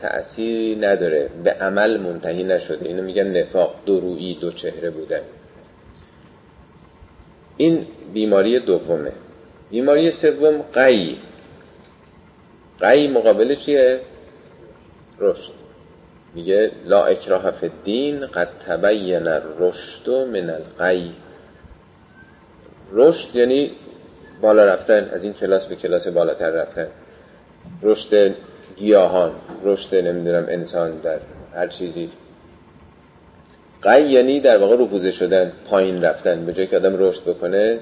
تأثیری 0.00 0.76
نداره. 0.76 1.28
به 1.44 1.50
عمل 1.50 1.96
منتهی 1.96 2.44
نشده. 2.44 2.86
اینو 2.86 3.02
میگن 3.02 3.36
نفاق. 3.36 3.74
درویی 3.86 4.34
دو 4.40 4.50
چهره 4.50 4.90
بودن. 4.90 5.20
این 7.56 7.86
بیماری 8.14 8.60
دومه. 8.60 9.12
بیماری 9.72 10.10
سوم 10.10 10.62
قی. 10.74 11.18
قی 12.80 13.08
مقابل 13.08 13.54
چیه؟ 13.54 14.00
رشد. 15.18 15.52
میگه 16.34 16.70
لا 16.84 17.04
اکراه 17.04 17.50
فی 17.50 17.66
الدین 17.66 18.26
قد 18.26 18.48
تبین 18.66 19.28
الرشد 19.28 20.10
من 20.10 20.50
القی. 20.50 21.12
رشد 22.92 23.36
یعنی 23.36 23.70
بالا 24.42 24.64
رفتن 24.64 25.10
از 25.12 25.24
این 25.24 25.32
کلاس 25.32 25.66
به 25.66 25.76
کلاس 25.76 26.06
بالاتر 26.06 26.50
رفتن. 26.50 26.86
رشد 27.82 28.34
گیاهان 28.76 29.32
رشد 29.64 29.94
نمی‌دونم 29.94 30.46
انسان 30.48 31.00
در 31.00 31.18
هر 31.54 31.68
چیزی. 31.68 32.10
قی 33.82 34.02
یعنی 34.02 34.40
در 34.40 34.58
واقع 34.58 34.84
رفوزه 34.84 35.10
شدن 35.10 35.52
پایین 35.68 36.04
رفتن 36.04 36.46
به 36.46 36.52
جای 36.52 36.66
که 36.66 36.76
آدم 36.76 36.96
رشد 36.98 37.24
بکنه 37.24 37.80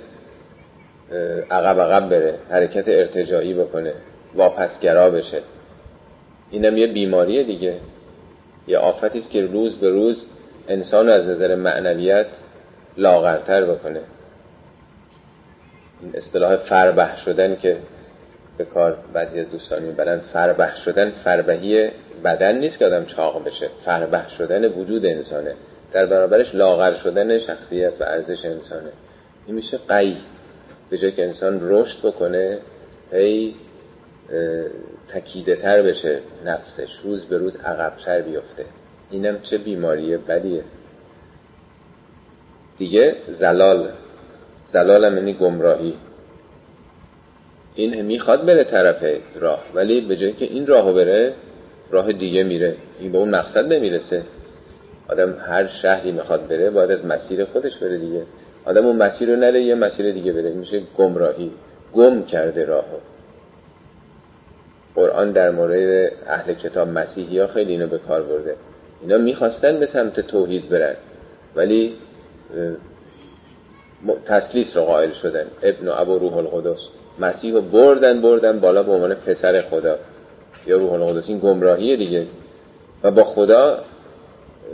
عقب 1.51 1.81
عقب 1.81 2.09
بره 2.09 2.35
حرکت 2.51 2.89
ارتجاعی 2.89 3.55
بکنه 3.55 3.93
واپسگرا 4.35 5.11
بشه. 5.11 5.43
اینم 6.51 6.77
یه 6.77 6.87
بیماریه 6.87 7.43
دیگه. 7.43 7.75
یه 8.67 8.79
آفتی 8.79 9.19
است 9.19 9.31
که 9.31 9.47
روز 9.47 9.77
به 9.77 9.91
روز 9.91 10.27
انسان 10.69 11.09
از 11.09 11.27
نظر 11.27 11.55
معنویت 11.55 12.27
لاغرتر 12.97 13.65
بکنه. 13.65 14.01
این 16.03 16.13
اصطلاح 16.15 16.57
فربه 16.57 17.17
شدن 17.17 17.57
که 17.57 17.77
به 18.59 18.65
کار 18.65 18.99
بعضی 19.13 19.45
دوستان 19.45 19.83
می‌برن 19.83 20.19
فربه 20.19 20.77
شدن 20.85 21.11
فربهی 21.11 21.91
بدن 22.25 22.59
نیست 22.59 22.79
که 22.79 22.87
آدم 22.87 23.05
چاق 23.05 23.45
بشه. 23.45 23.69
فربه 23.85 24.29
شدن 24.39 24.65
وجود 24.65 25.07
انسانه. 25.07 25.55
در 25.93 26.07
برابرش 26.07 26.55
لاغر 26.55 26.95
شدن 26.95 27.39
شخصیت 27.39 27.93
و 28.01 28.05
ارزش 28.05 28.45
انسانه. 28.45 28.91
این 29.47 29.57
میشه 29.57 29.79
قی. 29.89 30.17
به 30.91 30.99
جای 30.99 31.13
که 31.13 31.25
انسان 31.25 31.59
رشد 31.63 31.99
بکنه 32.07 32.59
هی 33.13 33.55
تکیده 35.09 35.57
تر 35.57 35.83
بشه 35.83 36.19
نفسش. 36.45 36.89
روز 37.05 37.25
به 37.25 37.39
روز 37.39 37.57
عقبتر 37.57 38.23
بیفته. 38.23 38.65
اینم 39.11 39.41
چه 39.43 39.59
بیماری 39.59 40.17
بدیه. 40.17 40.65
دیگه 42.79 43.17
زلال. 43.29 43.93
زلال 44.65 45.05
هم 45.05 45.17
یعنی 45.17 45.33
گمراهی. 45.33 45.95
این 47.75 48.03
می‌خواد 48.03 48.47
بره 48.47 48.65
طرف 48.65 49.05
راه 49.35 49.65
ولی 49.75 50.01
به 50.01 50.17
جای 50.17 50.33
که 50.33 50.45
این 50.45 50.67
راهو 50.67 50.93
بره 50.93 51.35
راه 51.91 52.13
دیگه 52.13 52.43
میره. 52.43 52.77
این 53.01 53.13
به 53.13 53.19
اون 53.19 53.31
مقصد 53.31 53.73
نمی‌رسه. 53.73 54.23
آدم 55.09 55.37
هر 55.41 55.67
شهری 55.67 56.13
می‌خواد 56.13 56.49
بره 56.49 56.71
باید 56.71 56.91
از 56.91 57.05
مسیر 57.05 57.45
خودش 57.45 57.77
بره 57.77 57.99
دیگه. 57.99 58.23
آدم 58.71 58.87
اون 58.87 58.97
مسیر 58.97 59.31
رو 59.31 59.37
نره 59.37 59.63
یه 59.63 59.75
مسیر 59.75 60.13
دیگه 60.13 60.33
بره 60.33 60.51
میشه 60.51 60.83
گمراهی. 60.97 61.51
گم 61.93 62.23
کرده 62.23 62.65
راهو. 62.65 62.97
قرآن 64.95 65.33
در 65.33 65.51
مورد 65.51 66.13
اهل 66.27 66.55
کتاب 66.55 66.89
مسیحی 66.89 67.39
ها 67.39 67.47
خیلی 67.47 67.73
اینو 67.73 67.87
به 67.87 67.99
کار 67.99 68.23
برده. 68.23 68.57
اینا 69.03 69.19
می‌خواستن 69.19 69.79
به 69.81 69.87
سمت 69.87 70.21
توحید 70.21 70.69
برن. 70.69 70.95
ولی 71.57 71.95
تسلیس 74.27 74.77
رو 74.77 74.83
قائل 74.83 75.13
شدن. 75.13 75.45
ابن 75.63 75.89
و 75.89 75.93
ابو 75.95 76.19
روح 76.19 76.37
القدس. 76.37 76.81
مسیح 77.19 77.55
رو 77.55 77.61
بردن 77.61 78.21
بردن 78.23 78.61
بالا 78.61 78.83
به 78.83 78.93
عنوان 78.93 79.15
پسر 79.15 79.61
خدا. 79.61 79.99
یا 80.67 80.77
روح 80.77 80.93
القدس. 80.93 81.29
این 81.29 81.39
گمراهیه 81.39 81.97
دیگه. 81.97 82.27
و 83.03 83.11
با 83.11 83.25
خدا 83.25 83.79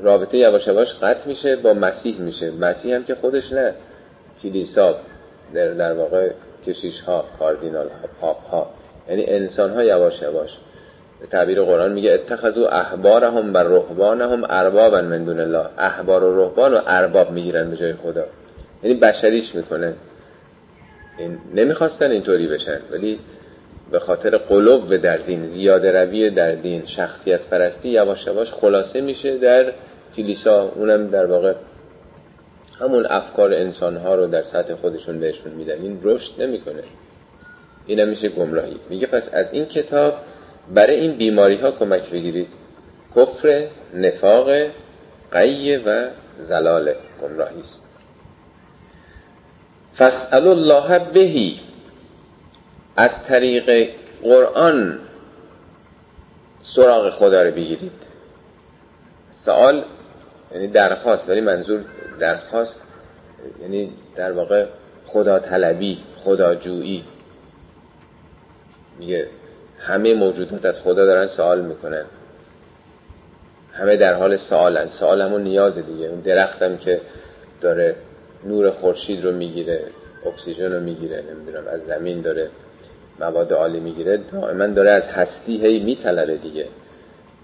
رابطه 0.02 0.38
یواش 0.38 0.66
یواش 0.66 0.94
قطع 0.94 1.28
میشه 1.28 1.56
با 1.56 1.74
مسیح 1.74 2.20
میشه. 2.20 2.50
مسیح 2.50 2.94
هم 2.94 3.04
که 3.04 3.14
خودش 3.14 3.52
نه. 3.52 3.74
کلیسا 4.42 4.94
در, 5.54 5.72
در 5.72 5.92
واقع 5.92 6.30
کشیش 6.66 7.00
ها 7.00 7.24
کاردینال 7.38 7.86
ها 7.86 8.08
پاپ 8.20 8.44
ها 8.50 8.70
یعنی 9.08 9.24
انسان 9.26 9.70
ها 9.70 9.84
یواش 9.84 10.22
یواش 10.22 10.58
به 11.20 11.26
تعبیر 11.26 11.62
قرآن 11.62 11.92
میگه 11.92 12.12
اتخذوا 12.12 12.68
احبارهم 12.68 13.54
و 13.54 13.56
رهبانهم 13.56 14.44
اربابا 14.50 15.00
من 15.00 15.24
دون 15.24 15.40
الله. 15.40 15.66
احبار 15.78 16.24
و 16.24 16.40
رهبان 16.40 16.74
و 16.74 16.80
ارباب 16.86 17.30
می‌گیرن 17.30 17.70
به 17.70 17.76
جای 17.76 17.92
خدا. 17.92 18.24
یعنی 18.82 19.00
بشریش 19.00 19.54
می‌کنه. 19.54 19.94
این 21.18 21.38
نمی‌خواستن 21.54 22.10
اینطوری 22.10 22.46
بشن 22.46 22.78
ولی 22.90 23.18
به 23.90 23.98
خاطر 23.98 24.36
قلوب 24.36 24.96
در 24.96 25.16
دین 25.16 25.48
زیاده 25.48 26.02
روی 26.02 26.30
در 26.30 26.54
دین 26.54 26.86
شخصیت 26.86 27.40
فرستی 27.40 27.88
یواش 27.88 28.26
یواش 28.26 28.52
خلاصه 28.52 29.00
میشه 29.00 29.38
در 29.38 29.72
کلیسا. 30.16 30.72
اونم 30.74 31.10
در 31.10 31.26
واقع 31.26 31.54
همون 32.80 33.06
افکار 33.06 33.52
انسانها 33.52 34.14
رو 34.14 34.26
در 34.26 34.42
سطح 34.42 34.74
خودشون 34.74 35.20
بهشون 35.20 35.52
میدن. 35.52 35.82
این 35.82 36.00
رشد 36.02 36.42
نمی‌کنه. 36.42 36.82
این 37.86 38.04
میشه 38.04 38.28
گمراهی. 38.28 38.76
میگه 38.90 39.06
پس 39.06 39.34
از 39.34 39.52
این 39.52 39.64
کتاب 39.64 40.14
برای 40.74 41.00
این 41.00 41.16
بیماری 41.16 41.56
ها 41.56 41.70
کمک 41.70 42.10
بگیرید. 42.10 42.48
کفر 43.16 43.68
نفاق 43.94 44.50
قیه 45.32 45.78
و 45.78 46.08
زلال 46.40 46.94
گمراهی 47.22 47.60
است. 47.60 47.82
فسأل 49.98 50.46
الله 50.48 50.98
بهی 50.98 51.60
از 52.96 53.24
طریق 53.24 53.90
قرآن 54.22 54.98
سراغ 56.60 57.10
خدا 57.10 57.42
رو 57.42 57.50
بگیرید. 57.50 57.92
سوال 59.30 59.84
یعنی 60.54 60.66
درخواست 60.68 61.28
ولی 61.28 61.40
منظور 61.40 61.80
درخواست 62.20 62.80
یعنی 63.62 63.92
در 64.16 64.32
واقع 64.32 64.66
خدا 65.06 65.38
طلبی 65.38 65.98
خدا 66.16 66.54
جویی. 66.54 67.04
میگه 68.98 69.26
همه 69.78 70.14
موجودات 70.14 70.64
از 70.64 70.80
خدا 70.80 71.06
دارن 71.06 71.26
سوال 71.26 71.60
می‌کنن. 71.60 72.04
همه 73.72 73.96
در 73.96 74.14
حال 74.14 74.36
سوالن. 74.36 74.88
سوال 74.88 75.22
همون 75.22 75.42
نیاز 75.42 75.78
دیگه. 75.78 76.06
اون 76.06 76.20
درختم 76.20 76.76
که 76.76 77.00
داره 77.60 77.96
نور 78.44 78.70
خورشید 78.70 79.24
رو 79.24 79.32
می‌گیره 79.32 79.80
اکسیژن 80.26 80.72
رو 80.72 80.80
می‌گیره 80.80 81.24
نمی‌دونم 81.30 81.66
از 81.66 81.80
زمین 81.80 82.20
داره 82.20 82.50
مواد 83.20 83.52
عالی 83.52 83.80
می‌گیره 83.80 84.20
دائما 84.32 84.66
داره 84.66 84.90
از 84.90 85.08
هستی 85.08 85.66
هی 85.66 85.84
میطلبه 85.84 86.36
دیگه. 86.36 86.66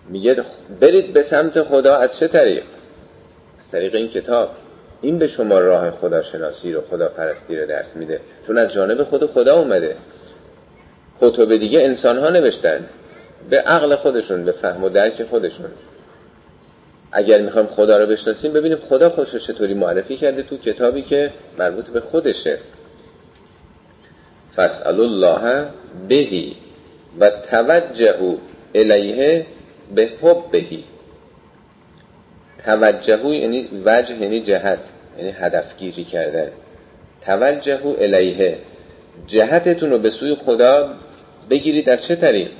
میگه 0.09 0.45
برید 0.81 1.13
به 1.13 1.23
سمت 1.23 1.63
خدا 1.63 1.97
از 1.97 2.17
چه 2.17 2.29
طریق؟ 2.29 2.65
طریق 3.73 3.95
این 3.95 4.09
کتاب. 4.09 4.51
این 5.01 5.19
به 5.19 5.27
شما 5.27 5.59
راه 5.59 5.91
خدا 5.91 6.23
شناسی 6.23 6.73
رو 6.73 6.81
خدا 6.91 7.09
پرستی 7.09 7.57
رو 7.57 7.67
درس 7.67 7.97
میده. 7.97 8.21
چون 8.47 8.59
از 8.59 8.73
جانب 8.73 9.05
خود 9.05 9.27
خدا 9.27 9.59
اومده. 9.59 9.97
کتب 11.21 11.57
دیگه 11.57 11.81
انسان 11.81 12.19
ها 12.19 12.31
نوشتن. 12.31 12.87
به 13.51 13.61
عقل 13.61 13.97
خودشون 13.97 14.45
به 14.45 14.53
فهم 14.53 14.85
و 14.85 14.89
درک 14.89 15.23
خودشون. 15.23 15.71
اگر 17.13 17.41
می‌خوایم 17.41 17.67
خدا 17.67 17.99
رو 17.99 18.07
بشناسیم 18.07 18.53
ببینیم 18.53 18.79
خدا 18.79 19.09
خودش 19.11 19.35
رو 19.35 19.39
چطوری 19.39 19.75
معرفی 19.75 20.17
کرده 20.17 20.43
تو 20.43 20.57
کتابی 20.57 21.03
که 21.03 21.31
مربوط 21.59 21.91
به 21.91 22.01
خودشه. 22.01 22.59
فسأل 24.57 25.01
الله 25.01 25.67
بهی 26.09 26.57
و 27.21 27.31
توجهو 27.51 28.37
الیه 28.75 29.47
به 29.95 30.11
بهی 30.53 30.85
توجهو 32.65 33.35
یعنی 33.35 33.69
وجه 33.85 34.17
یعنی 34.17 34.41
جهت 34.41 34.79
یعنی 35.19 35.31
هدفگیری 35.31 36.05
کردن. 36.05 36.49
توجهو 37.27 37.95
الیه. 37.99 38.59
جهتتون 39.27 39.91
رو 39.91 39.99
به 39.99 40.11
سوی 40.11 40.35
خدا 40.35 40.95
بگیرید 41.51 41.89
از 41.89 42.05
چه 42.05 42.17
طریق؟ 42.17 42.51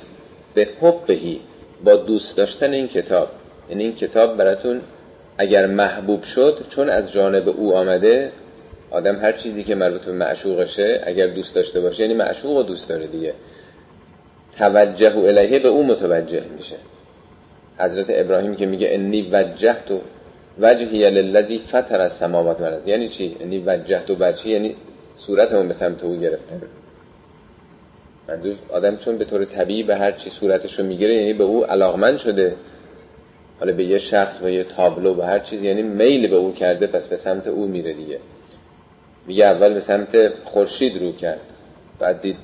به 0.53 0.67
بهی 1.07 1.39
با 1.83 1.95
دوست 1.95 2.37
داشتن 2.37 2.73
این 2.73 2.87
کتاب. 2.87 3.29
یعنی 3.69 3.83
این 3.83 3.95
کتاب 3.95 4.37
براتون 4.37 4.81
اگر 5.37 5.65
محبوب 5.65 6.23
شد 6.23 6.65
چون 6.69 6.89
از 6.89 7.11
جانب 7.11 7.49
او 7.49 7.75
آمده 7.75 8.31
آدم 8.91 9.15
هر 9.15 9.31
چیزی 9.31 9.63
که 9.63 9.75
مربوط 9.75 10.01
به 10.01 10.11
معشوقشه 10.11 11.01
اگر 11.05 11.27
دوست 11.27 11.55
داشته 11.55 11.81
باشه 11.81 12.03
یعنی 12.03 12.13
معشوق 12.13 12.57
و 12.57 12.63
دوست 12.63 12.89
داره 12.89 13.07
دیگه. 13.07 13.33
توجه 14.57 15.13
و 15.13 15.19
الیه 15.19 15.59
به 15.59 15.67
او 15.67 15.83
متوجه 15.83 16.43
میشه. 16.57 16.75
حضرت 17.77 18.05
ابراهیم 18.09 18.55
که 18.55 18.65
میگه 18.65 18.87
انی 18.91 19.29
وجهت 19.31 19.91
و 19.91 19.99
وجهی 20.59 21.09
للذی 21.09 21.59
فطر 21.59 22.01
از 22.01 22.13
سماوات 22.13 22.61
و 22.61 22.63
الارض. 22.63 22.87
یعنی 22.87 23.09
چی؟ 23.09 23.37
انی 23.39 23.63
وجهت 23.65 24.09
و 24.09 24.15
وجهی 24.19 24.51
یعنی 24.51 24.75
صورتمون 25.17 25.67
به 25.67 25.73
سمت 25.73 26.03
او 26.03 26.15
گرفته. 26.19 26.55
منظور 28.27 28.55
آدم 28.69 28.97
چون 28.97 29.17
به 29.17 29.25
طور 29.25 29.45
طبیعی 29.45 29.83
به 29.83 29.95
هر 29.95 30.11
چی 30.11 30.29
صورتش 30.29 30.79
رو 30.79 30.85
می‌گیره 30.85 31.13
یعنی 31.13 31.33
به 31.33 31.43
او 31.43 31.65
علاقمند 31.65 32.17
شده. 32.17 32.55
حالا 33.59 33.73
به 33.73 33.83
یه 33.83 33.99
شخص 33.99 34.41
و 34.43 34.49
یه 34.49 34.63
تابلو 34.63 35.13
به 35.13 35.25
هر 35.25 35.39
چیز 35.39 35.63
یعنی 35.63 35.81
میل 35.81 36.27
به 36.27 36.35
او 36.35 36.53
کرده 36.53 36.87
پس 36.87 37.07
به 37.07 37.17
سمت 37.17 37.47
او 37.47 37.67
میره 37.67 37.93
دیگه. 37.93 38.19
میگه 39.27 39.45
اول 39.45 39.73
به 39.73 39.79
سمت 39.79 40.29
خورشید 40.43 41.01
رو 41.01 41.11
کرد. 41.11 41.39
بعد 41.99 42.21
دید 42.21 42.37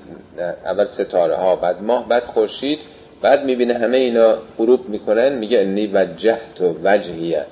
اول 0.65 0.85
ستاره 0.85 1.35
ها 1.35 1.55
بعد 1.55 1.83
ماه 1.83 2.09
بعد 2.09 2.23
خورشید 2.23 2.79
بعد 3.21 3.43
می‌بینه 3.45 3.73
همه 3.73 3.97
اینا 3.97 4.37
غروب 4.57 4.89
می‌کنن 4.89 5.29
میگه 5.29 5.59
انی 5.59 5.87
وجهت 5.87 6.61
و 6.61 6.75
وجهیه 6.83 7.45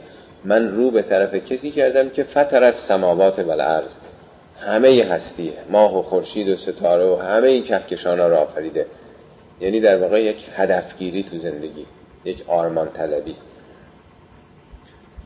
من 0.46 0.76
رو 0.76 0.92
به 0.92 1.02
طرف 1.02 1.36
کسی 1.36 1.72
کردم 1.72 2.10
که 2.10 2.24
فتر 2.24 2.64
از 2.64 2.76
سماوات 2.76 3.40
و 3.40 3.52
الارض 3.52 3.98
همه 4.60 5.04
هستیه 5.04 5.54
ماه 5.70 6.00
و 6.00 6.02
خورشید 6.02 6.50
و 6.50 6.58
ستاره 6.58 7.06
و 7.06 7.16
همه 7.16 7.48
این 7.48 7.64
کهکشان 7.64 8.18
را 8.18 8.42
آفریده. 8.42 8.86
یعنی 9.62 9.80
در 9.80 9.98
واقع 9.98 10.24
یک 10.24 10.46
هدفگیری 10.56 11.24
تو 11.24 11.38
زندگی 11.38 11.86
یک 12.26 12.44
آرمان 12.48 12.90
طلبی. 12.94 13.36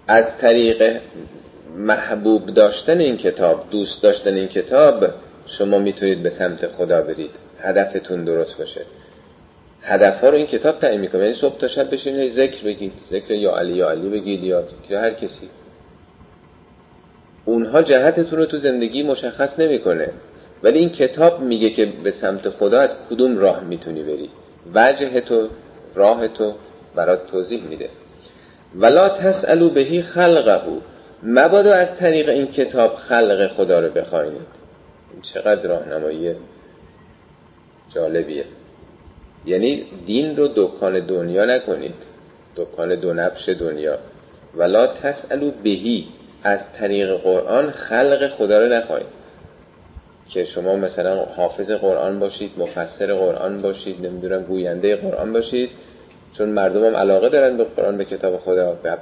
از 0.08 0.38
طریق 0.38 1.00
محبوب 1.78 2.46
داشتن 2.46 3.00
این 3.00 3.18
کتاب 3.18 3.70
دوست 3.72 4.04
داشتن 4.04 4.34
این 4.34 4.48
کتاب 4.48 5.06
شما 5.46 5.78
می‌تونید 5.78 6.24
به 6.24 6.30
سمت 6.30 6.68
خدا 6.68 7.02
برید. 7.02 7.32
هدفتون 7.62 8.26
درست 8.26 8.58
باشه. 8.58 8.82
هدف 9.84 10.22
ها 10.22 10.30
رو 10.30 10.36
این 10.36 10.48
کتاب 10.48 10.80
تعیین 10.80 11.02
می‌کنه. 11.02 11.22
یعنی 11.22 11.34
صبح 11.34 11.58
تا 11.58 11.68
شب 11.68 11.92
بشینید 11.92 12.32
ذکر 12.32 12.64
بگید 12.64 12.94
ذکر 13.12 13.32
یا 13.32 13.56
علی 13.56 13.74
یا 13.74 13.90
علی 13.90 14.10
بگید 14.10 14.44
یا 14.44 14.62
ذکر 14.62 14.96
هر 14.96 15.14
کسی. 15.14 15.50
اونها 17.46 17.82
جهتتون 17.82 18.40
رو 18.40 18.46
تو 18.46 18.58
زندگی 18.58 19.04
مشخص 19.04 19.60
نمی‌کنه. 19.60 20.10
ولی 20.64 20.80
این 20.80 20.90
کتاب 20.90 21.42
میگه 21.42 21.70
که 21.70 21.86
به 22.04 22.12
سمت 22.12 22.50
خدا 22.50 22.80
از 22.80 22.96
کدوم 23.10 23.38
راه 23.38 23.64
می‌تونی 23.64 24.04
بری؟ 24.04 24.30
وجه 24.74 25.22
تو 25.22 25.48
راه 25.96 26.28
تو 26.28 26.54
برات 26.96 27.28
توضیح 27.28 27.64
میده. 27.64 27.90
ولا 28.76 29.10
تسالو 29.10 29.70
بهی 29.70 30.02
خلقه. 30.02 30.62
مبادا 31.24 31.74
از 31.74 31.96
طریق 31.96 32.30
این 32.30 32.48
کتاب 32.48 32.96
خلق 32.96 33.48
خدا 33.48 33.80
رو 33.80 33.90
بخواینید. 33.90 34.42
این 35.14 35.22
چقدر 35.22 35.68
راهنمایی 35.70 36.36
جالبیه. 37.96 38.46
یعنی 39.46 39.86
دین 40.06 40.38
رو 40.38 40.48
دکان 40.56 41.06
دنیا 41.06 41.46
نکنید. 41.46 41.94
دکان 42.56 42.96
دو 42.96 43.14
نبش 43.14 43.50
دنیا. 43.50 43.98
ولا 44.56 44.88
تسالو 44.88 45.52
بهی. 45.64 46.08
از 46.44 46.74
طریق 46.74 47.18
قرآن 47.18 47.72
خلق 47.72 48.30
خدا 48.30 48.60
رو 48.60 48.74
نخواهید. 48.74 49.08
که 50.30 50.46
شما 50.46 50.76
مثلا 50.76 51.26
حافظ 51.26 51.72
قرآن 51.72 52.20
باشید 52.20 52.52
مفسر 52.58 53.14
قرآن 53.14 53.62
باشید 53.62 54.06
نمی‌دونم 54.06 54.44
گوینده 54.44 54.96
قرآن 54.96 55.34
باشید 55.34 55.70
چون 56.34 56.50
مردم 56.50 56.86
هم 56.86 56.96
علاقه 56.96 57.30
دارن 57.30 57.58
به 57.58 57.64
قرآن 57.64 57.98
به 57.98 58.06
کتاب 58.06 58.38
خدا. 58.38 58.72
به 58.72 58.98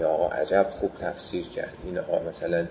به 0.00 0.06
آقا 0.06 0.28
عجب 0.28 0.66
خوب 0.80 0.90
تفسیر 1.00 1.44
کرد. 1.56 1.72
این 1.84 1.98
آقا 1.98 2.28
مثلا 2.28 2.66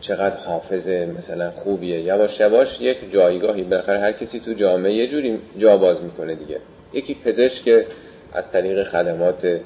چقدر 0.00 0.36
حافظ 0.36 0.88
مثلا 0.88 1.50
خوبیه. 1.50 2.00
یواش 2.00 2.40
یواش 2.40 2.80
یک 2.80 3.12
جایگاهی 3.12 3.62
بالاخره 3.62 4.00
هر 4.00 4.12
کسی 4.12 4.40
تو 4.40 4.52
جامعه 4.52 4.92
یه 4.92 5.06
جوری 5.06 5.38
جا 5.58 5.76
باز 5.76 6.02
می‌کنه 6.02 6.34
دیگه. 6.34 6.60
یکی 6.92 7.16
پزشک 7.24 7.86
از 8.32 8.50
طریق 8.50 8.82
خدمات 8.84 9.60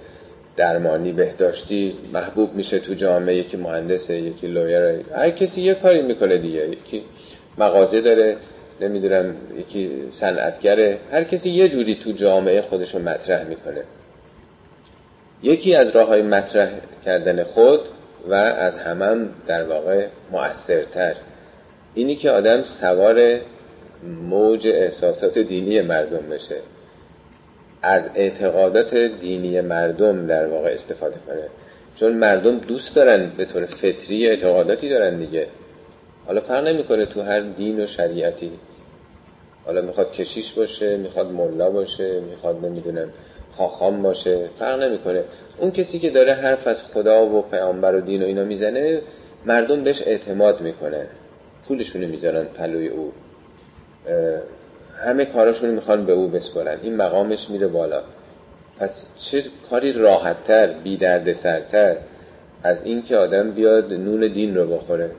درمانی 0.56 1.12
بهداشتی 1.12 1.94
محبوب 2.12 2.54
میشه 2.54 2.78
تو 2.78 2.94
جامعه 2.94 3.34
یکی 3.34 3.56
مهندسه 3.56 4.14
یکی 4.14 4.46
لویر 4.46 5.04
هر 5.16 5.30
کسی 5.30 5.60
یه 5.60 5.74
کاری 5.74 6.02
می‌کنه 6.02 6.38
دیگه. 6.38 6.68
یکی 6.68 7.02
مغازه 7.58 8.00
داره 8.00 8.36
نمی‌دونم 8.80 9.34
یکی 9.58 9.90
صنعتگره 10.12 10.98
هر 11.12 11.24
کسی 11.24 11.50
یه 11.50 11.68
جوری 11.68 11.94
تو 11.94 12.12
جامعه 12.12 12.62
خودشو 12.62 12.98
مطرح 12.98 13.48
می‌کنه. 13.48 13.82
یکی 15.42 15.74
از 15.74 15.88
راه 15.88 16.08
های 16.08 16.22
مطرح 16.22 16.70
کردن 17.04 17.42
خود 17.42 17.80
و 18.28 18.34
از 18.34 18.78
همم 18.78 19.28
در 19.46 19.64
واقع 19.64 20.06
مؤثرتر. 20.32 21.14
اینی 21.94 22.16
که 22.16 22.30
آدم 22.30 22.62
سوار 22.64 23.40
موج 24.28 24.68
احساسات 24.68 25.38
دینی 25.38 25.80
مردم 25.80 26.28
بشه. 26.30 26.56
از 27.82 28.08
اعتقادات 28.14 28.94
دینی 28.94 29.60
مردم 29.60 30.26
در 30.26 30.46
واقع 30.46 30.68
استفاده 30.68 31.16
کنه. 31.26 31.42
چون 31.96 32.12
مردم 32.12 32.58
دوست 32.58 32.96
دارن 32.96 33.30
به 33.36 33.44
طور 33.44 33.66
فطری 33.66 34.26
اعتقاداتی 34.26 34.88
دارن 34.88 35.18
دیگه. 35.18 35.46
حالا 36.26 36.40
فرق 36.40 36.66
نمی‌کنه 36.66 37.06
تو 37.06 37.22
هر 37.22 37.40
دین 37.40 37.80
و 37.80 37.86
شریعتی. 37.86 38.50
حالا 39.66 39.80
می‌خواد 39.80 40.12
کشیش 40.12 40.52
باشه 40.52 40.96
می‌خواد 40.96 41.26
ملا 41.26 41.70
باشه 41.70 42.20
می‌خواد 42.20 42.64
نمی‌دونم 42.64 43.08
خاخام 43.56 44.02
باشه. 44.02 44.48
فرق 44.58 44.82
نمی‌کنه. 44.82 45.24
اون 45.60 45.70
کسی 45.70 45.98
که 45.98 46.10
داره 46.10 46.32
حرف 46.32 46.66
از 46.66 46.84
خدا 46.84 47.26
و 47.26 47.42
پیامبر 47.42 47.94
و 47.94 48.00
دین 48.00 48.22
و 48.22 48.26
اینا 48.26 48.44
می‌زنه 48.44 49.00
مردم 49.46 49.84
بهش 49.84 50.02
اعتماد 50.02 50.60
می‌کنه 50.60 51.06
پولشونو 51.68 52.08
می‌ذارن 52.08 52.44
پلوی 52.44 52.88
او. 52.88 53.12
همه 55.04 55.24
کاراشونو 55.24 55.72
می‌خوان 55.72 56.06
به 56.06 56.12
او 56.12 56.28
بسپرن. 56.28 56.78
این 56.82 56.96
مقامش 56.96 57.50
میره 57.50 57.66
بالا. 57.66 58.02
پس 58.78 59.04
چه 59.18 59.42
کاری 59.70 59.92
راحتتر 59.92 60.66
بی 60.66 60.96
درد 60.96 61.32
سرتر 61.32 61.96
از 62.62 62.84
اینکه 62.84 63.16
آدم 63.16 63.50
بیاد 63.50 63.92
نون 63.92 64.32
دین 64.32 64.56
رو 64.56 64.66
بخوره. 64.66 65.10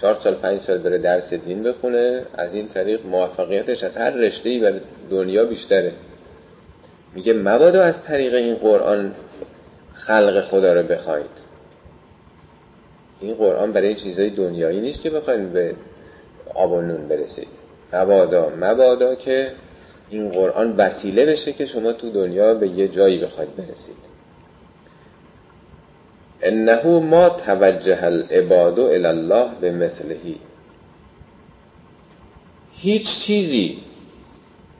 چهار 0.00 0.14
سال 0.14 0.34
پنج 0.34 0.60
سال 0.60 0.78
داره 0.78 0.98
درس 0.98 1.34
دین 1.34 1.62
بخونه 1.62 2.22
از 2.34 2.54
این 2.54 2.68
طریق 2.68 3.06
موفقیتش 3.06 3.84
از 3.84 3.96
هر 3.96 4.10
رشته 4.10 4.58
بر 4.58 4.80
دنیا 5.10 5.44
بیشتره. 5.44 5.92
میگه 7.14 7.32
مبادا 7.32 7.82
از 7.82 8.02
طریق 8.02 8.34
این 8.34 8.54
قرآن 8.54 9.14
خلق 9.94 10.44
خدا 10.44 10.72
رو 10.72 10.82
بخواید. 10.82 11.52
این 13.20 13.34
قرآن 13.34 13.72
برای 13.72 13.94
چیزای 13.94 14.30
دنیایی 14.30 14.80
نیست 14.80 15.02
که 15.02 15.10
بخواید 15.10 15.52
به 15.52 15.74
آب 16.54 16.72
و 16.72 16.80
نون 16.80 17.08
برسید. 17.08 17.48
مبادا 17.92 18.52
مبادا 18.60 19.14
که 19.14 19.52
این 20.10 20.28
قرآن 20.28 20.76
وسیله 20.76 21.26
بشه 21.26 21.52
که 21.52 21.66
شما 21.66 21.92
تو 21.92 22.10
دنیا 22.10 22.54
به 22.54 22.68
یه 22.68 22.88
جایی 22.88 23.18
بخواید 23.18 23.56
برسید. 23.56 24.12
انه 26.42 26.86
ما 26.86 27.28
توجه 27.28 28.04
العباد 28.04 28.80
الى 28.80 29.06
الله 29.06 29.48
به 29.60 29.72
مثلهی 29.72 30.38
هیچ 32.72 33.18
چیزی 33.18 33.78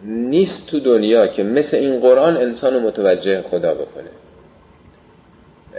نیست 0.03 0.67
تو 0.67 0.81
دنیا 0.81 1.27
که 1.27 1.43
مثل 1.43 1.77
این 1.77 2.01
قرآن 2.01 2.37
انسان 2.37 2.83
متوجه 2.83 3.43
خدا 3.43 3.75
بکنه. 3.75 4.11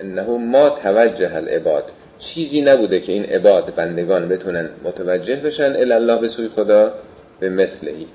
انه 0.02 0.24
ما 0.38 0.70
توجه 0.70 1.36
العباد. 1.36 1.92
چیزی 2.20 2.62
نبوده 2.62 3.00
که 3.00 3.12
این 3.12 3.24
عباد 3.24 3.76
بندگان 3.76 4.30
بتونن 4.30 4.70
متوجه 4.84 5.36
بشن 5.36 5.76
الله 5.76 6.18
به 6.18 6.28
سوی 6.28 6.48
خدا 6.48 6.94
به 7.40 7.50
مثلهی. 7.50 8.08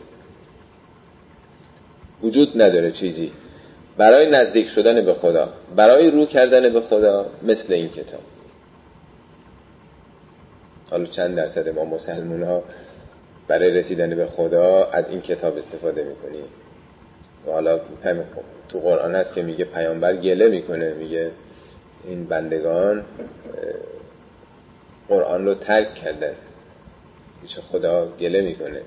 وجود 2.22 2.62
نداره 2.62 2.92
چیزی. 2.92 3.32
برای 3.96 4.30
نزدیک 4.30 4.68
شدن 4.68 5.04
به 5.04 5.14
خدا 5.14 5.48
برای 5.76 6.10
رو 6.10 6.26
کردن 6.26 6.72
به 6.72 6.80
خدا 6.80 7.26
مثل 7.42 7.72
این 7.72 7.88
کتاب. 7.88 8.20
حالا 10.90 11.06
چند 11.06 11.36
درصد 11.36 11.68
ما 11.68 11.84
مسلمون 11.84 12.42
ها 12.42 12.62
برای 13.48 13.70
رسیدن 13.70 14.14
به 14.14 14.26
خدا 14.26 14.84
از 14.84 15.10
این 15.10 15.20
کتاب 15.20 15.56
استفاده 15.56 16.04
می‌کنیم. 16.04 16.44
و 17.46 17.50
حالا 17.50 17.80
تو 18.68 18.80
قرآن 18.80 19.14
هست 19.14 19.34
که 19.34 19.42
میگه 19.42 19.64
پیامبر 19.64 20.16
گله 20.16 20.48
می‌کنه 20.48 20.94
میگه 20.94 21.30
این 22.04 22.24
بندگان 22.24 23.04
قرآن 25.08 25.46
رو 25.46 25.54
ترک 25.54 25.94
کردن. 25.94 26.34
میشه 27.42 27.60
خدا 27.60 28.06
گله 28.06 28.40
می‌کنه. 28.40 28.80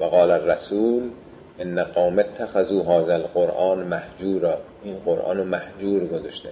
و 0.00 0.04
قال 0.04 0.30
الرسول 0.30 1.10
ان 1.58 1.84
قوم 1.84 2.18
اتخذوا 2.18 2.82
هذا 2.82 3.14
القرآن 3.14 3.78
محجورا. 3.78 4.58
این 4.84 4.96
قرآن 5.04 5.38
رو 5.38 5.44
محجور 5.44 6.06
گذاشته. 6.06 6.48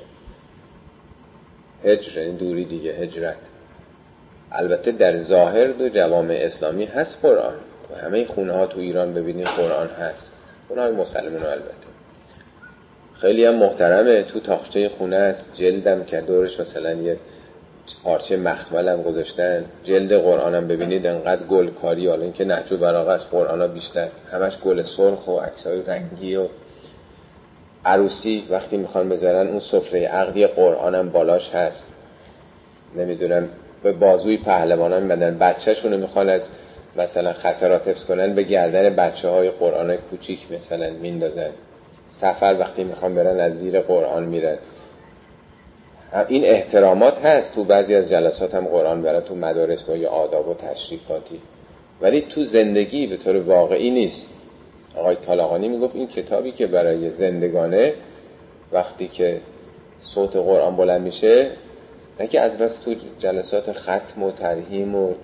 هجر 1.85 2.31
دوری 2.31 2.65
دیگه 2.65 2.93
هجرت. 2.93 3.37
البته 4.53 4.93
در 4.93 5.21
ظاهر 5.21 5.67
دو 5.67 5.89
جوامع 5.89 6.35
اسلامی 6.35 6.85
هست 6.85 7.19
قرآن. 7.23 7.55
و 7.93 7.99
همه 7.99 8.27
خونه 8.27 8.53
ها 8.53 8.67
تو 8.67 8.79
ایران 8.79 9.15
ببینید 9.15 9.47
قرآن 9.47 9.89
هست. 9.89 10.33
خونه 10.69 10.83
های 10.83 10.93
مسلمان 10.93 11.47
البته. 11.47 11.90
خیلی 13.21 13.45
هم 13.45 13.55
محترمه. 13.55 14.23
تو 14.23 14.41
تاخچه 14.41 14.89
خونه 14.89 15.17
است. 15.17 15.45
جلدم 15.55 16.05
که 16.05 16.21
دورش 16.21 16.61
مثلا 16.61 16.93
یه 16.93 17.17
پارچه 18.05 18.37
مخمل 18.37 18.89
هم 18.89 19.03
گذاشتن. 19.03 19.65
جلد 19.85 20.13
قرآن 20.13 20.55
هم 20.55 20.69
ببینید 20.69 21.07
انقدر 21.07 21.47
گل 21.47 21.71
کاری 21.71 22.09
حالا 22.09 22.23
اینکه 22.23 22.45
نهج 22.45 22.73
و 22.73 22.77
براغه 22.77 23.13
است 23.13 23.27
قرآن 23.31 23.61
ها 23.61 23.67
بیشتر. 23.67 24.09
همش 24.33 24.59
گل 24.59 24.83
سرخ 24.83 25.29
و 25.29 25.39
عکسای 25.39 25.83
رنگی 25.83 26.37
و 26.37 26.47
عروسی 27.85 28.45
وقتی 28.51 28.77
می‌خوان 28.77 29.09
بذارن 29.09 29.49
اون 29.49 29.61
سفره 29.61 30.07
عقدی 30.07 30.47
قرآن 30.47 30.95
هم 30.95 31.11
بالاش 31.11 31.51
هست. 31.51 31.87
نمی‌دونم 32.97 33.49
به 33.83 33.93
بازوی 33.93 34.37
پهلوانان 34.37 35.09
بدن 35.09 35.39
بچهشونو 35.39 35.97
می‌خوان 35.97 36.29
از 36.29 36.49
مثلا 36.97 37.33
خطرات 37.33 37.89
حفظ 37.89 38.05
کنن 38.05 38.35
به 38.35 38.43
گردن 38.43 38.97
بچه 38.97 39.29
های 39.29 39.51
قرآن 39.51 39.97
کوچیک 39.97 40.53
مثلا 40.53 40.91
میندازن. 40.91 41.51
سفر 42.11 42.57
وقتی 42.61 42.85
می‌خوان 42.85 43.15
برن 43.15 43.41
از 43.41 43.59
زیر 43.59 43.81
قرآن 43.81 44.25
میرن. 44.25 44.59
این 46.29 46.45
احترامات 46.45 47.19
هست 47.19 47.55
تو 47.55 47.65
بعضی 47.65 47.95
از 47.95 48.09
جلسات 48.09 48.55
هم 48.55 48.67
قرآن 48.67 49.03
برای 49.03 49.23
تو 49.23 49.35
مدارس 49.35 49.83
با 49.83 49.97
یه 49.97 50.09
آداب 50.09 50.49
و 50.49 50.55
تشریفاتی. 50.55 51.41
ولی 52.01 52.21
تو 52.21 52.45
زندگی 52.45 53.07
به 53.07 53.17
طور 53.17 53.37
واقعی 53.37 53.91
نیست. 53.91 54.27
آقای 54.97 55.17
طالقانی 55.17 55.69
می‌گفت 55.69 55.97
این 55.97 56.07
کتابی 56.07 56.53
که 56.53 56.67
برای 56.67 57.11
زندگانه 57.11 57.95
وقتی 58.73 59.09
که 59.09 59.41
صوت 60.01 60.37
قرآن 60.37 60.77
بلند 60.77 61.03
میشه 61.03 61.51
نه 62.21 62.27
که 62.27 62.41
از 62.41 62.59
بس 62.59 62.79
تو 62.79 62.95
جلسات 63.19 63.73
ختم 63.73 64.23
و 64.23 64.31
ترهیم 64.31 64.95
و 64.95 65.15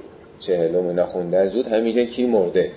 چهلم 0.40 0.86
اینا 0.86 1.46
زود 1.46 1.66
هم 1.66 2.06
کی 2.06 2.26
مرده. 2.26 2.70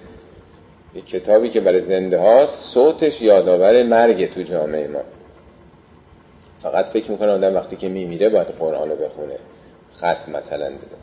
یک 0.95 1.05
کتابی 1.05 1.49
که 1.49 1.59
برای 1.59 1.81
زنده 1.81 2.19
هاست 2.19 2.73
صوتش 2.73 3.21
یادآور 3.21 3.83
مرگ 3.83 4.33
تو 4.33 4.41
جامعه 4.41 4.87
ما. 4.87 5.01
فقط 6.61 6.85
فکر 6.85 7.11
می‌کنه 7.11 7.29
آدم 7.31 7.55
وقتی 7.55 7.75
که 7.75 7.89
میمیره 7.89 8.29
باید 8.29 8.47
قرآن 8.47 8.89
رو 8.89 8.95
بخونه. 8.95 9.35
ختم 9.97 10.31
مثلا 10.31 10.65
بده. 10.65 10.99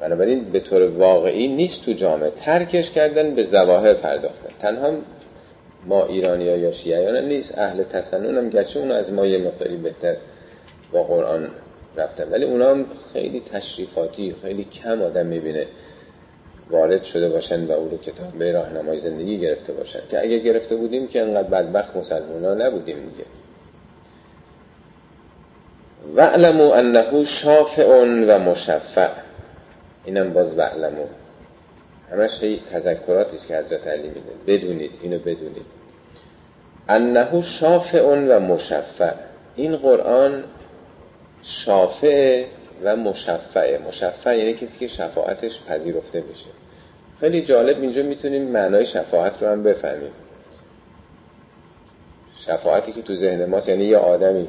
بنابراین 0.00 0.44
به 0.44 0.60
طور 0.60 0.82
واقعی 0.82 1.48
نیست 1.48 1.84
تو 1.84 1.92
جامعه. 1.92 2.30
ترکش 2.30 2.90
کردن 2.90 3.34
به 3.34 3.44
زواهر 3.44 3.94
پرداختن. 3.94 4.48
تنها 4.60 4.92
ما 5.86 6.04
ایرانی 6.04 6.48
ها 6.48 6.56
یا 6.56 6.72
شیعیان 6.72 7.16
نیست 7.16 7.58
اهل 7.58 7.82
تسنن 7.82 8.38
هم 8.38 8.48
گرچه 8.50 8.80
اونو 8.80 8.94
از 8.94 9.12
ما 9.12 9.26
یه 9.26 9.38
مقداری 9.38 9.76
بهتر 9.76 10.16
با 10.92 11.02
قرآن 11.02 11.50
رفتن. 11.96 12.30
ولی 12.30 12.44
اونا 12.44 12.70
هم 12.70 12.86
خیلی 13.12 13.42
تشریفاتی 13.52 14.34
خیلی 14.42 14.64
کم 14.64 15.02
آدم 15.02 15.26
می‌بینه. 15.26 15.66
وارد 16.70 17.02
شده 17.02 17.28
باشن 17.28 17.64
و 17.64 17.72
او 17.72 17.88
رو 17.88 17.96
کتاب 17.96 18.32
به 18.38 18.52
راهنمای 18.52 18.98
زندگی 18.98 19.38
گرفته 19.38 19.72
باشن. 19.72 20.00
که 20.10 20.22
اگه 20.22 20.38
گرفته 20.38 20.76
بودیم 20.76 21.08
که 21.08 21.22
انقدر 21.22 21.48
بدبخت 21.48 21.96
مسلمان 21.96 22.62
نبودیم 22.62 22.96
دیگه. 22.96 23.24
وعلمو 26.16 26.70
انه 26.70 27.24
شافع 27.24 27.86
و 28.04 28.38
مشفع. 28.38 29.10
اینم 30.04 30.32
باز 30.32 30.58
وعلمو 30.58 31.04
همش 32.12 32.42
هی 32.42 32.60
تذکراتی 32.72 33.36
که 33.48 33.56
حضرت 33.56 33.86
علی 33.86 34.08
میده 34.08 34.20
بدونید 34.46 34.90
اینو 35.02 35.18
بدونید. 35.18 35.66
انه 36.88 37.40
شافع 37.40 38.02
و 38.02 38.40
مشفع. 38.40 39.12
این 39.56 39.76
قرآن 39.76 40.44
شافع 41.42 42.44
و 42.82 42.96
مشفعه 42.96 43.78
مشفع 43.78 44.38
یعنی 44.38 44.54
کسی 44.54 44.78
که 44.78 44.86
شفاعتش 44.86 45.60
پذیرفته 45.68 46.20
میشه. 46.20 46.46
خیلی 47.20 47.42
جالب 47.42 47.80
اینجا 47.80 48.02
می‌تونیم 48.02 48.42
معنای 48.42 48.86
شفاعت 48.86 49.42
رو 49.42 49.48
هم 49.48 49.62
بفهمیم. 49.62 50.12
شفاعتی 52.46 52.92
که 52.92 53.02
تو 53.02 53.16
ذهن 53.16 53.44
ماست 53.44 53.68
یعنی 53.68 53.84
یه 53.84 53.96
آدمی 53.96 54.48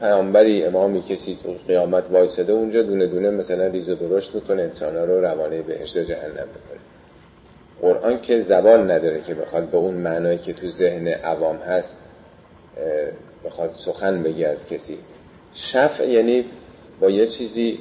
پیامبری 0.00 0.64
امامی 0.64 1.02
کسی 1.02 1.38
تو 1.42 1.54
قیامت 1.68 2.10
وایساده 2.10 2.52
اونجا 2.52 2.82
دونه 2.82 3.06
دونه 3.06 3.30
مثلا 3.30 3.66
ریز 3.66 3.88
و 3.88 3.94
درشت 3.94 4.34
می‌کنه 4.34 4.62
انسان 4.62 4.96
رو 4.96 5.20
روانه 5.20 5.62
بهشت 5.62 5.98
جهنم 5.98 6.30
بکنه 6.30 6.80
قرآن 7.80 8.20
که 8.20 8.40
زبان 8.40 8.90
نداره 8.90 9.20
که 9.20 9.34
بخواد 9.34 9.70
به 9.70 9.76
اون 9.76 9.94
معنایی 9.94 10.38
که 10.38 10.52
تو 10.52 10.68
ذهن 10.68 11.08
عوام 11.08 11.56
هست 11.56 11.98
بخواد 13.44 13.70
سخن 13.70 14.22
بگی 14.22 14.44
از 14.44 14.66
کسی. 14.66 14.98
شفع 15.54 16.08
یعنی 16.08 16.44
با 17.00 17.10
یه 17.10 17.26
چیزی 17.26 17.78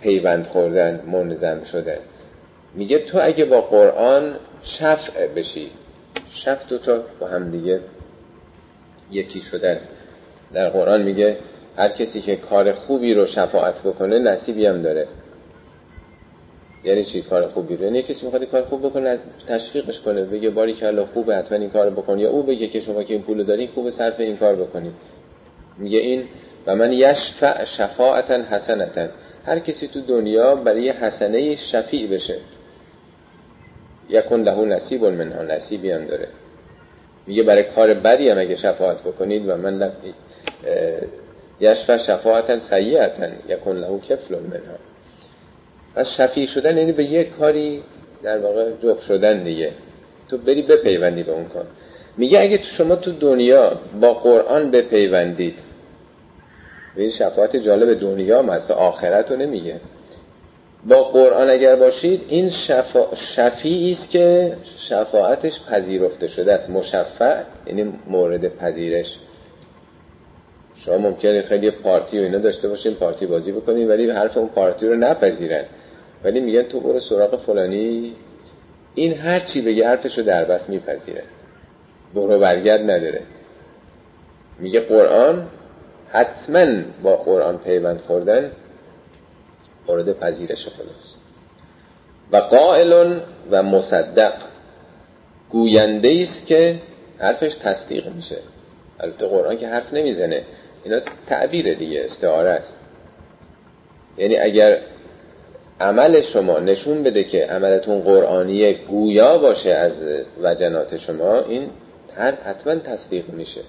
پیوند 0.00 0.46
خوردن 0.46 1.00
منظم 1.06 1.64
شده. 1.64 1.98
میگه 2.74 2.98
تو 2.98 3.18
اگه 3.22 3.44
با 3.44 3.60
قرآن 3.60 4.36
شفع 4.62 5.26
بشی 5.26 5.70
شفع 6.30 6.68
دوتا 6.68 7.02
با 7.20 7.26
هم 7.26 7.50
دیگه 7.50 7.80
یکی 9.10 9.40
شدن. 9.40 9.78
در 10.52 10.68
قرآن 10.68 11.02
میگه 11.02 11.36
هر 11.76 11.88
کسی 11.88 12.20
که 12.20 12.36
کار 12.36 12.72
خوبی 12.72 13.14
رو 13.14 13.26
شفاعت 13.26 13.82
بکنه 13.82 14.18
نصیبی 14.18 14.66
هم 14.66 14.82
داره. 14.82 15.06
یعنی 16.84 17.04
چی 17.04 17.22
کار 17.22 17.46
خوبی 17.46 17.76
رو؟ 17.76 17.84
یعنی 17.84 18.02
کسی 18.02 18.24
می‌خواد 18.24 18.44
کار 18.44 18.64
خوب 18.64 18.86
بکنه 18.86 19.18
تشویقش 19.46 20.00
کنه 20.00 20.24
بگه 20.24 20.50
باری 20.50 20.74
که 20.74 20.86
الله 20.86 21.06
خوبه 21.06 21.36
حتما 21.36 21.58
این 21.58 21.70
کار 21.70 21.90
بکن. 21.90 22.18
یا 22.18 22.30
او 22.30 22.42
بگه 22.42 22.68
که 22.68 22.80
شما 22.80 23.02
که 23.02 23.14
این 23.14 23.22
پول 23.22 23.44
داری 23.44 23.66
خوب 23.66 23.90
صرف 23.90 24.20
این 24.20 24.36
کار 24.36 24.56
بکنید 24.56 24.92
میگه 25.78 25.98
این 25.98 26.24
و 26.66 26.76
من 26.76 26.92
یشفع 26.92 27.64
شفاعتا 27.64 28.42
حسنتا. 28.50 29.08
هر 29.46 29.58
کسی 29.58 29.88
تو 29.88 30.00
دنیا 30.00 30.54
برای 30.54 30.90
حسنه 30.90 31.54
شفیع 31.54 32.10
بشه 32.10 32.36
یکن 34.08 34.40
له 34.40 34.64
نصیب 34.64 35.04
منها 35.04 35.42
نصیبی 35.42 35.90
هم 35.90 36.04
داره. 36.04 36.28
میگه 37.26 37.42
برای 37.42 37.62
کار 37.62 37.94
بدی 37.94 38.28
هم 38.28 38.38
اگه 38.38 38.56
شفاعت 38.56 39.02
بکنید 39.02 39.48
و 39.48 39.56
من 39.56 39.92
یشفع 41.60 41.96
شفاعتا 41.96 42.58
سیعتا 42.58 43.26
یکن 43.48 43.76
له 43.76 43.98
کفل 43.98 44.34
منها. 44.34 44.78
از 45.94 46.16
شفیع 46.16 46.46
شدن 46.46 46.76
یعنی 46.76 46.92
به 46.92 47.04
یه 47.04 47.24
کاری 47.24 47.82
در 48.22 48.38
واقع 48.38 48.70
جفت 48.82 49.02
شدن 49.02 49.42
دیگه. 49.42 49.72
تو 50.28 50.38
بری 50.38 50.62
بپیوندی 50.62 51.22
به 51.22 51.32
اون 51.32 51.44
کار. 51.44 51.66
میگه 52.16 52.40
اگه 52.40 52.58
تو 52.58 52.64
شما 52.64 52.96
تو 52.96 53.12
دنیا 53.12 53.80
با 54.00 54.14
قرآن 54.14 54.70
بپیوندید 54.70 55.58
به 56.96 57.10
شفاعت 57.10 57.56
جالب 57.56 58.00
دنیا 58.00 58.42
مثلا 58.42 58.76
آخرت 58.76 59.30
رو 59.30 59.36
نمیگه. 59.36 59.80
با 60.88 61.04
قرآن 61.04 61.50
اگر 61.50 61.76
باشید 61.76 62.24
این 62.28 62.48
شفا... 62.48 63.14
شفیعی 63.14 63.90
است 63.90 64.10
که 64.10 64.56
شفاعتش 64.76 65.60
پذیرفته 65.64 66.28
شده 66.28 66.52
است. 66.52 66.70
مشفع 66.70 67.42
یعنی 67.66 67.92
مورد 68.06 68.56
پذیرش. 68.56 69.18
شما 70.76 70.98
ممکنه 70.98 71.42
خیلی 71.42 71.70
پارتی 71.70 72.18
و 72.18 72.22
اینا 72.22 72.38
داشته 72.38 72.68
باشین 72.68 72.94
پارتی 72.94 73.26
بازی 73.26 73.52
بکنین 73.52 73.88
ولی 73.88 74.10
حرف 74.10 74.36
اون 74.36 74.48
پارتی 74.48 74.86
رو 74.86 74.96
نپذیرن. 74.96 75.64
ولی 76.24 76.40
میگن 76.40 76.62
تو 76.62 76.80
برو 76.80 77.00
سراغ 77.00 77.40
فلانی. 77.40 78.12
این 78.94 79.12
هر 79.12 79.40
چی 79.40 79.60
بگه 79.60 79.88
حرفش 79.88 80.18
رو 80.18 80.24
در 80.24 80.44
بس 80.44 80.68
میپذیره. 80.68 81.22
برو 82.14 82.38
برگرد 82.38 82.90
نداره. 82.90 83.22
میگه 84.58 84.80
قرآن 84.80 85.46
حتما 86.12 86.66
با 87.02 87.16
قرآن 87.16 87.58
پیوند 87.58 88.00
خوردن 88.00 88.50
مورد 89.88 90.12
پذیرش 90.18 90.68
خداست. 90.68 91.16
و 92.32 92.36
قائل 92.36 93.20
و 93.50 93.62
مصدق 93.62 94.32
گوینده 95.50 96.18
است 96.22 96.46
که 96.46 96.76
حرفش 97.18 97.54
تصدیق 97.54 98.08
میشه. 98.08 98.38
البته 99.00 99.26
قرآن 99.26 99.56
که 99.56 99.68
حرف 99.68 99.94
نمی‌زنه 99.94 100.42
اینا 100.84 101.00
تعبیر 101.26 101.74
دیگه 101.74 102.04
استعاره 102.04 102.50
است. 102.50 102.76
یعنی 104.18 104.36
اگر 104.36 104.78
عمل 105.80 106.20
شما 106.20 106.58
نشون 106.58 107.02
بده 107.02 107.24
که 107.24 107.46
عملتون 107.46 108.00
قرآنی 108.00 108.74
گویا 108.74 109.38
باشه 109.38 109.70
از 109.70 110.04
وجنات 110.42 110.96
شما 110.96 111.38
این 111.38 111.70
حتما 112.44 112.74
تصدیق 112.74 113.28
میشه. 113.30 113.60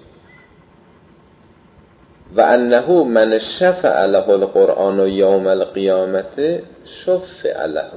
و 2.36 2.40
انه 2.40 3.04
من 3.04 3.38
شفع 3.38 4.06
له 4.06 4.28
القرآن 4.28 5.08
یوم 5.08 5.46
القیامت 5.46 6.60
شفع 6.84 7.66
له. 7.66 7.90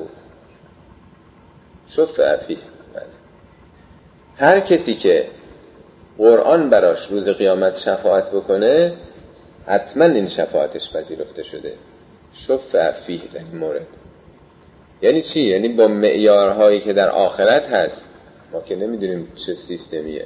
شفع 1.87 2.37
فیه. 2.37 2.57
هر 4.37 4.59
کسی 4.59 4.93
که 4.93 5.27
قرآن 6.17 6.69
براش 6.69 7.07
روز 7.07 7.29
قیامت 7.29 7.77
شفاعت 7.77 8.31
بکنه 8.31 8.93
حتما 9.67 10.05
این 10.05 10.27
شفاعتش 10.27 10.91
پذیرفته 10.91 11.43
شده. 11.43 11.73
شفع 12.33 12.91
فیه 12.91 13.21
در 13.33 13.39
این 13.39 13.57
مورد. 13.57 13.87
یعنی 15.01 15.21
چی؟ 15.21 15.41
یعنی 15.41 15.69
با 15.69 15.87
معیارهایی 15.87 16.81
که 16.81 16.93
در 16.93 17.09
آخرت 17.09 17.67
هست. 17.67 18.05
ما 18.53 18.61
که 18.61 18.75
نمی‌دونیم 18.75 19.31
چه 19.35 19.53
سیستمیه. 19.53 20.25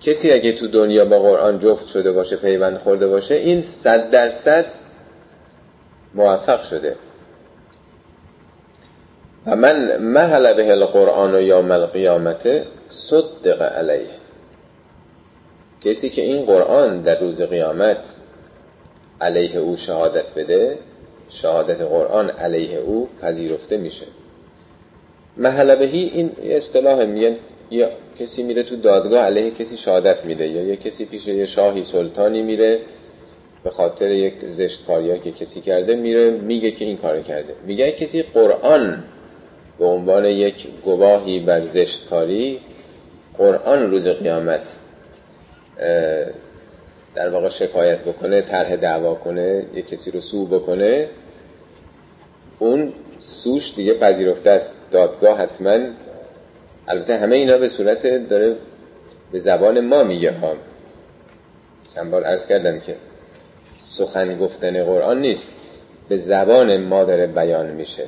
کسی 0.00 0.32
اگه 0.32 0.52
تو 0.52 0.68
دنیا 0.68 1.04
با 1.04 1.18
قرآن 1.18 1.58
جفت 1.58 1.86
شده 1.86 2.12
باشه 2.12 2.36
پیوند 2.36 2.78
خورده 2.78 3.08
باشه 3.08 3.34
این 3.34 3.62
صد 3.62 4.10
درصد 4.10 4.66
موفق 6.14 6.64
شده. 6.64 6.96
و 9.46 9.56
من 9.56 9.96
محل 9.96 10.54
به 10.54 10.70
القرآن 10.70 11.34
و 11.34 11.40
یوم 11.40 11.70
القیامت 11.70 12.62
صدق 12.88 13.62
علیه. 13.62 14.08
کسی 15.80 16.10
که 16.10 16.22
این 16.22 16.44
قرآن 16.44 17.00
در 17.00 17.20
روز 17.20 17.42
قیامت 17.42 17.98
علیه 19.20 19.56
او 19.56 19.76
شهادت 19.76 20.34
بده 20.34 20.78
شهادت 21.28 21.80
قرآن 21.80 22.30
علیه 22.30 22.78
او 22.78 23.08
پذیرفته 23.22 23.76
میشه. 23.76 24.06
محل 25.36 25.74
بهی 25.74 25.98
این 25.98 26.30
اصطلاح 26.42 27.04
میگن 27.04 27.36
یا 27.70 27.90
کسی 28.20 28.42
میره 28.42 28.62
تو 28.62 28.76
دادگاه 28.76 29.24
علیه 29.24 29.50
کسی 29.50 29.76
شهادت 29.76 30.24
میده 30.24 30.48
یا 30.48 30.62
یه 30.62 30.76
کسی 30.76 31.04
پیش 31.04 31.26
یه 31.26 31.46
شاهی 31.46 31.84
سلطانی 31.84 32.42
میره 32.42 32.80
به 33.64 33.70
خاطر 33.70 34.10
یک 34.10 34.34
زشت 34.46 34.86
کاری 34.86 35.18
که 35.18 35.32
کسی 35.32 35.60
کرده 35.60 35.96
میره 35.96 36.30
میگه 36.30 36.70
که 36.70 36.84
این 36.84 36.96
کار 36.96 37.20
کرده. 37.20 37.54
میگه 37.66 37.92
کسی 37.92 38.22
قرآن 38.22 39.04
به 39.78 39.84
عنوان 39.84 40.24
یک 40.24 40.68
گواهی 40.84 41.40
بر 41.40 41.66
زشت 41.66 42.08
کاری 42.08 42.60
قرآن 43.38 43.90
روز 43.90 44.08
قیامت 44.08 44.76
در 47.14 47.28
واقع 47.28 47.48
شکایت 47.48 47.98
بکنه 47.98 48.42
طرح 48.42 48.76
دعوا 48.76 49.14
کنه 49.14 49.64
یه 49.74 49.82
کسی 49.82 50.10
رو 50.10 50.20
سو 50.20 50.46
بکنه 50.46 51.08
اون 52.58 52.92
سوش 53.18 53.74
دیگه 53.76 53.94
پذیرفته 53.94 54.50
است. 54.50 54.78
دادگاه 54.90 55.38
حتما 55.38 55.78
البته 56.88 57.16
همه 57.16 57.36
اینا 57.36 57.58
به 57.58 57.68
صورت 57.68 58.28
داره 58.28 58.56
به 59.32 59.38
زبان 59.38 59.80
ما 59.80 60.04
میگه 60.04 60.32
ها. 60.32 60.54
چند 61.94 62.10
بار 62.10 62.24
عرض 62.24 62.46
کردم 62.46 62.80
که 62.80 62.94
سخن 63.72 64.38
گفتن 64.38 64.84
قرآن 64.84 65.20
نیست. 65.20 65.52
به 66.08 66.16
زبان 66.16 66.76
ما 66.76 67.04
داره 67.04 67.26
بیان 67.26 67.70
میشه. 67.70 68.04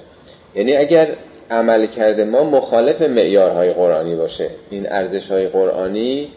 یعنی 0.55 0.77
اگر 0.77 1.17
عمل 1.51 1.87
کرده 1.87 2.25
ما 2.25 2.45
مخالف 2.45 3.03
معیارهای 3.03 3.71
قرآنی 3.71 4.17
باشه 4.17 4.51
این 4.71 4.93
ارزش 4.93 5.31
های 5.31 5.49
قرآنی 5.49 6.29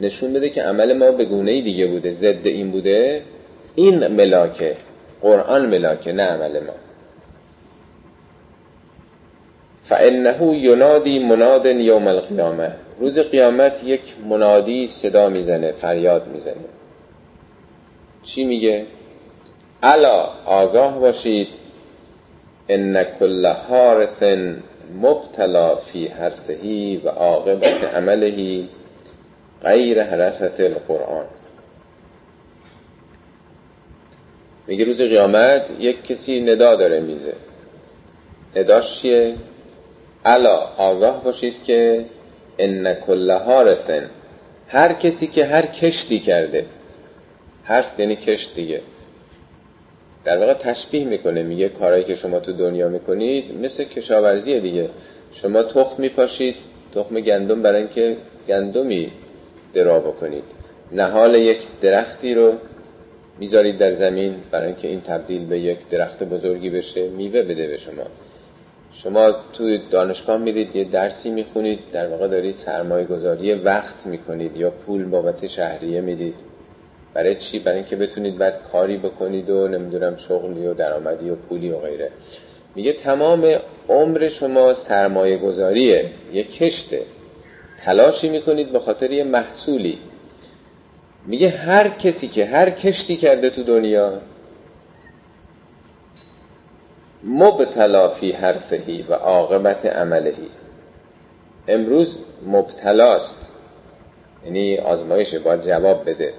نشون 0.00 0.32
بده 0.32 0.50
که 0.50 0.62
عمل 0.62 0.92
ما 0.92 1.10
به 1.12 1.24
گونه 1.24 1.60
دیگه 1.60 1.86
بوده 1.86 2.12
ضد 2.12 2.46
این 2.46 2.70
بوده 2.70 3.22
این 3.74 4.06
ملاکه 4.06 4.76
قرآن 5.22 5.66
ملاکه 5.66 6.12
نه 6.12 6.22
عمل 6.22 6.60
ما. 6.60 6.72
فانه 9.90 10.42
ینادی 10.42 11.18
مناد 11.18 11.66
یوم 11.66 12.06
القیامه 12.06 12.72
روز 13.00 13.18
قیامت 13.18 13.84
یک 13.84 14.00
منادی 14.28 14.88
صدا 14.88 15.28
می‌زنه 15.28 15.72
فریاد 15.72 16.26
می‌زنه. 16.26 16.54
چی 18.22 18.44
میگه؟ 18.44 18.86
الا 19.82 20.30
آگاه 20.46 20.98
باشید. 20.98 21.48
ان 22.68 23.04
کل 23.04 23.46
حارث 23.46 24.22
مبتلا 25.02 25.76
فی 25.76 26.06
حرفهی 26.06 26.96
و 27.04 27.08
عاقبت 27.08 27.84
عملهی 27.84 28.68
غیر 29.62 30.02
حرفت 30.02 30.60
القرآن. 30.60 31.26
میگه 34.66 34.84
روز 34.84 35.00
قیامت 35.00 35.62
یک 35.78 36.04
کسی 36.04 36.40
ندا 36.40 36.76
داره 36.76 37.00
میزه. 37.00 37.34
نداش 38.56 39.02
چیه؟ 39.02 39.34
الا 40.24 40.56
آگاه 40.76 41.24
باشید 41.24 41.62
که 41.62 42.04
ان 42.58 42.94
کل 42.94 43.30
حارثن 43.30 44.10
هر 44.68 44.92
کسی 44.92 45.26
که 45.26 45.46
هر 45.46 45.66
کشتی 45.66 46.20
کرده 46.20 46.66
حرف 47.64 48.00
یعنی 48.00 48.16
کشت 48.16 48.54
دیگه. 48.54 48.80
در 50.24 50.38
واقع 50.38 50.54
تشبیه 50.54 51.04
می‌کنه 51.04 51.42
میگه 51.42 51.68
کارهایی 51.68 52.04
که 52.04 52.14
شما 52.14 52.40
تو 52.40 52.52
دنیا 52.52 52.88
می‌کنید 52.88 53.58
مثل 53.62 53.84
کشاورزی 53.84 54.60
دیگه. 54.60 54.90
شما 55.32 55.62
تخم 55.62 56.02
میپاشید 56.02 56.56
تخم 56.94 57.20
گندم 57.20 57.62
برای 57.62 57.78
اینکه 57.78 58.16
گندمی 58.48 59.12
درا 59.74 59.98
بکنید. 60.00 60.44
نهال 60.92 61.34
یک 61.34 61.62
درختی 61.80 62.34
رو 62.34 62.52
می‌ذارید 63.38 63.78
در 63.78 63.94
زمین 63.94 64.34
برای 64.50 64.66
اینکه 64.66 64.88
این 64.88 65.00
تبدیل 65.00 65.46
به 65.46 65.58
یک 65.58 65.88
درخت 65.88 66.22
بزرگی 66.22 66.70
بشه 66.70 67.08
میوه 67.08 67.42
بده 67.42 67.66
به 67.66 67.78
شما. 67.78 68.04
شما 69.02 69.32
تو 69.52 69.78
دانشگاه 69.90 70.36
میرید 70.38 70.76
یه 70.76 70.84
درسی 70.84 71.30
می‌خونید 71.30 71.78
در 71.92 72.08
واقع 72.08 72.28
دارید 72.28 72.54
سرمایه 72.54 73.04
گذاری 73.04 73.54
وقت 73.54 74.06
می‌کنید 74.06 74.56
یا 74.56 74.70
پول 74.70 75.04
بابت 75.04 75.46
شهریه 75.46 76.00
می‌دید. 76.00 76.34
برای 77.14 77.34
چی؟ 77.34 77.58
برای 77.58 77.76
اینکه 77.76 77.96
بتونید 77.96 78.38
بعد 78.38 78.62
کاری 78.72 78.96
بکنید 78.96 79.50
و 79.50 79.68
نمی‌دونم 79.68 80.16
شغلی 80.16 80.66
و 80.66 80.74
درآمدی 80.74 81.30
و 81.30 81.34
پولی 81.34 81.70
و 81.70 81.78
غیره. 81.78 82.10
میگه 82.74 82.92
تمام 82.92 83.58
عمر 83.88 84.28
شما 84.28 84.74
سرمایه 84.74 85.36
گذاریه 85.36 86.10
یه 86.32 86.44
کشته. 86.44 87.02
تلاشی 87.84 88.28
می‌کنید 88.28 88.72
به 88.72 88.78
خاطر 88.78 89.10
یه 89.10 89.24
محصولی. 89.24 89.98
میگه 91.26 91.48
هر 91.48 91.88
کسی 91.88 92.28
که 92.28 92.44
هر 92.44 92.70
کشتی 92.70 93.16
کرده 93.16 93.50
تو 93.50 93.62
دنیا 93.62 94.20
مبتلا 97.24 98.08
فی 98.08 98.32
حرفهی 98.32 99.04
و 99.08 99.14
عاقبت 99.14 99.86
عملهی. 99.86 100.48
امروز 101.68 102.16
مبتلاست. 102.46 103.52
یعنی 104.44 104.78
آزمایشه 104.78 105.38
باید 105.38 105.62
جواب 105.62 106.10
بده. 106.10 106.32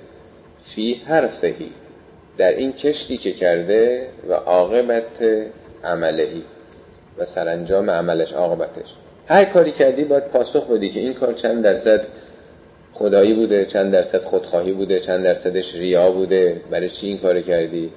فی 0.75 0.93
حرفهی. 0.93 1.71
در 2.37 2.51
این 2.51 2.73
کشتی 2.73 3.17
که 3.17 3.31
کرده 3.31 4.07
و 4.29 4.33
عاقبت 4.33 5.23
عملهی. 5.83 6.43
و 7.17 7.25
سرانجام 7.25 7.89
عملش 7.89 8.33
عاقبتش. 8.33 8.95
هر 9.27 9.45
کاری 9.45 9.71
کردی 9.71 10.03
باید 10.03 10.27
پاسخ 10.27 10.67
بدی 10.67 10.89
که 10.89 10.99
این 10.99 11.13
کار 11.13 11.33
چند 11.33 11.63
درصد 11.63 12.07
خدایی 12.93 13.33
بوده 13.33 13.65
چند 13.65 13.93
درصد 13.93 14.23
خودخواهی 14.23 14.73
بوده 14.73 14.99
چند 14.99 15.23
درصدش 15.23 15.75
ریا 15.75 16.11
بوده. 16.11 16.61
برای 16.71 16.89
چی 16.89 17.07
این 17.07 17.17
کار 17.17 17.41
کردی؟ 17.41 17.91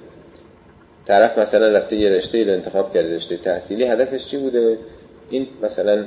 طرف 1.07 1.37
مثلا 1.37 1.67
رفته 1.67 1.95
یه 1.95 2.09
رشته 2.09 2.43
رو 2.43 2.51
انتخاب 2.51 2.93
کرده 2.93 3.15
رشته 3.15 3.37
تحصیلی 3.37 3.83
هدفش 3.83 4.25
چی 4.25 4.37
بوده؟ 4.37 4.77
این 5.29 5.47
مثلا 5.63 6.05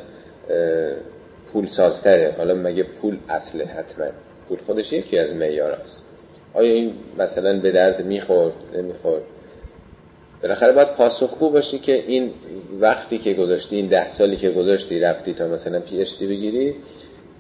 پول 1.53 1.67
سازتره 1.67 2.35
حالا 2.39 2.55
مگه 2.55 2.83
پول 2.83 3.19
اصله 3.29 3.65
حتما؟ 3.65 4.07
پول 4.49 4.59
خودش 4.67 4.93
یکی 4.93 5.19
از 5.19 5.35
معیار 5.35 5.71
است 5.71 6.03
آیا 6.55 6.73
این 6.73 6.93
مثلا 7.19 7.61
به 7.61 7.71
درد 7.71 8.05
می‌خورد؟ 8.05 8.55
نمی‌خورد. 8.75 9.23
بالاخره 10.43 10.73
باید 10.73 10.89
پاسخگو 10.89 11.51
باشی 11.51 11.79
که 11.79 11.93
این 11.93 12.31
وقتی 12.81 13.19
که 13.19 13.35
گذاشتی 13.35 13.77
این 13.77 13.87
ده 13.87 14.09
سالی 14.09 14.37
که 14.37 14.51
گذاشتی 14.51 15.01
رفتی 15.01 15.35
تا 15.35 15.49
مثلا 15.49 15.81
پی 15.81 16.05
بگیری 16.21 16.75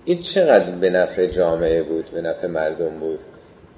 این 0.04 0.20
چقدر 0.20 0.70
به 0.70 0.90
نفع 0.90 1.26
جامعه 1.26 1.82
بود 1.82 2.04
به 2.10 2.20
نفع 2.20 2.46
مردم 2.46 3.00
بود؟ 3.00 3.18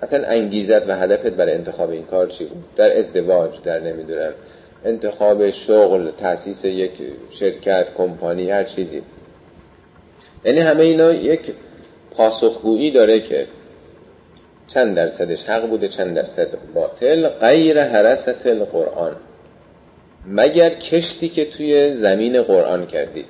اصلا 0.02 0.28
انگیزت 0.28 0.88
و 0.88 0.92
هدفت 0.92 1.26
برای 1.26 1.54
انتخاب 1.54 1.90
این 1.90 2.04
کار 2.04 2.26
چی 2.26 2.44
بود؟ 2.44 2.64
در 2.76 2.98
ازدواج 2.98 3.62
در 3.62 3.80
نمی‌دونم 3.80 4.32
انتخاب 4.84 5.50
شغل 5.50 6.10
تاسیس 6.10 6.64
یک 6.64 6.92
شرکت 7.30 7.94
کمپانی 7.94 8.50
هر 8.50 8.64
چیزی. 8.64 9.02
یعنی 10.44 10.60
همه 10.60 10.82
اینا 10.82 11.12
یک 11.12 11.40
پاسخگویی 12.10 12.90
داره 12.90 13.20
که 13.20 13.46
چند 14.68 14.96
درصدش 14.96 15.44
حق 15.44 15.68
بوده 15.68 15.88
چند 15.88 16.16
درصد 16.16 16.48
باطل 16.74 17.28
غیر 17.28 17.84
حرست 17.84 18.46
القرآن. 18.46 19.16
مگر 20.26 20.70
کشتی 20.70 21.28
که 21.28 21.44
توی 21.44 21.96
زمین 21.96 22.42
قرآن 22.42 22.86
کردید. 22.86 23.26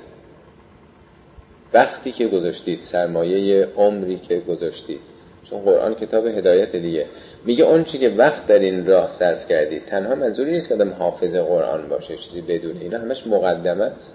وقتی 1.72 2.12
که 2.12 2.28
گذاشتید 2.28 2.80
سرمایه 2.80 3.68
عمری 3.76 4.18
که 4.18 4.40
گذاشتید. 4.40 5.00
چون 5.50 5.60
قرآن 5.60 5.94
کتاب 5.94 6.26
هدایت 6.26 6.76
دیگه. 6.76 7.06
میگه 7.44 7.64
اون 7.64 7.84
چی 7.84 7.98
که 7.98 8.08
وقت 8.08 8.46
در 8.46 8.58
این 8.58 8.86
راه 8.86 9.08
صرف 9.08 9.48
کردید 9.48 9.86
تنها 9.86 10.14
منظوری 10.14 10.52
نیست 10.52 10.68
که 10.68 10.74
آدم 10.74 10.90
حافظ 10.90 11.36
قرآن 11.36 11.88
باشه 11.88 12.16
چیزی 12.16 12.40
بدون 12.40 12.76
اینا 12.80 12.98
همش 12.98 13.26
مقدمه 13.26 13.84
است. 13.84 14.14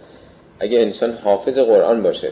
اگه 0.60 0.80
انسان 0.80 1.12
حافظ 1.12 1.60
قرآن 1.60 2.04
باشه 2.04 2.32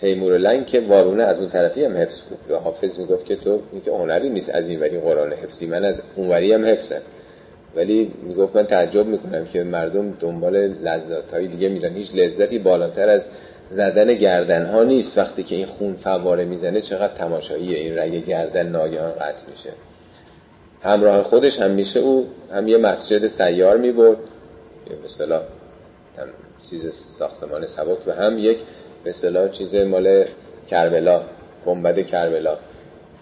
تیمور 0.00 0.38
لنگ 0.38 0.66
که 0.66 0.80
وارونه 0.80 1.22
از 1.22 1.38
اون 1.38 1.48
طرفی 1.48 1.84
هم 1.84 1.96
حفظ 1.96 2.20
بود 2.20 2.38
و 2.50 2.56
حافظ 2.56 2.98
می‌گفت 2.98 3.24
که 3.24 3.36
تو 3.36 3.60
میگه 3.72 3.92
هنری 3.92 4.28
نیست 4.28 4.50
از 4.50 4.68
این 4.68 4.80
وری 4.80 4.98
قرآن 4.98 5.32
حفظی 5.32 5.66
من 5.66 5.84
از 5.84 6.00
اونوری 6.16 6.52
هم 6.52 6.64
حفظم. 6.64 7.00
ولی 7.76 8.10
می‌گفت 8.22 8.56
من 8.56 8.66
تعجب 8.66 9.06
می‌کنم 9.06 9.44
که 9.44 9.62
مردم 9.62 10.10
دنبال 10.20 10.56
لذات 10.56 11.30
های 11.32 11.46
دیگه 11.46 11.68
میرن. 11.68 11.94
هیچ 11.94 12.14
لذتی 12.14 12.58
بالاتر 12.58 13.08
از 13.08 13.30
زدن 13.70 14.14
گردن 14.14 14.66
ها 14.66 14.84
نیست. 14.84 15.18
وقتی 15.18 15.42
که 15.42 15.54
این 15.54 15.66
خون 15.66 15.94
فواره 15.94 16.44
می‌زنه 16.44 16.80
چقدر 16.80 17.14
تماشاییه 17.14 17.78
این 17.78 17.98
رگ 17.98 18.24
گردن 18.24 18.66
ناگهان 18.66 19.12
قطع 19.12 19.50
میشه. 19.50 19.70
همراه 20.82 21.22
خودش 21.22 21.58
هم 21.58 21.70
میشه 21.70 22.00
او 22.00 22.28
هم 22.52 22.68
یه 22.68 22.76
مسجد 22.76 23.28
سیار 23.28 23.76
می‌برد 23.76 24.18
به 24.88 25.04
اصطلاح 25.04 25.42
چیز 26.70 26.94
ساختمان 27.18 27.66
سبک 27.66 28.08
و 28.08 28.12
هم 28.12 28.38
یک 28.38 28.58
به 29.04 29.10
اصطلاح 29.10 29.48
چیز 29.48 29.74
مال 29.74 30.24
کربلا 30.68 31.22
گنبد 31.66 32.06
کربلا. 32.06 32.58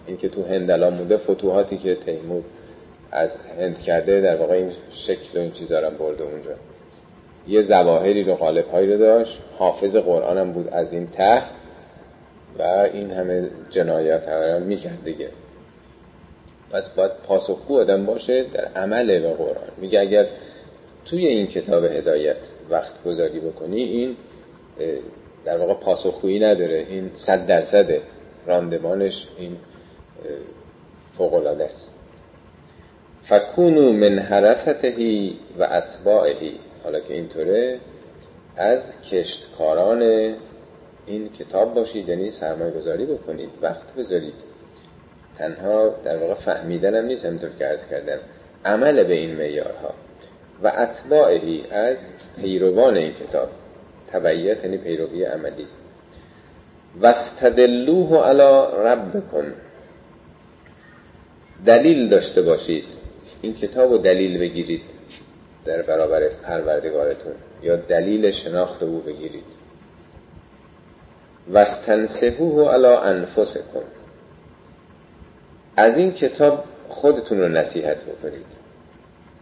این 0.07 0.17
که 0.17 0.29
تو 0.29 0.43
هندلا 0.43 0.89
موده 0.89 1.17
فتوحاتی 1.17 1.77
که 1.77 1.95
تیمور 1.95 2.43
از 3.11 3.35
هند 3.59 3.79
کرده 3.79 4.21
در 4.21 4.35
واقع 4.35 4.53
این 4.53 4.71
شکل 4.91 5.37
و 5.37 5.41
این 5.41 5.51
چیزا 5.51 5.89
برده 5.89 6.23
اونجا. 6.23 6.51
یه 7.49 7.63
زواهری 7.63 8.23
رو 8.23 8.35
قالب 8.35 8.67
هایی 8.67 8.91
رو 8.91 8.97
داشت. 8.97 9.39
حافظ 9.57 9.95
قرآن 9.95 10.37
هم 10.37 10.51
بود 10.51 10.67
از 10.67 10.93
این 10.93 11.07
ته 11.07 11.43
و 12.59 12.63
این 12.93 13.11
همه 13.11 13.49
جنایت 13.69 14.27
هم 14.27 14.61
می‌کرد 14.61 15.03
دیگه. 15.03 15.29
پس 16.71 16.89
باید 16.89 17.11
پاسخگو 17.27 17.79
آدم 17.79 18.05
باشه 18.05 18.43
در 18.43 18.65
عمل 18.65 19.19
به 19.19 19.33
قرآن. 19.33 19.69
میگه 19.77 19.99
اگر 19.99 20.27
توی 21.05 21.27
این 21.27 21.47
کتاب 21.47 21.83
هدایت 21.83 22.37
وقت 22.69 23.03
گذاری 23.03 23.39
بکنی 23.39 23.83
این 23.83 24.15
در 25.45 25.57
واقع 25.57 25.73
پاسخگویی 25.73 26.39
نداره. 26.39 26.85
این 26.89 27.11
صد 27.15 27.47
درصده 27.47 28.01
راندمانش 28.45 29.27
این 29.37 29.57
فوق 31.17 31.33
العاده 31.33 31.65
است. 31.65 31.91
فکونو 33.23 33.91
من 33.91 34.19
حرفتهی 34.19 35.37
و 35.59 35.63
اتباعهی 35.63 36.53
حالا 36.83 36.99
که 36.99 37.13
اینطوره 37.13 37.79
از 38.57 39.01
کشتکاران 39.01 40.01
این 41.05 41.29
کتاب 41.29 41.73
باشید 41.73 42.09
یعنی 42.09 42.31
سرمایه 42.31 42.71
گذاری 42.71 43.05
بکنید 43.05 43.49
وقت 43.61 43.93
بذارید. 43.97 44.33
تنها 45.37 45.89
در 46.03 46.17
واقع 46.17 46.33
فهمیدن 46.33 46.95
هم 46.95 47.05
نیست 47.05 47.25
همینطور 47.25 47.49
که 47.59 47.67
ارز 47.67 47.87
کردم 47.87 48.19
عمل 48.65 49.03
به 49.03 49.13
این 49.13 49.35
معیارها. 49.35 49.93
و 50.63 50.67
اتباعهی 50.67 51.63
از 51.71 52.11
پیروان 52.41 52.97
این 52.97 53.13
کتاب 53.13 53.49
تبعیت 54.07 54.63
یعنی 54.63 54.77
پیروی 54.77 55.23
عملی. 55.23 55.67
وستدلوه 57.01 58.27
علی 58.27 58.75
ربکم 58.87 59.53
دلیل 61.65 62.09
داشته 62.09 62.41
باشید. 62.41 62.85
این 63.41 63.53
کتاب 63.53 63.91
رو 63.91 63.97
دلیل 63.97 64.39
بگیرید. 64.39 64.81
در 65.65 65.81
برابر 65.81 66.29
پروردگارتون. 66.29 67.33
یا 67.63 67.75
دلیل 67.75 68.31
شناخت 68.31 68.83
او 68.83 68.99
بگیرید. 68.99 69.59
وستنسهوه 71.53 72.73
علی 72.73 72.87
انفسکم. 72.87 73.83
از 75.77 75.97
این 75.97 76.11
کتاب 76.11 76.63
خودتون 76.89 77.39
رو 77.39 77.47
نصیحت 77.47 78.05
بکنید. 78.05 78.45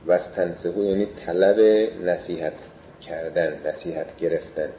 وستنسهو 0.07 0.83
یعنی 0.83 1.07
طلب 1.25 1.59
نصیحت 2.03 2.53
کردن 3.01 3.59
نصیحت 3.65 4.17
گرفتن. 4.17 4.69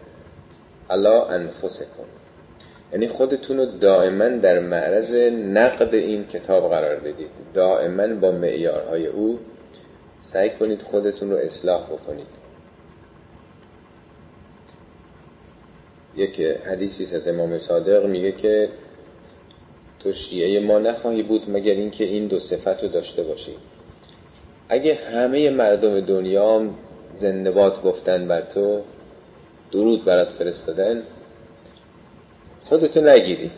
علا 0.91 1.25
انفسکم. 1.25 2.09
یعنی 2.93 3.09
خودتون 3.09 3.57
رو 3.57 3.67
دائما 3.67 4.29
در 4.29 4.59
معرض 4.59 5.15
نقد 5.33 5.95
این 5.95 6.27
کتاب 6.27 6.71
قرار 6.71 6.97
بدید. 6.97 7.31
دائما 7.55 8.15
با 8.15 8.31
معیارهای 8.31 9.07
او 9.07 9.39
سعی 10.33 10.51
کنید 10.51 10.83
خودتون 10.83 11.31
رو 11.31 11.37
اصلاح 11.37 11.87
بکنید. 11.87 12.27
یک 16.17 16.41
حدیثی 16.41 17.17
از 17.17 17.29
امام 17.29 17.59
صادق 17.59 18.07
میگه 18.07 18.33
که 18.33 18.69
تو 20.01 20.13
شیعه 20.13 20.61
ما 20.61 20.79
نخواهی 20.79 21.23
بود 21.23 21.51
مگر 21.51 21.73
اینکه 21.73 22.05
این 22.05 22.27
دو 22.27 22.39
صفت 22.39 22.83
رو 22.83 22.89
داشته 22.89 23.23
باشی. 23.23 23.55
اگه 24.69 24.95
همه 24.95 25.51
مردم 25.51 26.01
دنیا 26.01 26.71
زندباد 27.19 27.83
گفتن 27.83 28.29
بر 28.29 28.41
تو 28.41 28.81
درود 29.73 30.05
برات 30.05 30.29
فرستادن 30.29 31.03
خودتو 32.65 33.01
نگیری. 33.01 33.51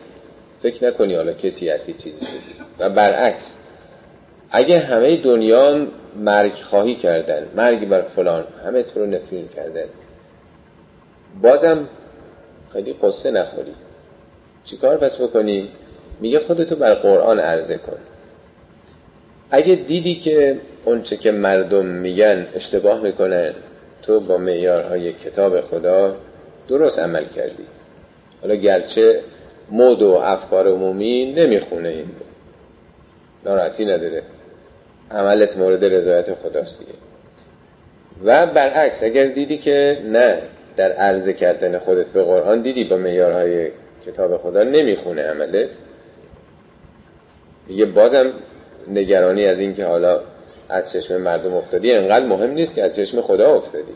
فکر 0.62 0.87
نکنی 0.87 1.14
حالا 1.14 1.33
کسی 1.33 1.68
هستی 1.68 1.93
چیزی 1.93 2.27
شدی 2.27 2.55
و 2.79 2.91
برعکس 2.91 3.55
اگه 4.51 4.78
همه 4.78 5.16
دنیا 5.16 5.86
مرگ 6.16 6.53
خواهی 6.53 6.94
کردن 6.94 7.46
مرگ 7.57 7.88
بر 7.88 8.03
فلان 8.03 8.44
همه 8.64 8.82
تو 8.82 9.01
رو 9.01 9.07
نفرین 9.07 9.48
کردن. 9.48 9.84
بازم 11.42 11.88
خیلی 12.72 12.92
قصه 12.92 13.30
نخوری. 13.30 13.74
چیکار 14.64 14.96
پس 14.96 15.20
بکنی؟ 15.20 15.68
میگه 16.20 16.38
خودتو 16.38 16.76
بر 16.76 16.94
قرآن 16.94 17.40
عرضه 17.40 17.76
کن. 17.76 17.96
اگه 19.51 19.74
دیدی 19.74 20.14
که 20.14 20.61
اونچه 20.84 21.16
که 21.16 21.30
مردم 21.30 21.86
میگن 21.86 22.46
اشتباه 22.55 23.01
می‌کنن 23.01 23.55
تو 24.03 24.20
با 24.20 24.38
معیارهای 24.38 25.12
کتاب 25.12 25.61
خدا 25.61 26.16
درست 26.68 26.98
عمل 26.98 27.24
کردی. 27.24 27.64
حالا 28.42 28.55
گرچه 28.55 29.20
مود 29.70 30.03
و 30.03 30.11
افکار 30.11 30.68
عمومی 30.68 31.32
نمی‌خونه 31.32 31.88
این. 31.88 32.11
ناراحتی 33.44 33.84
نداره. 33.84 34.22
عملت 35.11 35.56
مورد 35.56 35.84
رضایت 35.84 36.34
خداست 36.34 36.78
دیگه. 36.78 36.92
و 38.24 38.46
برعکس 38.46 39.02
اگر 39.02 39.26
دیدی 39.26 39.58
که 39.58 39.98
نه 40.04 40.38
در 40.76 40.92
عرضه 40.92 41.32
کردن 41.32 41.78
خودت 41.78 42.06
به 42.06 42.22
قرآن 42.22 42.62
دیدی 42.62 42.84
با 42.84 42.96
معیارهای 42.96 43.70
کتاب 44.06 44.36
خدا 44.36 44.62
نمی‌خونه 44.62 45.22
عملت 45.22 45.68
میگه 47.68 47.84
بازم 47.86 48.32
نگرانی 48.88 49.46
از 49.46 49.61
این 49.61 49.74
که 49.74 49.84
حالا 49.84 50.20
از 50.68 50.92
چشم 50.92 51.16
مردم 51.16 51.54
افتادی. 51.54 51.92
انقدر 51.92 52.26
مهم 52.26 52.50
نیست 52.50 52.74
که 52.74 52.82
از 52.82 52.96
چشم 52.96 53.20
خدا 53.20 53.54
افتادی. 53.54 53.92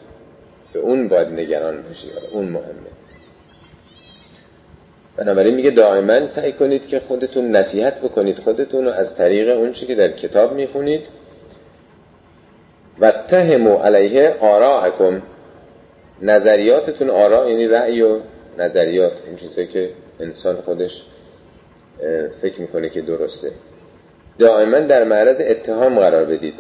به 0.73 0.79
اون 0.79 1.09
باید 1.09 1.29
نگران 1.29 1.83
باشی. 1.83 2.09
اون 2.33 2.45
مهمه. 2.45 2.95
بنابراین 5.17 5.55
میگه 5.55 5.71
دائما 5.71 6.27
سعی 6.27 6.53
کنید 6.53 6.87
که 6.87 7.01
خودتون 7.01 7.51
نصیحت 7.51 8.01
بکنید 8.01 8.39
خودتون 8.39 8.85
رو 8.85 8.91
از 8.91 9.17
طریق 9.17 9.59
اون 9.59 9.73
چی 9.73 9.87
که 9.87 9.95
در 9.95 10.09
کتاب 10.09 10.53
می‌خونید. 10.53 11.07
و 13.01 13.13
تهمو 13.29 13.77
علیه 13.77 14.37
آراءکم. 14.41 15.23
نظریاتتون 16.23 17.11
آرا 17.11 17.51
یعنی 17.51 17.67
رأی 17.67 18.03
و 18.03 18.21
نظریات. 18.59 19.13
این 19.27 19.37
چیزایی 19.37 19.67
که 19.67 19.91
انسان 20.21 20.57
خودش 20.57 21.03
فکر 22.43 22.61
می‌کنه 22.61 22.89
که 22.89 23.01
درسته. 23.01 23.51
دائما 24.39 24.79
در 24.79 25.05
معرض 25.05 25.41
اتهام 25.41 25.99
قرار 25.99 26.25
بدید. 26.25 26.55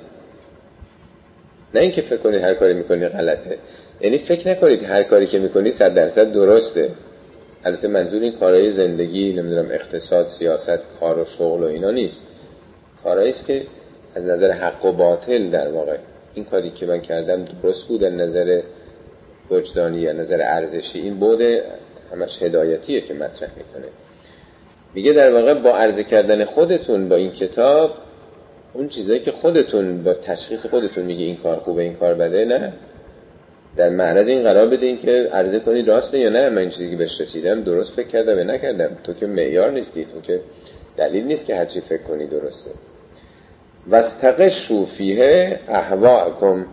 نه 1.74 1.80
اینکه 1.80 2.02
فکر 2.02 2.16
کنید 2.16 2.42
هر 2.42 2.55
کاری 2.55 2.74
می‌کنید 2.74 3.09
غلطه. 3.09 3.59
یعنی 4.00 4.18
فکر 4.18 4.50
نکنید 4.50 4.82
هر 4.82 5.02
کاری 5.02 5.26
که 5.26 5.38
می‌کنید 5.38 5.74
صد 5.74 5.94
درصد 5.94 6.32
درسته. 6.32 6.90
البته 7.65 7.89
منظور 7.89 8.23
این 8.23 8.33
کارهای 8.33 8.71
زندگی 8.71 9.33
نمی‌دونم 9.33 9.69
اقتصاد 9.71 10.27
سیاست 10.27 10.79
کار 11.01 11.19
و 11.19 11.25
شغل 11.25 11.62
و 11.62 11.67
اینا 11.67 11.91
نیست. 11.91 12.27
کارهایی 13.05 13.31
است 13.31 13.47
که 13.47 13.62
از 14.15 14.25
نظر 14.27 14.51
حق 14.51 14.85
و 14.85 14.93
باطل 14.93 15.51
در 15.51 15.69
واقع. 15.69 15.97
این 16.35 16.45
کاری 16.45 16.71
که 16.71 16.87
من 16.87 17.01
کردم 17.01 17.45
درست 17.45 17.89
بود 17.89 18.05
از 18.05 18.12
نظر 18.12 18.62
وجدانی 19.51 20.01
یا 20.01 20.12
نظر 20.12 20.43
ارزشی؟ 20.43 20.99
این 20.99 21.15
بود 21.15 21.41
همش 22.12 22.43
هدایتیه 22.43 23.01
که 23.01 23.15
مطرح 23.15 23.51
می‌کنه. 23.57 23.87
میگه 24.95 25.12
در 25.12 25.33
واقع 25.33 25.55
با 25.55 25.71
عرضه 25.71 26.05
کردن 26.05 26.45
خودتون 26.45 27.09
با 27.09 27.17
این 27.17 27.33
کتاب 27.33 27.95
اون 28.73 28.89
چیزایی 28.89 29.21
که 29.21 29.33
خودتون 29.33 30.03
با 30.03 30.15
تشخیص 30.15 30.67
خودتون 30.67 31.05
میگه 31.05 31.25
این 31.25 31.37
کار 31.37 31.57
خوبه 31.57 31.83
این 31.83 31.95
کار 31.95 32.15
بده 32.15 32.45
نه؟ 32.45 32.73
در 33.77 33.89
معرض 33.89 34.29
این 34.29 34.43
قرار 34.43 34.68
بدین 34.68 34.99
که 34.99 35.29
عرضه 35.33 35.61
کنید 35.61 35.89
راسته 35.89 36.18
یا 36.18 36.31
نه. 36.31 36.49
من 36.49 36.68
چیزی 36.68 36.91
که 36.91 36.97
بهش 36.97 37.20
رسیدم 37.20 37.61
درست 37.61 37.93
فکر 37.93 38.09
کردم 38.09 38.39
یا 38.39 38.45
نکردم. 38.45 38.97
تو 39.05 39.12
که 39.12 39.27
معیار 39.27 39.70
نیستی. 39.70 40.05
تو 40.05 40.20
که 40.20 40.41
دلیل 40.97 41.25
نیست 41.25 41.47
که 41.47 41.57
هرچی 41.57 41.81
فکر 41.81 42.03
کنی 42.03 42.27
درسته. 42.27 42.70
واستقشوا 43.87 44.85
فیه 44.85 45.59
احواءکم 45.68 46.66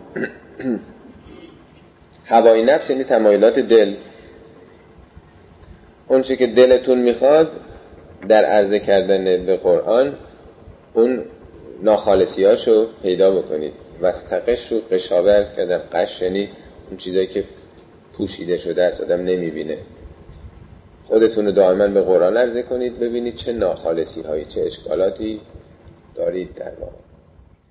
هوای 2.24 2.62
نفس 2.62 2.90
یعنی 2.90 3.04
تمایلات 3.04 3.58
دل. 3.58 3.94
اون 6.08 6.22
که 6.22 6.46
دلتون 6.46 6.98
می‌خواد 6.98 7.52
در 8.28 8.44
عرضه 8.44 8.78
کردن 8.78 9.46
به 9.46 9.56
قرآن 9.56 10.14
اون 10.94 11.24
ناخالصیاشو 11.82 12.86
پیدا 13.02 13.30
بکنید. 13.30 13.72
وستقش 14.00 14.72
رو 14.72 14.80
قشابه 14.90 15.32
ارز 15.32 15.52
کردم. 15.52 15.80
قش 15.92 16.22
یعنی 16.22 16.48
اون 16.92 16.98
چیزایی 16.98 17.26
که 17.26 17.44
پوشیده 18.12 18.56
شده 18.56 18.82
است 18.84 19.00
آدم 19.00 19.20
نمی‌بینه. 19.20 19.78
خودتون 21.04 21.44
رو 21.46 21.52
دائما 21.52 21.88
به 21.88 22.02
قرآن 22.02 22.36
عرضه 22.36 22.62
کنید 22.62 22.98
ببینید 22.98 23.36
چه 23.36 23.52
ناخالصی 23.52 24.22
هایی 24.22 24.44
چه 24.44 24.60
اشکالاتی 24.60 25.40
دارید 26.14 26.54
در 26.54 26.72
واقع. 26.80 27.01